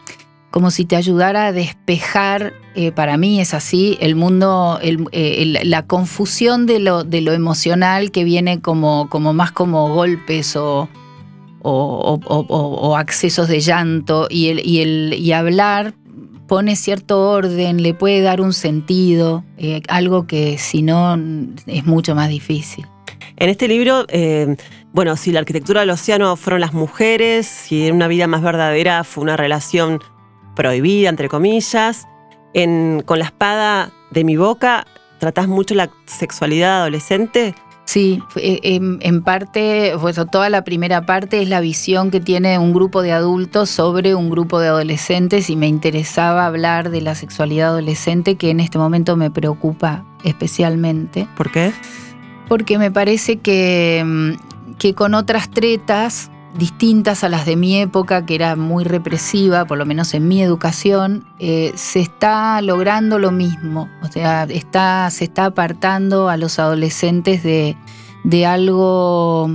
como 0.51 0.71
si 0.71 0.87
te 0.87 0.97
ayudara 0.97 1.49
a 1.49 1.53
despejar, 1.53 2.55
eh, 2.75 2.91
para 2.91 3.19
mí 3.19 3.39
es 3.39 3.53
así, 3.53 3.99
el 4.01 4.17
mundo, 4.17 4.79
eh, 4.81 5.61
la 5.63 5.87
confusión 5.87 6.65
de 6.65 6.79
lo, 6.79 7.05
de 7.05 7.21
lo 7.21 7.35
emocional 7.35 8.13
que 8.13 8.25
viene 8.25 8.63
como, 8.63 9.11
como 9.11 9.35
más 9.35 9.53
como 9.53 9.93
golpes 9.93 10.57
o, 10.57 10.89
o, 11.63 12.97
accesos 12.97 13.47
de 13.49 13.61
llanto 13.61 14.27
y, 14.31 14.49
el, 14.49 14.67
y, 14.67 14.81
el, 14.81 15.15
y 15.19 15.33
hablar 15.33 15.93
pone 16.51 16.75
cierto 16.75 17.21
orden, 17.31 17.81
le 17.81 17.95
puede 17.95 18.23
dar 18.23 18.41
un 18.41 18.53
sentido, 18.53 19.45
eh, 19.57 19.83
algo 19.87 20.27
que 20.27 20.59
si 20.59 20.83
no 20.83 21.17
es 21.69 21.87
mucho 21.87 22.17
más 22.17 22.29
difícil. 22.29 22.85
En 23.37 23.49
este 23.49 23.69
libro, 23.69 24.05
eh, 24.09 24.57
bueno, 24.93 25.17
si 25.17 25.31
la 25.31 25.39
arquitectura 25.39 25.83
del 25.83 25.91
océano 25.91 26.35
fueron 26.35 26.61
las 26.61 26.73
mujeres, 26.73 27.47
si 27.47 27.87
en 27.87 27.95
una 27.95 28.09
vida 28.09 28.27
más 28.27 28.43
verdadera 28.43 29.05
fue 29.05 29.23
una 29.23 29.37
relación 29.37 30.01
prohibida, 30.57 31.09
entre 31.09 31.29
comillas. 31.29 32.09
Con 32.53 33.19
la 33.21 33.27
espada 33.27 33.93
de 34.11 34.25
mi 34.25 34.37
boca, 34.37 34.89
tratás 35.21 35.47
mucho 35.47 35.77
la 35.77 35.89
sexualidad 36.07 36.81
adolescente. 36.81 37.55
Sí, 37.91 38.23
eh, 38.37 38.61
en, 39.01 39.23
parte, 39.23 39.95
pues, 40.01 40.15
toda 40.31 40.49
la 40.49 40.63
primera 40.63 41.07
parte 41.07 41.43
es 41.43 41.49
la 41.49 41.59
visión 41.59 42.13
que 42.13 42.21
tiene 42.21 42.57
un 42.57 42.73
grupo 42.73 43.03
de 43.03 43.11
adultos 43.11 43.69
sobre 43.69 44.15
un 44.15 44.31
grupo 44.31 44.61
de 44.61 44.69
adolescentes 44.69 45.51
y 45.51 45.57
me 45.57 45.67
interesaba 45.67 46.47
hablar 46.47 46.91
de 46.91 47.01
la 47.01 47.17
sexualidad 47.17 47.71
adolescente 47.71 48.37
que 48.37 48.51
en 48.51 48.61
este 48.61 48.79
momento 48.79 49.17
me 49.17 49.33
preocupa 49.33 50.05
especialmente. 50.23 51.27
¿Por 51.37 51.51
qué? 51.51 51.73
Porque 52.47 52.79
me 52.79 52.93
parece 52.93 53.39
que, 53.39 54.05
mm, 54.07 54.77
que 54.77 54.95
con 54.95 55.15
otras 55.15 55.51
tretas 55.51 56.31
distintas 56.57 57.25
a 57.25 57.29
las 57.29 57.47
de 57.47 57.57
mi 57.57 57.77
época, 57.77 58.27
que 58.27 58.35
era 58.35 58.57
muy 58.57 58.85
represiva, 58.85 59.65
por 59.65 59.79
lo 59.79 59.87
menos 59.87 60.15
en 60.15 60.29
mi 60.29 60.43
educación, 60.43 61.25
eh, 61.39 61.73
se 61.77 62.01
está 62.01 62.61
logrando 62.63 63.19
lo 63.19 63.31
mismo. 63.31 63.89
O 64.03 64.09
sea, 64.09 64.47
se 64.47 65.25
está 65.25 65.45
apartando 65.45 66.29
a 66.29 66.37
los 66.37 66.59
adolescentes 66.59 67.43
de, 67.43 67.77
de 68.25 68.47
algo 68.47 69.51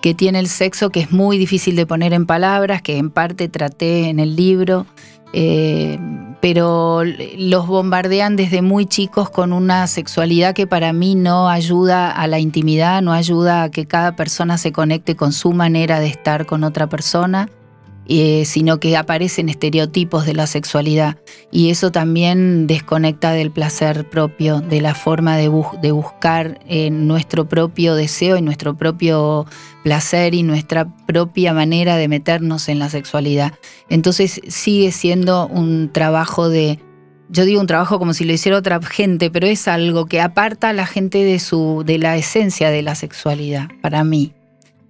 que 0.00 0.14
tiene 0.14 0.38
el 0.38 0.48
sexo 0.48 0.90
que 0.90 1.00
es 1.00 1.10
muy 1.10 1.38
difícil 1.38 1.76
de 1.76 1.86
poner 1.86 2.12
en 2.12 2.26
palabras, 2.26 2.82
que 2.82 2.98
en 2.98 3.10
parte 3.10 3.48
traté 3.48 4.08
en 4.08 4.20
el 4.20 4.36
libro, 4.36 4.86
eh, 5.32 5.98
pero 6.40 7.02
los 7.36 7.66
bombardean 7.66 8.36
desde 8.36 8.62
muy 8.62 8.86
chicos 8.86 9.30
con 9.30 9.52
una 9.52 9.86
sexualidad 9.86 10.54
que 10.54 10.66
para 10.66 10.92
mí 10.92 11.14
no 11.14 11.48
ayuda 11.48 12.10
a 12.10 12.26
la 12.26 12.38
intimidad, 12.38 13.02
no 13.02 13.12
ayuda 13.12 13.64
a 13.64 13.70
que 13.70 13.86
cada 13.86 14.14
persona 14.14 14.58
se 14.58 14.72
conecte 14.72 15.16
con 15.16 15.32
su 15.32 15.52
manera 15.52 16.00
de 16.00 16.06
estar 16.06 16.46
con 16.46 16.64
otra 16.64 16.86
persona. 16.86 17.48
Eh, 18.10 18.46
sino 18.46 18.80
que 18.80 18.96
aparecen 18.96 19.50
estereotipos 19.50 20.24
de 20.24 20.32
la 20.32 20.46
sexualidad 20.46 21.18
y 21.52 21.68
eso 21.68 21.92
también 21.92 22.66
desconecta 22.66 23.32
del 23.32 23.50
placer 23.50 24.08
propio, 24.08 24.62
de 24.62 24.80
la 24.80 24.94
forma 24.94 25.36
de, 25.36 25.48
buscar 25.48 26.58
eh, 26.66 26.88
nuestro 26.88 27.50
propio 27.50 27.94
deseo 27.94 28.38
y 28.38 28.40
nuestro 28.40 28.78
propio 28.78 29.44
placer 29.84 30.32
y 30.32 30.42
nuestra 30.42 30.88
propia 31.06 31.52
manera 31.52 31.98
de 31.98 32.08
meternos 32.08 32.70
en 32.70 32.78
la 32.78 32.88
sexualidad. 32.88 33.52
Entonces 33.90 34.40
sigue 34.48 34.90
siendo 34.90 35.46
un 35.46 35.92
trabajo 35.92 36.48
de 36.48 36.80
yo 37.28 37.44
digo 37.44 37.60
un 37.60 37.66
trabajo 37.66 37.98
como 37.98 38.14
si 38.14 38.24
lo 38.24 38.32
hiciera 38.32 38.56
otra 38.56 38.80
gente, 38.80 39.30
pero 39.30 39.46
es 39.46 39.68
algo 39.68 40.06
que 40.06 40.22
aparta 40.22 40.70
a 40.70 40.72
la 40.72 40.86
gente 40.86 41.24
de 41.24 41.38
su 41.38 41.82
de 41.84 41.98
la 41.98 42.16
esencia 42.16 42.70
de 42.70 42.80
la 42.80 42.94
sexualidad 42.94 43.68
para 43.82 44.02
mí. 44.02 44.32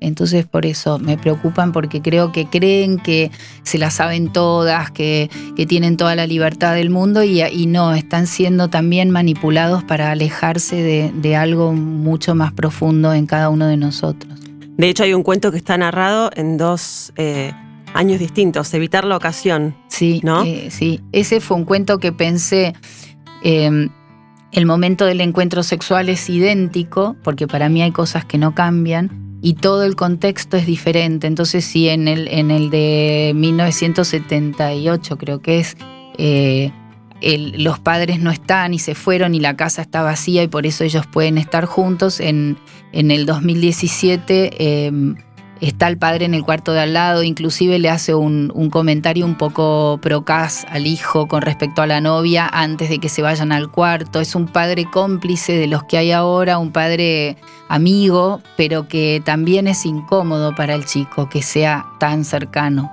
Entonces 0.00 0.46
por 0.46 0.64
eso 0.64 0.98
me 0.98 1.18
preocupan 1.18 1.72
porque 1.72 2.00
creo 2.00 2.30
que 2.30 2.46
creen 2.46 2.98
que 2.98 3.30
se 3.62 3.78
la 3.78 3.90
saben 3.90 4.32
todas, 4.32 4.90
que, 4.90 5.30
tienen 5.68 5.96
toda 5.96 6.14
la 6.14 6.26
libertad 6.26 6.74
del 6.74 6.88
mundo 6.88 7.22
y, 7.24 7.66
no, 7.66 7.92
están 7.94 8.26
siendo 8.26 8.68
también 8.68 9.10
manipulados 9.10 9.84
para 9.84 10.10
alejarse 10.10 11.10
de, 11.12 11.36
algo 11.36 11.72
mucho 11.72 12.34
más 12.34 12.52
profundo 12.52 13.12
en 13.12 13.26
cada 13.26 13.50
uno 13.50 13.66
de 13.66 13.76
nosotros. 13.76 14.32
De 14.76 14.88
hecho 14.88 15.02
hay 15.02 15.14
un 15.14 15.22
cuento 15.22 15.50
que 15.50 15.56
está 15.56 15.76
narrado 15.76 16.30
en 16.34 16.56
dos 16.56 17.12
eh, 17.16 17.52
años 17.94 18.18
distintos, 18.18 18.72
Evitar 18.72 19.04
la 19.04 19.16
ocasión. 19.16 19.76
Sí, 19.88 20.20
¿no? 20.22 20.44
Eh, 20.44 20.68
sí, 20.70 21.00
ese 21.12 21.40
fue 21.40 21.56
un 21.56 21.64
cuento 21.64 21.98
que 21.98 22.12
pensé... 22.12 22.74
Em, 23.42 23.90
el 24.50 24.64
momento 24.64 25.04
del 25.04 25.20
encuentro 25.20 25.62
sexual 25.62 26.08
es 26.08 26.28
idéntico, 26.30 27.16
porque 27.22 27.46
para 27.46 27.68
mí 27.68 27.82
hay 27.82 27.92
cosas 27.92 28.24
que 28.24 28.38
no 28.38 28.54
cambian, 28.54 29.27
y 29.40 29.54
todo 29.54 29.84
el 29.84 29.96
contexto 29.96 30.56
es 30.56 30.66
diferente. 30.66 31.26
Entonces, 31.26 31.64
si 31.64 31.88
en 31.88 32.08
el, 32.08 32.28
en 32.28 32.50
el 32.50 32.70
de 32.70 33.32
1978 33.34 35.18
creo 35.18 35.40
que 35.40 35.60
es, 35.60 35.76
eh, 36.18 36.72
los 37.20 37.78
padres 37.78 38.20
no 38.20 38.30
están 38.30 38.74
y 38.74 38.78
se 38.78 38.94
fueron 38.94 39.34
y 39.34 39.40
la 39.40 39.56
casa 39.56 39.82
está 39.82 40.02
vacía 40.02 40.42
y 40.42 40.48
por 40.48 40.66
eso 40.66 40.84
ellos 40.84 41.06
pueden 41.06 41.38
estar 41.38 41.64
juntos, 41.66 42.20
en, 42.20 42.58
en 42.92 43.10
el 43.10 43.26
2017 43.26 44.90
está 45.60 45.88
el 45.88 45.98
padre 45.98 46.24
en 46.24 46.34
el 46.34 46.44
cuarto 46.44 46.72
de 46.72 46.80
al 46.80 46.92
lado, 46.92 47.22
inclusive 47.22 47.78
le 47.78 47.90
hace 47.90 48.14
un, 48.14 48.48
comentario 48.70 49.24
un 49.24 49.36
poco 49.36 49.98
procaz 50.00 50.64
al 50.68 50.86
hijo 50.86 51.26
con 51.26 51.42
respecto 51.42 51.82
a 51.82 51.86
la 51.86 52.00
novia 52.00 52.48
antes 52.52 52.88
de 52.88 52.98
que 52.98 53.08
se 53.08 53.22
vayan 53.22 53.52
al 53.52 53.70
cuarto. 53.70 54.20
Es 54.20 54.34
un 54.34 54.46
padre 54.46 54.86
cómplice 54.90 55.54
de 55.54 55.66
los 55.66 55.84
que 55.84 55.98
hay 55.98 56.12
ahora, 56.12 56.58
un 56.58 56.72
padre 56.72 57.36
amigo, 57.68 58.40
pero 58.56 58.88
que 58.88 59.22
también 59.24 59.68
es 59.68 59.84
incómodo 59.86 60.54
para 60.54 60.74
el 60.74 60.84
chico 60.84 61.28
que 61.28 61.42
sea 61.42 61.86
tan 61.98 62.24
cercano. 62.24 62.92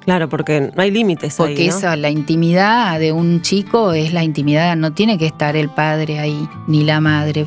Claro, 0.00 0.28
porque 0.28 0.70
no 0.74 0.82
hay 0.82 0.90
límites. 0.90 1.36
Porque 1.36 1.62
ahí, 1.62 1.68
esa, 1.68 1.96
la 1.96 2.10
intimidad 2.10 2.98
de 3.00 3.12
un 3.12 3.40
chico 3.40 3.92
es 3.94 4.12
la 4.12 4.22
intimidad, 4.22 4.76
no 4.76 4.92
tiene 4.92 5.16
que 5.16 5.26
estar 5.26 5.56
el 5.56 5.70
padre 5.70 6.18
ahí, 6.18 6.48
ni 6.66 6.84
la 6.84 7.00
madre. 7.00 7.46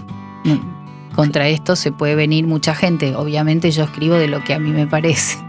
Contra 1.17 1.47
esto 1.47 1.75
se 1.75 1.91
puede 1.91 2.13
venir 2.13 2.45
mucha 2.45 2.75
gente. 2.75 3.15
Obviamente 3.15 3.71
yo 3.71 3.85
escribo 3.85 4.13
de 4.17 4.27
lo 4.27 4.43
que 4.43 4.53
a 4.53 4.59
mí 4.59 4.69
me 4.69 4.85
parece. 4.85 5.39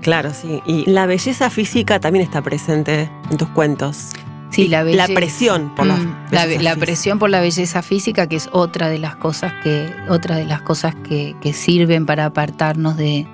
Claro, 0.00 0.30
sí. 0.32 0.62
Y 0.64 0.88
la 0.88 1.06
belleza 1.06 1.50
física 1.50 1.98
también 1.98 2.24
está 2.24 2.40
presente 2.40 3.10
en 3.28 3.36
tus 3.36 3.48
cuentos. 3.48 4.10
Sí, 4.50 4.68
la, 4.68 4.84
la 4.84 5.08
presión 5.08 5.74
por 5.74 5.86
la, 5.86 5.96
mm, 5.96 6.62
la, 6.62 6.76
presión 6.76 7.18
por 7.18 7.30
la 7.30 7.40
belleza 7.40 7.82
física, 7.82 8.28
que 8.28 8.36
es 8.36 8.48
otra 8.52 8.88
de 8.88 8.98
las 8.98 9.16
cosas 9.16 9.52
que, 9.64 9.90
otra 10.08 10.36
de 10.36 10.44
las 10.44 10.62
cosas 10.62 10.94
que, 10.94 11.34
sirven 11.52 12.06
para 12.06 12.26
apartarnos 12.26 12.96
de, 12.96 13.26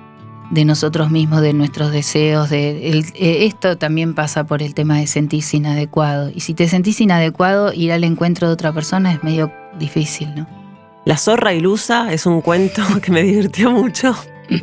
nosotros 0.65 1.11
mismos, 1.11 1.41
de 1.41 1.53
nuestros 1.53 1.91
deseos. 1.91 2.49
De, 2.49 2.97
eh, 3.13 3.45
esto 3.45 3.77
también 3.77 4.15
pasa 4.15 4.43
por 4.45 4.63
el 4.63 4.73
tema 4.73 4.97
de 4.97 5.05
sentirse 5.05 5.57
inadecuado. 5.57 6.31
Y 6.33 6.39
si 6.39 6.55
te 6.55 6.67
sentís 6.67 6.99
inadecuado, 6.99 7.71
ir 7.73 7.91
al 7.91 8.03
encuentro 8.03 8.47
de 8.47 8.53
otra 8.55 8.73
persona 8.73 9.13
es 9.13 9.23
medio 9.23 9.53
difícil, 9.77 10.33
¿no? 10.33 10.64
La 11.05 11.17
zorra 11.17 11.53
ilusa 11.53 12.11
es 12.11 12.25
un 12.25 12.41
cuento 12.41 12.81
que 13.01 13.11
me 13.11 13.23
divirtió 13.23 13.71
mucho. 13.71 14.15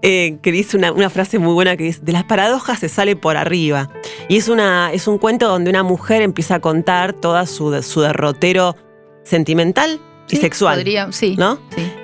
Eh, 0.00 0.38
que 0.42 0.52
dice 0.52 0.76
una, 0.76 1.10
frase 1.10 1.40
muy 1.40 1.52
buena 1.52 1.76
que 1.76 1.82
dice, 1.82 1.98
de 2.02 2.12
las 2.12 2.22
paradojas 2.22 2.78
se 2.78 2.88
sale 2.88 3.16
por 3.16 3.36
arriba. 3.36 3.90
Y 4.28 4.36
es, 4.36 4.48
una, 4.48 4.92
es 4.92 5.08
un 5.08 5.18
cuento 5.18 5.48
donde 5.48 5.70
una 5.70 5.82
mujer 5.82 6.22
empieza 6.22 6.54
a 6.54 6.60
contar 6.60 7.14
toda 7.14 7.44
su, 7.46 7.82
su 7.82 8.02
derrotero 8.02 8.76
sentimental 9.24 10.00
y 10.30 10.36
sexual. 10.36 10.76
Podría, 10.76 11.10
sí. 11.10 11.34
¿no? 11.36 11.58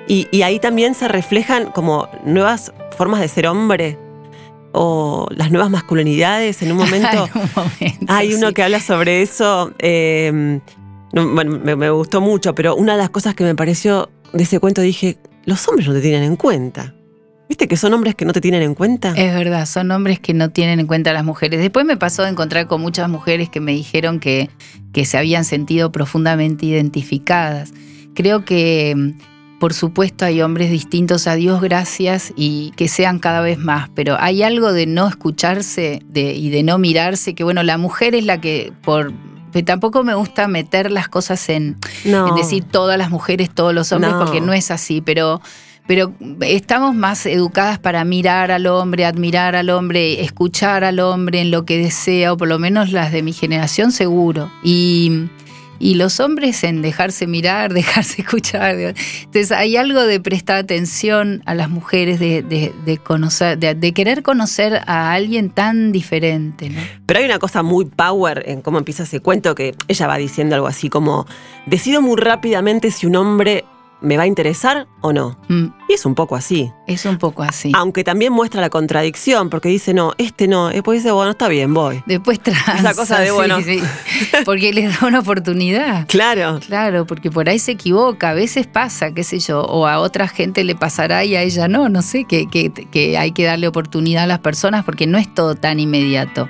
Sí. 0.07 0.27
Y, 0.29 0.41
ahí 0.41 0.59
también 0.59 0.93
se 0.93 1.07
reflejan 1.07 1.71
como 1.71 2.09
nuevas 2.25 2.73
formas 2.97 3.21
de 3.21 3.29
ser 3.29 3.47
hombre 3.47 3.97
o 4.73 5.27
las 5.31 5.51
nuevas 5.51 5.69
masculinidades. 5.71 6.61
En 6.61 6.73
un 6.73 6.77
momento, 6.79 7.29
hay 8.09 8.33
uno 8.33 8.51
que 8.51 8.61
habla 8.61 8.81
sobre 8.81 9.21
eso. 9.21 9.71
Eh, 9.79 10.59
bueno, 11.23 11.59
me, 11.63 11.89
gustó 11.89 12.19
mucho, 12.19 12.53
pero 12.53 12.75
una 12.75 12.93
de 12.93 12.97
las 12.97 13.09
cosas 13.09 13.35
que 13.35 13.43
me 13.43 13.55
pareció 13.55 14.09
de 14.33 14.43
ese 14.43 14.59
cuento 14.59 14.81
dije, 14.81 15.17
los 15.45 15.65
hombres 15.67 15.87
no 15.87 15.93
te 15.93 16.01
tienen 16.01 16.23
en 16.23 16.35
cuenta. 16.35 16.93
¿Viste 17.47 17.67
que 17.67 17.77
son 17.77 17.93
hombres 17.93 18.15
que 18.15 18.25
no 18.25 18.33
te 18.33 18.41
tienen 18.41 18.63
en 18.63 18.73
cuenta? 18.73 19.13
Es 19.15 19.33
verdad, 19.33 19.65
son 19.65 19.91
hombres 19.91 20.19
que 20.19 20.33
no 20.33 20.49
tienen 20.49 20.79
en 20.79 20.87
cuenta 20.87 21.11
a 21.11 21.13
las 21.13 21.23
mujeres. 21.23 21.59
Después 21.59 21.85
me 21.85 21.95
pasó 21.95 22.23
de 22.23 22.29
encontrar 22.29 22.67
con 22.67 22.81
muchas 22.81 23.07
mujeres 23.07 23.49
que 23.49 23.59
me 23.59 23.71
dijeron 23.71 24.19
que, 24.19 24.49
que 24.91 25.05
se 25.05 25.17
habían 25.17 25.45
sentido 25.45 25.91
profundamente 25.91 26.65
identificadas. 26.65 27.71
Creo 28.15 28.43
que, 28.43 29.13
por 29.59 29.73
supuesto, 29.73 30.25
hay 30.25 30.41
hombres 30.41 30.71
distintos, 30.71 31.27
a 31.27 31.35
Dios 31.35 31.61
gracias, 31.61 32.33
y 32.35 32.71
que 32.77 32.87
sean 32.87 33.19
cada 33.19 33.41
vez 33.41 33.59
más, 33.59 33.89
pero 33.93 34.17
hay 34.19 34.41
algo 34.41 34.73
de 34.73 34.87
no 34.87 35.07
escucharse 35.07 36.01
de, 36.09 36.33
y 36.33 36.49
de 36.49 36.63
no 36.63 36.79
mirarse, 36.79 37.35
que 37.35 37.43
bueno, 37.43 37.61
la 37.61 37.77
mujer 37.77 38.15
es 38.15 38.25
la 38.25 38.41
que 38.41 38.73
por 38.81 39.13
tampoco 39.63 40.03
me 40.03 40.13
gusta 40.13 40.47
meter 40.47 40.91
las 40.91 41.07
cosas 41.07 41.49
en, 41.49 41.77
decir 42.35 42.63
todas 42.63 42.97
las 42.97 43.09
mujeres, 43.09 43.49
todos 43.49 43.73
los 43.73 43.91
hombres, 43.91 44.13
porque 44.15 44.41
no 44.41 44.53
es 44.53 44.71
así, 44.71 45.01
pero 45.01 45.41
pero 45.87 46.13
estamos 46.41 46.95
más 46.95 47.25
educadas 47.27 47.77
para 47.77 48.03
mirar 48.05 48.51
al 48.51 48.65
hombre, 48.65 49.05
admirar 49.05 49.55
al 49.55 49.69
hombre, 49.69 50.23
escuchar 50.23 50.83
al 50.83 50.99
hombre 50.99 51.41
en 51.41 51.51
lo 51.51 51.63
que 51.65 51.77
desea, 51.77 52.33
o 52.33 52.37
por 52.37 52.47
lo 52.47 52.57
menos 52.57 52.91
las 52.91 53.11
de 53.11 53.21
mi 53.21 53.33
generación 53.33 53.91
seguro. 53.91 54.51
Y 54.63 55.27
y 55.79 55.95
los 55.95 56.19
hombres 56.19 56.63
en 56.63 56.81
dejarse 56.81 57.27
mirar, 57.27 57.73
dejarse 57.73 58.21
escuchar. 58.21 58.75
Entonces 58.75 59.51
hay 59.51 59.77
algo 59.77 60.03
de 60.03 60.19
prestar 60.19 60.57
atención 60.57 61.41
a 61.45 61.53
las 61.53 61.69
mujeres, 61.69 62.19
de, 62.19 62.43
querer 63.93 64.23
conocer 64.23 64.81
a 64.87 65.13
alguien 65.13 65.49
tan 65.49 65.91
diferente. 65.91 66.71
Pero 67.05 67.19
hay 67.19 67.25
una 67.25 67.39
cosa 67.39 67.63
muy 67.63 67.85
power 67.85 68.43
en 68.47 68.61
cómo 68.61 68.77
empieza 68.77 69.03
ese 69.03 69.19
cuento 69.19 69.55
que 69.55 69.75
ella 69.87 70.07
va 70.07 70.17
diciendo 70.17 70.55
algo 70.55 70.67
así 70.67 70.89
como, 70.89 71.25
decido 71.65 72.01
muy 72.01 72.17
rápidamente 72.17 72.91
si 72.91 73.05
un 73.05 73.15
hombre 73.15 73.65
¿me 74.01 74.17
va 74.17 74.23
a 74.23 74.27
interesar 74.27 74.87
o 75.01 75.13
no? 75.13 75.37
Mm, 75.47 75.65
Y 75.89 75.93
es 75.93 76.05
un 76.05 76.15
poco 76.15 76.35
así. 76.35 76.71
es 76.87 77.05
un 77.05 77.17
poco 77.17 77.43
así. 77.43 77.71
Aunque 77.75 78.03
también 78.03 78.31
muestra 78.33 78.61
la 78.61 78.69
contradicción, 78.69 79.49
porque 79.49 79.69
dice, 79.69 79.93
no, 79.93 80.13
este 80.17 80.47
no. 80.47 80.69
Y 80.71 80.75
después 80.75 80.99
dice, 81.01 81.11
bueno, 81.11 81.31
está 81.31 81.47
bien, 81.47 81.73
voy. 81.73 82.03
Después 82.05 82.39
transa, 82.39 82.77
Esa 82.77 82.93
cosa 82.93 83.19
de, 83.19 83.27
sí, 83.27 83.31
bueno. 83.33 83.61
sí. 83.61 83.81
porque 84.45 84.73
le 84.73 84.87
da 84.87 84.99
una 85.07 85.19
oportunidad. 85.19 86.07
Claro. 86.07 86.59
Claro, 86.65 87.05
porque 87.07 87.31
por 87.31 87.49
ahí 87.49 87.59
se 87.59 87.71
equivoca, 87.71 88.29
a 88.29 88.33
veces 88.33 88.67
pasa, 88.67 89.11
qué 89.13 89.23
sé 89.23 89.39
yo, 89.39 89.61
o 89.61 89.87
a 89.87 89.99
otra 89.99 90.27
gente 90.27 90.63
le 90.63 90.75
pasará 90.75 91.23
y 91.25 91.35
a 91.35 91.41
ella 91.41 91.67
no, 91.67 91.89
no 91.89 92.01
sé, 92.01 92.25
que, 92.25 92.47
que- 92.49 92.71
que 92.71 93.17
hay 93.17 93.31
que 93.31 93.43
darle 93.45 93.67
oportunidad 93.67 94.23
a 94.23 94.27
las 94.27 94.39
personas 94.39 94.85
porque 94.85 95.07
no 95.07 95.17
es 95.17 95.33
todo 95.33 95.55
tan 95.55 95.79
inmediato 95.79 96.47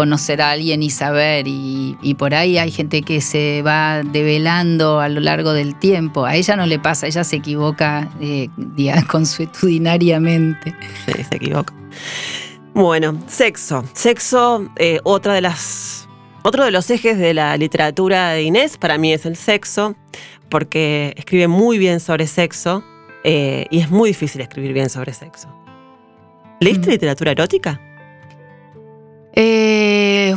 conocer 0.00 0.40
a 0.40 0.52
alguien 0.52 0.82
y 0.82 0.88
saber, 0.88 1.46
y, 1.46 1.94
y 2.00 2.14
por 2.14 2.34
ahí 2.34 2.56
hay 2.56 2.70
gente 2.70 3.02
que 3.02 3.20
se 3.20 3.60
va 3.60 4.02
develando 4.02 4.98
a 4.98 5.10
lo 5.10 5.20
largo 5.20 5.52
del 5.52 5.78
tiempo, 5.78 6.24
a 6.24 6.36
ella 6.36 6.56
no 6.56 6.64
le 6.64 6.78
pasa, 6.78 7.06
ella 7.06 7.22
se 7.22 7.36
equivoca 7.36 8.08
eh, 8.18 8.48
consuetudinariamente. 9.10 10.74
Sí, 11.04 11.12
se 11.22 11.36
equivoca. 11.36 11.74
Bueno, 12.72 13.22
sexo. 13.26 13.84
Sexo, 13.92 14.70
eh, 14.76 15.00
otra 15.04 15.34
de 15.34 15.42
las. 15.42 16.08
Otro 16.44 16.64
de 16.64 16.70
los 16.70 16.88
ejes 16.90 17.18
de 17.18 17.34
la 17.34 17.54
literatura 17.58 18.30
de 18.30 18.44
Inés 18.44 18.78
para 18.78 18.96
mí 18.96 19.12
es 19.12 19.26
el 19.26 19.36
sexo, 19.36 19.96
porque 20.48 21.12
escribe 21.18 21.46
muy 21.46 21.76
bien 21.76 22.00
sobre 22.00 22.26
sexo 22.26 22.82
eh, 23.22 23.66
y 23.70 23.80
es 23.80 23.90
muy 23.90 24.08
difícil 24.10 24.40
escribir 24.40 24.72
bien 24.72 24.88
sobre 24.88 25.12
sexo. 25.12 25.54
¿Leíste 26.58 26.88
Mm. 26.88 26.90
literatura 26.92 27.32
erótica? 27.32 27.78
Eh, 29.32 30.34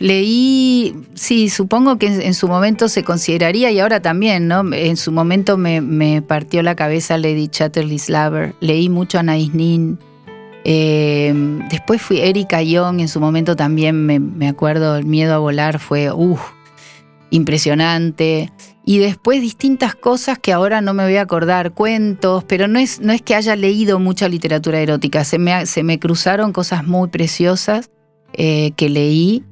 leí, 0.00 0.94
sí, 1.14 1.48
supongo 1.48 1.96
que 1.96 2.06
en, 2.06 2.34
su 2.34 2.46
momento 2.46 2.88
se 2.88 3.02
consideraría 3.02 3.70
y 3.70 3.80
ahora 3.80 4.00
también, 4.00 4.48
¿no? 4.48 4.62
En 4.72 4.96
su 4.96 5.12
momento 5.12 5.56
me, 5.56 6.22
partió 6.22 6.62
la 6.62 6.74
cabeza 6.74 7.16
Lady 7.16 7.48
Chatterley 7.48 7.98
Slaver, 7.98 8.54
leí 8.60 8.88
mucho 8.88 9.18
a 9.18 9.20
Anais 9.20 9.54
Nin. 9.54 9.98
Eh, 10.66 11.32
después 11.70 12.00
fui 12.02 12.20
Erika 12.20 12.62
Young, 12.62 13.00
en 13.00 13.08
su 13.08 13.20
momento 13.20 13.56
también 13.56 14.06
me, 14.06 14.48
acuerdo, 14.48 14.96
El 14.96 15.06
miedo 15.06 15.34
a 15.34 15.38
volar 15.38 15.78
fue, 15.78 16.10
impresionante. 17.30 18.52
Y 18.86 18.98
después 18.98 19.40
distintas 19.40 19.94
cosas 19.94 20.38
que 20.38 20.52
ahora 20.52 20.82
no 20.82 20.92
me 20.92 21.04
voy 21.04 21.16
a 21.16 21.22
acordar, 21.22 21.72
cuentos, 21.72 22.44
pero 22.44 22.68
no 22.68 22.78
es, 22.78 23.00
no 23.00 23.14
es 23.14 23.22
que 23.22 23.34
haya 23.34 23.56
leído 23.56 23.98
mucha 23.98 24.28
literatura 24.28 24.78
erótica, 24.80 25.24
se 25.24 25.38
me, 25.38 25.64
se 25.64 25.82
me 25.82 25.98
cruzaron 25.98 26.52
cosas 26.52 26.86
muy 26.86 27.08
preciosas 27.08 27.88
eh, 28.36 28.72
que 28.76 28.88
leí 28.88 29.42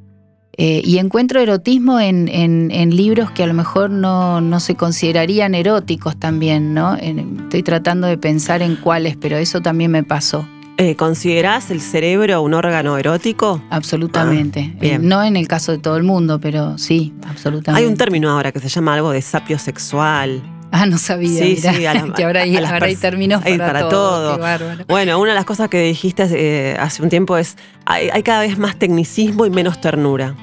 eh, 0.58 0.82
y 0.84 0.98
encuentro 0.98 1.40
erotismo 1.40 1.98
en, 1.98 2.28
en- 2.28 2.70
en 2.70 2.94
libros 2.94 3.30
que 3.30 3.42
a 3.42 3.46
lo 3.46 3.54
mejor 3.54 3.88
no, 3.90 4.40
no 4.42 4.60
se 4.60 4.74
considerarían 4.74 5.54
eróticos 5.54 6.16
también, 6.18 6.74
¿no? 6.74 6.96
En- 6.98 7.40
estoy 7.44 7.62
tratando 7.62 8.06
de 8.06 8.18
pensar 8.18 8.60
en 8.60 8.76
cuáles, 8.76 9.16
pero 9.16 9.36
eso 9.38 9.60
también 9.62 9.90
me 9.90 10.02
pasó, 10.04 10.46
Eh, 10.78 10.94
¿Considerás 10.96 11.70
el 11.70 11.80
cerebro 11.80 12.42
un 12.42 12.52
órgano 12.54 12.96
erótico? 12.98 13.62
absolutamente. 13.70 14.72
Ah, 14.74 14.78
bien. 14.80 15.02
Eh, 15.04 15.06
no 15.06 15.22
en 15.22 15.36
el 15.36 15.46
caso 15.48 15.72
de 15.72 15.78
todo 15.78 15.96
el 15.96 16.02
mundo, 16.02 16.38
pero 16.40 16.76
sí, 16.78 17.12
absolutamente. 17.26 17.84
Hay 17.86 17.90
un 17.90 17.96
término 17.96 18.30
ahora 18.30 18.52
que 18.52 18.58
se 18.60 18.68
llama 18.68 18.94
algo 18.94 19.10
de 19.10 19.22
sapio 19.22 19.58
sexual. 19.58 20.42
Ah, 20.74 20.86
no 20.86 20.96
sabía, 20.98 21.28
Sí, 21.44 21.54
mirá, 21.56 21.74
sí, 21.74 21.86
a 21.86 21.94
las- 21.94 22.10
que 22.16 22.24
ahora 22.24 22.42
hay, 22.42 22.56
a 22.56 22.60
las 22.62 22.72
ahora 22.72 22.86
hay 22.86 22.96
términos 22.96 23.42
hay 23.44 23.58
para, 23.58 23.72
para 23.74 23.80
todo. 23.88 23.90
todo. 23.90 24.34
Qué 24.36 24.40
bárbaro. 24.42 24.84
Bueno, 24.88 25.20
una 25.20 25.30
de 25.30 25.34
las 25.36 25.44
cosas 25.44 25.68
que 25.68 25.80
dijiste 25.82 26.26
eh, 26.32 26.76
hace 26.80 27.02
un 27.02 27.08
tiempo 27.10 27.36
es 27.36 27.56
hay, 27.84 28.08
hay 28.10 28.22
cada 28.22 28.40
vez 28.40 28.58
más 28.58 28.76
tecnicismo 28.78 29.44
y 29.46 29.50
menos 29.50 29.80
ternura. 29.80 30.34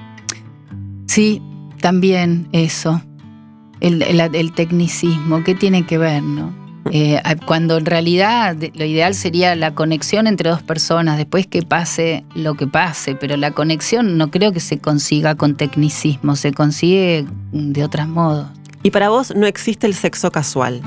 Sí, 1.08 1.42
también 1.82 2.48
eso. 2.52 3.02
El, 3.80 4.02
el- 4.04 4.20
el 4.36 4.52
tecnicismo, 4.54 5.44
¿qué 5.44 5.56
tiene 5.56 5.86
que 5.86 5.98
ver, 5.98 6.22
no? 6.22 6.58
Eh, 6.92 7.22
cuando 7.46 7.78
en 7.78 7.86
realidad 7.86 8.56
lo 8.74 8.86
ideal 8.86 9.14
sería 9.14 9.56
la 9.56 9.76
conexión 9.76 10.28
entre 10.28 10.50
dos 10.50 10.64
personas, 10.64 11.18
después 11.18 11.46
que 11.46 11.62
pase 11.62 12.24
lo 12.36 12.56
que 12.56 12.68
pase, 12.68 13.16
pero 13.16 13.38
la 13.38 13.52
conexión 13.52 14.18
no 14.18 14.32
creo 14.32 14.52
que 14.54 14.60
se 14.60 14.80
consiga 14.80 15.36
con 15.36 15.56
tecnicismo, 15.56 16.36
se 16.36 16.52
consigue 16.52 17.26
de 17.52 17.84
otros 17.84 18.08
modos. 18.08 18.48
Y 18.84 18.92
para 18.92 19.10
vos 19.10 19.34
no 19.36 19.46
existe 19.46 19.88
el 19.88 19.94
sexo 19.94 20.32
casual. 20.32 20.82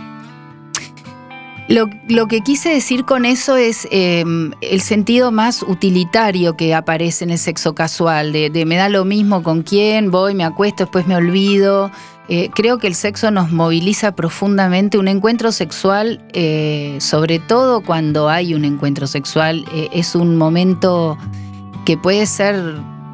Lo, 1.69 1.89
lo 2.09 2.27
que 2.27 2.41
quise 2.41 2.71
decir 2.71 3.05
con 3.05 3.25
eso 3.25 3.57
es 3.57 3.87
eh, 3.91 4.25
el 4.61 4.81
sentido 4.81 5.31
más 5.31 5.63
utilitario 5.63 6.57
que 6.57 6.75
aparece 6.75 7.25
en 7.25 7.31
el 7.31 7.39
sexo 7.39 7.75
casual, 7.75 8.33
de, 8.33 8.51
de 8.51 8.67
me 8.67 8.77
da 8.77 8.89
lo 8.89 9.05
mismo 9.05 9.43
con 9.43 9.63
quién, 9.63 10.11
voy, 10.11 10.35
me 10.35 10.45
acuesto, 10.45 10.85
después 10.85 11.07
me 11.07 11.17
olvido. 11.17 11.91
Eh, 12.29 12.51
creo 12.55 12.79
que 12.79 12.87
el 12.87 12.95
sexo 12.95 13.31
nos 13.31 13.51
moviliza 13.51 14.13
profundamente. 14.13 14.99
Un 14.99 15.09
encuentro 15.09 15.53
sexual, 15.53 16.25
eh, 16.33 16.97
sobre 17.01 17.39
todo 17.39 17.83
cuando 17.83 18.29
hay 18.29 18.55
un 18.55 18.65
encuentro 18.65 19.07
sexual, 19.07 19.65
eh, 19.73 19.89
es 19.93 20.15
un 20.15 20.37
momento 20.37 21.19
que 21.85 21.97
puede 21.99 22.27
ser 22.27 22.57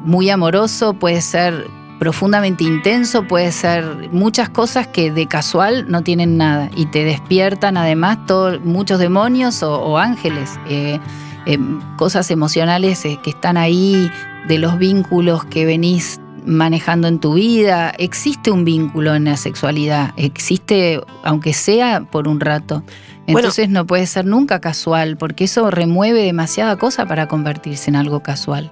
muy 0.03 0.29
amoroso, 0.29 0.93
puede 0.93 1.21
ser 1.21 1.67
profundamente 1.99 2.63
intenso, 2.63 3.27
puede 3.27 3.51
ser 3.51 4.09
muchas 4.11 4.49
cosas 4.49 4.87
que 4.87 5.11
de 5.11 5.27
casual 5.27 5.85
no 5.89 6.01
tienen 6.01 6.37
nada 6.37 6.69
y 6.75 6.85
te 6.85 7.03
despiertan 7.03 7.75
además 7.77 8.25
todo- 8.25 8.59
muchos 8.61 8.99
demonios 8.99 9.61
o, 9.63 9.75
o 9.81 9.97
ángeles, 9.97 10.57
eh, 10.69 10.99
eh, 11.45 11.59
cosas 11.97 12.31
emocionales 12.31 13.03
eh, 13.05 13.19
que 13.21 13.31
están 13.31 13.57
ahí, 13.57 14.09
de 14.47 14.57
los 14.57 14.77
vínculos 14.77 15.43
que 15.45 15.65
venís 15.65 16.19
manejando 16.45 17.07
en 17.09 17.19
tu 17.19 17.33
vida. 17.33 17.89
Existe 17.97 18.49
un 18.49 18.63
vínculo 18.63 19.13
en 19.13 19.25
la 19.25 19.35
sexualidad, 19.37 20.13
existe 20.15 21.01
aunque 21.23 21.53
sea 21.53 22.01
por 22.09 22.27
un 22.27 22.39
rato. 22.39 22.81
Bueno. 23.25 23.39
Entonces 23.39 23.69
no 23.69 23.85
puede 23.85 24.07
ser 24.07 24.25
nunca 24.25 24.59
casual, 24.59 25.17
porque 25.17 25.43
eso 25.43 25.69
remueve 25.69 26.23
demasiada 26.23 26.77
cosa 26.77 27.05
para 27.05 27.27
convertirse 27.27 27.91
en 27.91 27.97
algo 27.97 28.21
casual. 28.23 28.71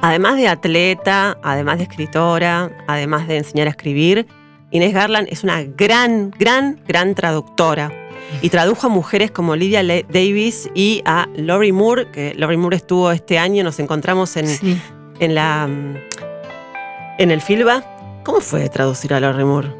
Además 0.00 0.36
de 0.36 0.46
atleta, 0.48 1.38
además 1.42 1.78
de 1.78 1.84
escritora, 1.84 2.70
además 2.86 3.26
de 3.26 3.38
enseñar 3.38 3.66
a 3.66 3.70
escribir, 3.70 4.26
Inés 4.70 4.94
Garland 4.94 5.26
es 5.30 5.42
una 5.44 5.62
gran, 5.64 6.30
gran, 6.38 6.80
gran 6.86 7.14
traductora. 7.14 7.90
Y 8.42 8.50
tradujo 8.50 8.86
a 8.86 8.90
mujeres 8.90 9.30
como 9.30 9.56
Lydia 9.56 9.82
Davis 9.82 10.70
y 10.74 11.02
a 11.06 11.26
Laurie 11.34 11.72
Moore, 11.72 12.10
que 12.12 12.34
Laurie 12.36 12.58
Moore 12.58 12.76
estuvo 12.76 13.10
este 13.10 13.38
año, 13.38 13.64
nos 13.64 13.80
encontramos 13.80 14.36
en, 14.36 14.46
Sí. 14.46 14.80
en 15.18 15.34
la 15.34 15.68
en 17.18 17.30
el 17.32 17.40
Filba. 17.40 17.82
¿Cómo 18.24 18.40
fue 18.40 18.68
traducir 18.68 19.14
a 19.14 19.20
Laurie 19.20 19.44
Moore? 19.46 19.74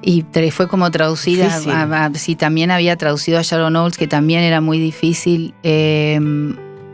Y 0.00 0.24
fue 0.50 0.66
como 0.66 0.90
traducida, 0.90 1.44
Difícil. 1.44 1.70
a- 1.70 2.06
a- 2.06 2.14
sí, 2.14 2.34
también 2.34 2.72
había 2.72 2.96
traducido 2.96 3.38
a 3.38 3.42
Sharon 3.42 3.76
Olds, 3.76 3.96
que 3.98 4.08
también 4.08 4.40
era 4.42 4.60
muy 4.60 4.80
difícil, 4.80 5.54
eh, 5.62 6.18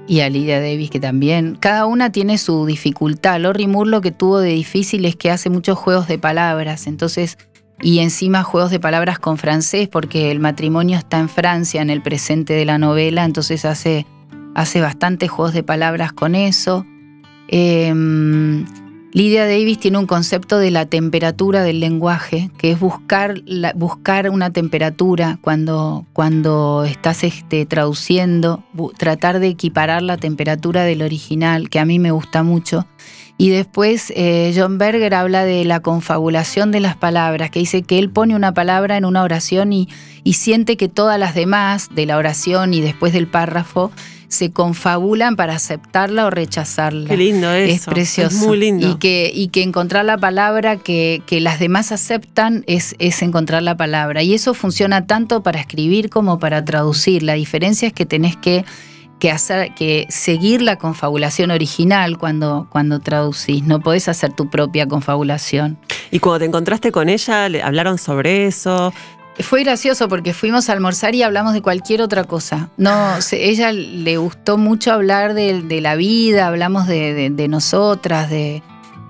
y 0.09 0.21
a 0.21 0.31
Lydia 0.31 0.61
Davis, 0.61 0.91
que 0.91 0.99
también. 0.99 1.57
Cada 1.61 1.87
una 1.87 2.11
tiene 2.11 2.39
su 2.39 2.65
dificultad. 2.65 3.39
Lori 3.41 3.67
Moore 3.67 3.91
lo 3.91 4.01
que 4.01 4.11
tuvo 4.11 4.41
de 4.41 4.51
difícil 4.51 5.05
es 5.05 5.15
que 5.15 5.31
hace 5.31 5.51
muchos 5.51 5.79
juegos 5.79 6.09
de 6.09 6.19
palabras, 6.19 6.87
entonces, 6.87 7.37
y 7.81 7.99
encima 7.99 8.43
juegos 8.43 8.71
de 8.71 8.81
palabras 8.81 9.19
con 9.19 9.37
francés, 9.37 9.89
porque 9.89 10.31
el 10.31 10.41
matrimonio 10.41 10.97
está 10.97 11.19
en 11.19 11.29
Francia 11.29 11.83
en 11.83 11.91
el 11.91 12.03
presente 12.03 12.55
de 12.55 12.65
la 12.65 12.79
novela, 12.79 13.25
entonces 13.25 13.67
hace, 13.67 14.07
hace 14.55 14.81
bastantes 14.81 15.31
juegos 15.31 15.53
de 15.53 15.63
palabras 15.63 16.13
con 16.13 16.35
eso. 16.35 16.87
Eh, 17.49 17.93
Lydia 19.19 19.47
Davis 19.47 19.81
tiene 19.81 19.99
un 19.99 20.07
concepto 20.07 20.61
de 20.61 20.71
la 20.71 20.87
temperatura 20.87 21.65
del 21.65 21.81
lenguaje, 21.81 22.53
que 22.57 22.71
es 22.71 22.79
buscar, 22.79 23.43
buscar 23.75 24.31
una 24.31 24.53
temperatura 24.53 25.41
cuando, 25.41 26.07
cuando 26.13 26.85
estás 26.85 27.25
este, 27.25 27.67
traduciendo, 27.67 28.63
tratar 28.97 29.41
de 29.41 29.49
equiparar 29.49 30.03
la 30.03 30.19
temperatura 30.19 30.85
del 30.85 31.03
original, 31.03 31.69
que 31.69 31.81
a 31.81 31.85
mí 31.85 31.99
me 31.99 32.13
gusta 32.13 32.45
mucho. 32.45 32.87
Y 33.37 33.49
después 33.49 34.13
eh, 34.15 34.55
John 34.57 34.79
Berger 34.79 35.15
habla 35.15 35.45
de 35.45 35.65
la 35.65 35.81
confabulación 35.81 36.71
de 36.71 36.79
las 36.79 36.97
palabras, 36.97 37.51
que 37.51 37.59
dice 37.59 37.83
que 37.83 37.99
él 37.99 38.11
pone 38.11 38.37
una 38.37 38.55
palabra 38.55 38.97
en 38.97 39.05
una 39.05 39.25
oración 39.25 39.73
y, 39.73 39.89
y 40.23 40.35
siente 40.35 40.77
que 40.77 40.89
todas 40.89 41.19
las 41.19 41.35
demás 41.35 41.89
de 41.93 42.07
la 42.07 42.19
oración 42.19 42.73
y 42.73 42.81
después 42.81 43.13
del 43.13 43.27
párrafo 43.27 43.91
se 44.29 44.53
confabulan 44.53 45.37
para 45.37 45.55
aceptarla 45.55 46.27
o 46.27 46.31
rechazarla. 46.31 47.09
Qué 47.09 47.17
lindo 47.17 47.51
eso. 47.51 47.75
Es 47.75 47.87
precioso. 47.87 48.37
Es 48.37 48.47
muy 48.47 48.59
lindo. 48.59 48.89
Y 48.89 48.95
que, 48.97 49.31
y 49.35 49.49
que 49.49 49.63
encontrar 49.63 50.05
la 50.05 50.19
palabra 50.19 50.77
que, 50.77 51.23
que 51.27 51.41
las 51.41 51.59
demás 51.59 51.93
aceptan 51.93 52.63
es, 52.67 52.95
es 52.99 53.23
encontrar 53.23 53.63
la 53.63 53.77
palabra. 53.77 54.23
Y 54.23 54.35
eso 54.35 54.53
funciona 54.53 55.07
tanto 55.07 55.43
para 55.43 55.59
escribir 55.59 56.11
como 56.11 56.39
para 56.39 56.65
traducir. 56.65 57.23
La 57.23 57.35
diferencia 57.35 57.89
es 57.89 57.95
que 57.95 58.05
tenés 58.05 58.37
que, 58.37 58.67
que 59.19 59.31
hacer, 59.31 59.75
que 59.75 60.07
seguir 60.11 60.61
la 60.61 60.77
confabulación 60.77 61.51
original 61.51 62.19
cuando, 62.19 62.69
cuando 62.71 63.01
traducís. 63.01 63.65
No 63.65 63.81
podés 63.81 64.09
hacer 64.09 64.35
tu 64.35 64.51
propia 64.51 64.87
confabulación. 64.87 65.79
Y 66.11 66.19
cuando 66.19 66.41
te 66.41 66.45
encontraste 66.45 66.93
con 66.93 67.09
ella, 67.09 67.49
¿le 67.49 67.63
hablaron 67.63 67.97
sobre 67.97 68.47
eso? 68.47 68.93
Fue 69.41 69.63
gracioso 69.63 70.09
porque 70.09 70.35
fuimos 70.35 70.69
a 70.69 70.73
almorzar 70.73 71.15
y 71.15 71.23
hablamos 71.23 71.53
de 71.55 71.63
cualquier 71.63 72.03
otra 72.03 72.25
cosa. 72.25 72.69
No, 72.77 73.21
se- 73.23 73.49
ella 73.51 73.73
le 73.73 74.17
gustó 74.17 74.59
mucho 74.59 74.93
hablar 74.93 75.35
de, 75.35 75.63
de 75.63 75.81
la 75.81 75.95
vida, 75.95 76.47
hablamos 76.49 76.87
de, 76.87 77.15
de- 77.15 77.31
de 77.31 77.49
nosotras, 77.49 78.29
de, 78.31 78.63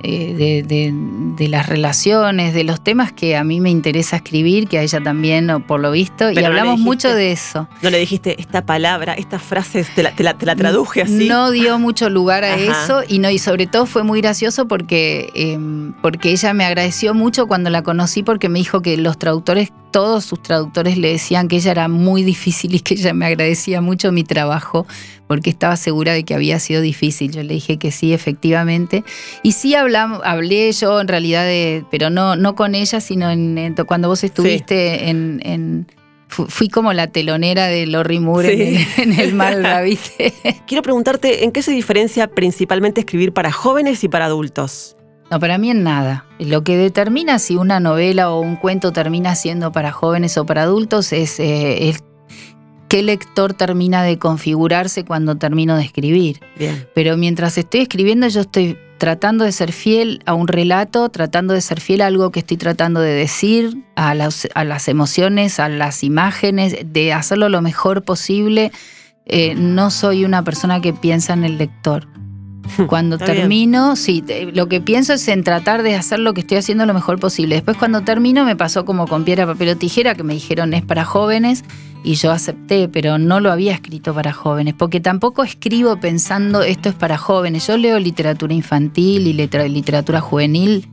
eh, 0.03 0.63
de, 0.67 1.49
las 1.49 1.67
relaciones, 1.69 2.53
de 2.55 2.63
los 2.65 2.83
temas 2.85 3.11
que 3.13 3.37
a 3.37 3.43
mí 3.43 3.61
me 3.61 3.71
interesa 3.71 4.17
escribir, 4.17 4.69
que 4.69 4.79
a 4.79 4.83
ella 4.83 5.01
también, 5.01 5.65
por 5.67 5.81
lo 5.81 5.91
visto, 5.93 6.31
y 6.31 6.35
no 6.35 6.47
hablamos 6.47 6.75
dijiste- 6.77 6.85
mucho 6.85 7.15
de 7.15 7.33
eso. 7.33 7.69
No 7.83 7.89
le 7.91 7.99
dijiste 7.99 8.39
esta 8.41 8.67
palabra, 8.67 9.15
estas 9.15 9.43
frases, 9.43 9.89
te 9.95 10.03
la, 10.03 10.13
te 10.13 10.23
la- 10.25 10.35
te 10.35 10.45
la 10.47 10.55
traduje 10.57 11.03
así. 11.03 11.27
No 11.27 11.51
dio 11.51 11.79
mucho 11.79 12.11
lugar 12.11 12.45
a 12.45 12.55
Ajá. 12.55 12.63
eso 12.85 13.03
y 13.09 13.19
no 13.19 13.31
y 13.31 13.39
sobre 13.39 13.67
todo 13.67 13.87
fue 13.87 14.03
muy 14.05 14.21
gracioso 14.21 14.69
porque 14.69 15.31
eh, 15.35 15.59
porque 16.03 16.31
ella 16.33 16.53
me 16.53 16.65
agradeció 16.67 17.15
mucho 17.15 17.47
cuando 17.47 17.71
la 17.71 17.83
conocí 17.83 18.23
porque 18.23 18.49
me 18.49 18.59
dijo 18.59 18.83
que 18.83 18.97
los 18.99 19.17
traductores 19.19 19.73
todos 19.91 20.25
sus 20.25 20.43
traductores 20.43 20.97
le 20.99 21.09
decían 21.13 21.49
que 21.49 21.57
ella 21.57 21.71
era 21.73 21.89
muy 21.89 22.23
difícil 22.23 22.75
y 22.75 22.81
que 22.81 22.95
ella 22.95 23.13
me 23.15 23.27
agradecía 23.27 23.81
mucho 23.81 24.13
mi 24.13 24.25
trabajo 24.25 24.87
porque 25.27 25.51
estaba 25.51 25.77
segura 25.77 26.13
de 26.13 26.25
que 26.25 26.35
había 26.35 26.59
sido 26.59 26.81
difícil. 26.81 27.33
Yo 27.33 27.43
le 27.43 27.55
dije 27.55 27.77
que 27.79 27.91
sí, 27.93 28.13
efectivamente. 28.13 29.05
Y 29.43 29.53
sí 29.53 29.75
hablamos, 29.75 30.21
hablé 30.25 30.73
yo 30.73 31.01
en 31.01 31.09
realidad 31.09 31.45
de, 31.45 31.85
pero 31.91 32.11
no, 32.11 32.37
no 32.37 32.55
con 32.55 32.75
ella, 32.75 33.01
sino 33.01 33.31
en, 33.31 33.59
en- 33.59 33.75
cuando 33.75 34.09
vos 34.09 34.25
estuviste 34.25 35.09
en, 35.11 35.41
en- 35.45 35.87
fu- 36.29 36.47
Fui 36.47 36.69
como 36.69 36.93
la 36.93 37.07
telonera 37.09 37.67
de 37.67 37.87
Lorry 37.87 38.21
Moore 38.21 38.55
Sí. 38.57 38.63
en, 38.63 38.77
el, 38.77 39.13
en 39.15 39.21
el 39.21 39.35
Malva, 39.35 39.81
¿viste? 39.83 40.35
Quiero 40.67 40.83
preguntarte, 40.83 41.45
¿en 41.45 41.53
qué 41.53 41.63
se 41.63 41.71
diferencia 41.73 42.29
principalmente 42.29 43.01
escribir 43.01 43.33
para 43.33 43.51
jóvenes 43.53 44.05
y 44.05 44.09
para 44.09 44.27
adultos? 44.27 44.95
No, 45.31 45.39
para 45.39 45.59
mí 45.59 45.71
en 45.71 45.83
nada. 45.83 46.25
Lo 46.39 46.65
que 46.65 46.77
determina 46.77 47.39
si 47.39 47.57
una 47.57 47.81
novela 47.81 48.31
o 48.31 48.41
un 48.41 48.57
cuento 48.57 48.93
termina 48.93 49.35
siendo 49.35 49.73
para 49.73 49.93
jóvenes 49.93 50.39
o 50.39 50.47
para 50.47 50.63
adultos 50.63 51.13
es, 51.13 51.39
eh, 51.39 51.91
es 51.91 52.03
qué 52.89 53.03
lector 53.03 53.53
termina 53.53 54.03
de 54.03 54.19
configurarse 54.19 55.05
cuando 55.05 55.37
termino 55.37 55.77
de 55.77 55.85
escribir. 55.85 56.41
Bien. 56.57 56.89
Pero 56.95 57.17
mientras 57.17 57.59
estoy 57.59 57.81
escribiendo 57.81 58.27
yo 58.29 58.41
estoy 58.41 58.79
tratando 58.99 59.45
de 59.45 59.53
ser 59.53 59.73
fiel 59.73 60.23
a 60.27 60.35
un 60.35 60.49
relato, 60.49 61.09
tratando 61.09 61.55
de 61.55 61.61
ser 61.61 61.81
fiel 61.81 62.01
a 62.01 62.07
algo 62.07 62.31
que 62.31 62.41
estoy 62.41 62.57
tratando 62.57 63.01
de 63.01 63.13
decir, 63.13 63.85
a 63.95 64.15
las, 64.15 64.49
a 64.55 64.65
las 64.65 64.89
emociones, 64.89 65.61
a 65.61 65.69
las 65.69 66.03
imágenes, 66.03 66.77
de 66.85 67.13
hacerlo 67.13 67.49
lo 67.49 67.63
mejor 67.63 68.03
posible. 68.03 68.73
Eh, 69.27 69.55
no 69.55 69.91
soy 69.91 70.25
una 70.25 70.43
persona 70.43 70.81
que 70.81 70.93
piensa 70.93 71.35
en 71.35 71.45
el 71.45 71.59
lector. 71.59 72.09
Cuando 72.87 73.17
Está 73.17 73.27
bien. 73.27 73.39
termino, 73.39 73.97
sí, 73.97 74.23
te- 74.23 74.47
lo 74.53 74.69
que 74.69 74.81
pienso 74.81 75.13
es 75.13 75.27
en 75.29 75.45
tratar 75.45 75.83
de 75.83 75.95
hacer 75.97 76.19
lo 76.19 76.35
que 76.35 76.41
estoy 76.43 76.59
haciendo 76.59 76.87
lo 76.87 76.95
mejor 76.95 77.19
posible. 77.19 77.55
Después 77.57 77.77
cuando 77.77 78.03
termino 78.03 78.45
me 78.45 78.57
pasó 78.57 78.85
como 78.85 79.07
con 79.07 79.25
piedra, 79.25 79.47
papel 79.47 79.71
o 79.71 79.77
tijera, 79.77 80.15
que 80.15 80.23
me 80.23 80.35
dijeron 80.35 80.75
es 80.75 80.83
para 80.85 81.05
jóvenes 81.05 81.65
y 82.05 82.15
yo 82.15 82.31
acepté, 82.31 82.89
pero 82.89 83.19
no 83.19 83.41
lo 83.41 83.51
había 83.51 83.73
escrito 83.75 84.15
para 84.15 84.33
jóvenes, 84.33 84.75
porque 84.79 85.01
tampoco 85.01 85.43
escribo 85.43 85.99
pensando 85.99 86.63
esto 86.63 86.89
es 86.89 86.95
para 86.95 87.19
jóvenes. 87.19 87.67
Yo 87.67 87.77
leo 87.77 87.99
literatura 87.99 88.55
infantil 88.55 89.27
y 89.27 89.33
literatura 89.33 90.21
juvenil 90.21 90.89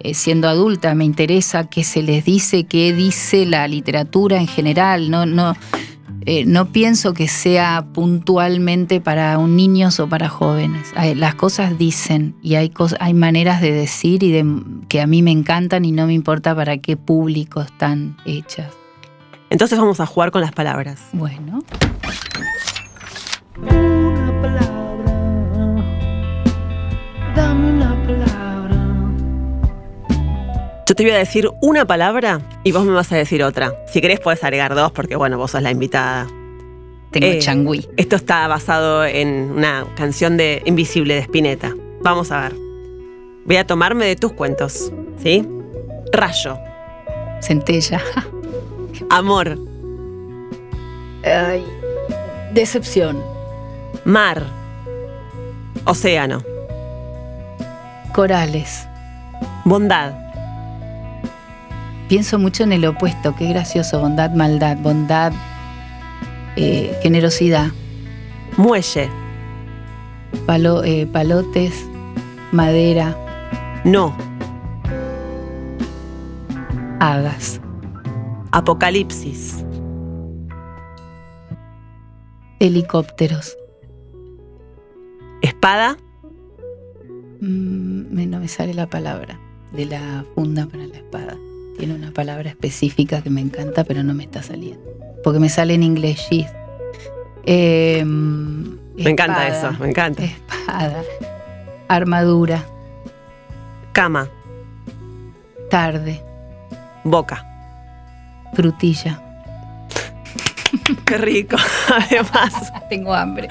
eh, 0.00 0.14
siendo 0.14 0.48
adulta, 0.48 0.94
me 0.94 1.04
interesa 1.04 1.68
qué 1.68 1.82
se 1.84 2.02
les 2.02 2.24
dice, 2.24 2.64
qué 2.64 2.92
dice 2.92 3.46
la 3.46 3.66
literatura 3.68 4.38
en 4.38 4.46
general, 4.46 5.10
no, 5.10 5.26
no, 5.26 5.54
eh, 6.28 6.44
no 6.44 6.66
pienso 6.66 7.14
que 7.14 7.26
sea 7.26 7.86
puntualmente 7.94 9.00
para 9.00 9.38
un 9.38 9.56
niños 9.56 9.98
o 9.98 10.08
para 10.10 10.28
jóvenes. 10.28 10.92
Hay- 10.94 11.14
las 11.14 11.34
cosas 11.34 11.78
dicen 11.78 12.34
y 12.42 12.56
hay, 12.56 12.70
hay 13.00 13.14
maneras 13.14 13.62
de 13.62 13.72
decir 13.72 14.22
y 14.22 14.30
de, 14.30 14.44
que 14.88 15.00
a 15.00 15.06
mí 15.06 15.22
me 15.22 15.30
encantan 15.30 15.86
y 15.86 15.92
no 15.92 16.06
me 16.06 16.12
importa 16.12 16.54
para 16.54 16.76
qué 16.76 16.98
público 16.98 17.62
están 17.62 18.18
hechas. 18.26 18.70
Entonces 19.48 19.78
vamos 19.78 20.00
a 20.00 20.06
jugar 20.06 20.30
con 20.30 20.42
las 20.42 20.52
palabras. 20.52 21.00
Bueno, 21.14 21.62
te 30.98 31.04
voy 31.04 31.12
a 31.12 31.18
decir 31.18 31.48
una 31.62 31.84
palabra 31.84 32.40
y 32.64 32.72
vos 32.72 32.84
me 32.84 32.90
vas 32.92 33.12
a 33.12 33.16
decir 33.16 33.44
otra. 33.44 33.72
Si 33.86 34.00
querés 34.00 34.18
puedes 34.18 34.42
agregar 34.42 34.74
dos 34.74 34.90
porque 34.90 35.14
bueno, 35.14 35.38
vos 35.38 35.52
sos 35.52 35.62
la 35.62 35.70
invitada. 35.70 36.26
tengo 37.12 37.28
Eh, 37.28 37.38
changüí. 37.38 37.88
Esto 37.96 38.16
está 38.16 38.48
basado 38.48 39.04
en 39.04 39.52
una 39.52 39.86
canción 39.96 40.36
de 40.36 40.60
Invisible 40.64 41.14
de 41.14 41.20
Spinetta. 41.20 41.72
Vamos 42.02 42.32
a 42.32 42.40
ver. 42.40 42.56
Voy 43.44 43.54
a 43.58 43.64
tomarme 43.64 44.06
de 44.06 44.16
tus 44.16 44.32
cuentos, 44.32 44.90
¿sí? 45.22 45.48
Rayo, 46.12 46.58
Centella. 47.42 48.02
amor, 49.10 49.56
Ay, 51.22 51.64
decepción. 52.54 53.22
mar, 54.04 54.42
océano, 55.84 56.42
Corales. 58.12 58.84
bondad, 59.64 60.12
Pienso 62.08 62.38
mucho 62.38 62.62
en 62.64 62.72
el 62.72 62.84
opuesto, 62.86 63.34
qué 63.36 63.48
gracioso, 63.48 64.00
bondad, 64.00 64.30
maldad, 64.32 64.78
bondad, 64.78 65.32
eh, 66.56 66.98
generosidad, 67.02 67.68
muelle, 68.56 69.10
palo- 70.46 70.84
eh, 70.84 71.06
palotes, 71.06 71.74
madera, 72.50 73.14
no, 73.84 74.16
hagas, 77.00 77.60
apocalipsis, 78.52 79.64
helicópteros. 82.58 83.56
espada, 85.42 85.96
Mm, 87.40 88.28
no 88.30 88.40
me 88.40 88.48
sale 88.48 88.74
la 88.74 88.88
palabra 88.88 89.38
de 89.72 89.86
la 89.86 90.24
funda 90.34 90.66
para 90.66 90.84
la 90.88 90.96
espada. 90.96 91.36
Tiene 91.78 91.94
una 91.94 92.10
palabra 92.10 92.50
específica 92.50 93.22
que 93.22 93.30
me 93.30 93.40
encanta, 93.40 93.84
pero 93.84 94.02
no 94.02 94.12
me 94.12 94.24
está 94.24 94.42
saliendo. 94.42 94.84
Porque 95.22 95.38
me 95.38 95.48
sale 95.48 95.74
en 95.74 95.84
inglés 95.84 96.18
sheath. 96.28 96.52
Eh, 97.46 98.04
me 98.04 99.10
encanta 99.10 99.46
eso, 99.48 99.72
me 99.78 99.90
encanta. 99.90 100.24
Espada. 100.24 101.02
Armadura. 101.86 102.64
Cama, 103.92 104.28
Tarde. 105.70 106.22
boca. 107.04 107.44
Frutilla. 108.54 109.27
Qué 111.04 111.18
rico, 111.18 111.56
además. 111.88 112.72
Tengo 112.88 113.14
hambre. 113.14 113.48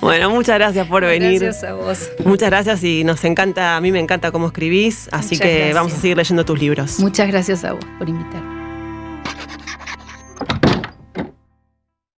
Bueno, 0.00 0.30
muchas 0.30 0.56
gracias 0.56 0.86
por 0.86 1.04
venir. 1.04 1.40
Gracias 1.42 1.64
a 1.64 1.74
vos. 1.74 2.08
Muchas 2.24 2.50
gracias 2.50 2.82
y 2.84 3.04
nos 3.04 3.24
encanta, 3.24 3.76
a 3.76 3.80
mí 3.80 3.92
me 3.92 4.00
encanta 4.00 4.30
cómo 4.32 4.46
escribís, 4.48 5.08
así 5.12 5.34
Muchas 5.36 5.40
que 5.46 5.54
gracias. 5.56 5.74
vamos 5.74 5.92
a 5.94 5.96
seguir 5.96 6.16
leyendo 6.16 6.44
tus 6.44 6.58
libros. 6.58 6.98
Muchas 6.98 7.28
gracias 7.28 7.64
a 7.64 7.72
vos 7.72 7.84
por 7.98 8.08
invitarme. 8.08 8.55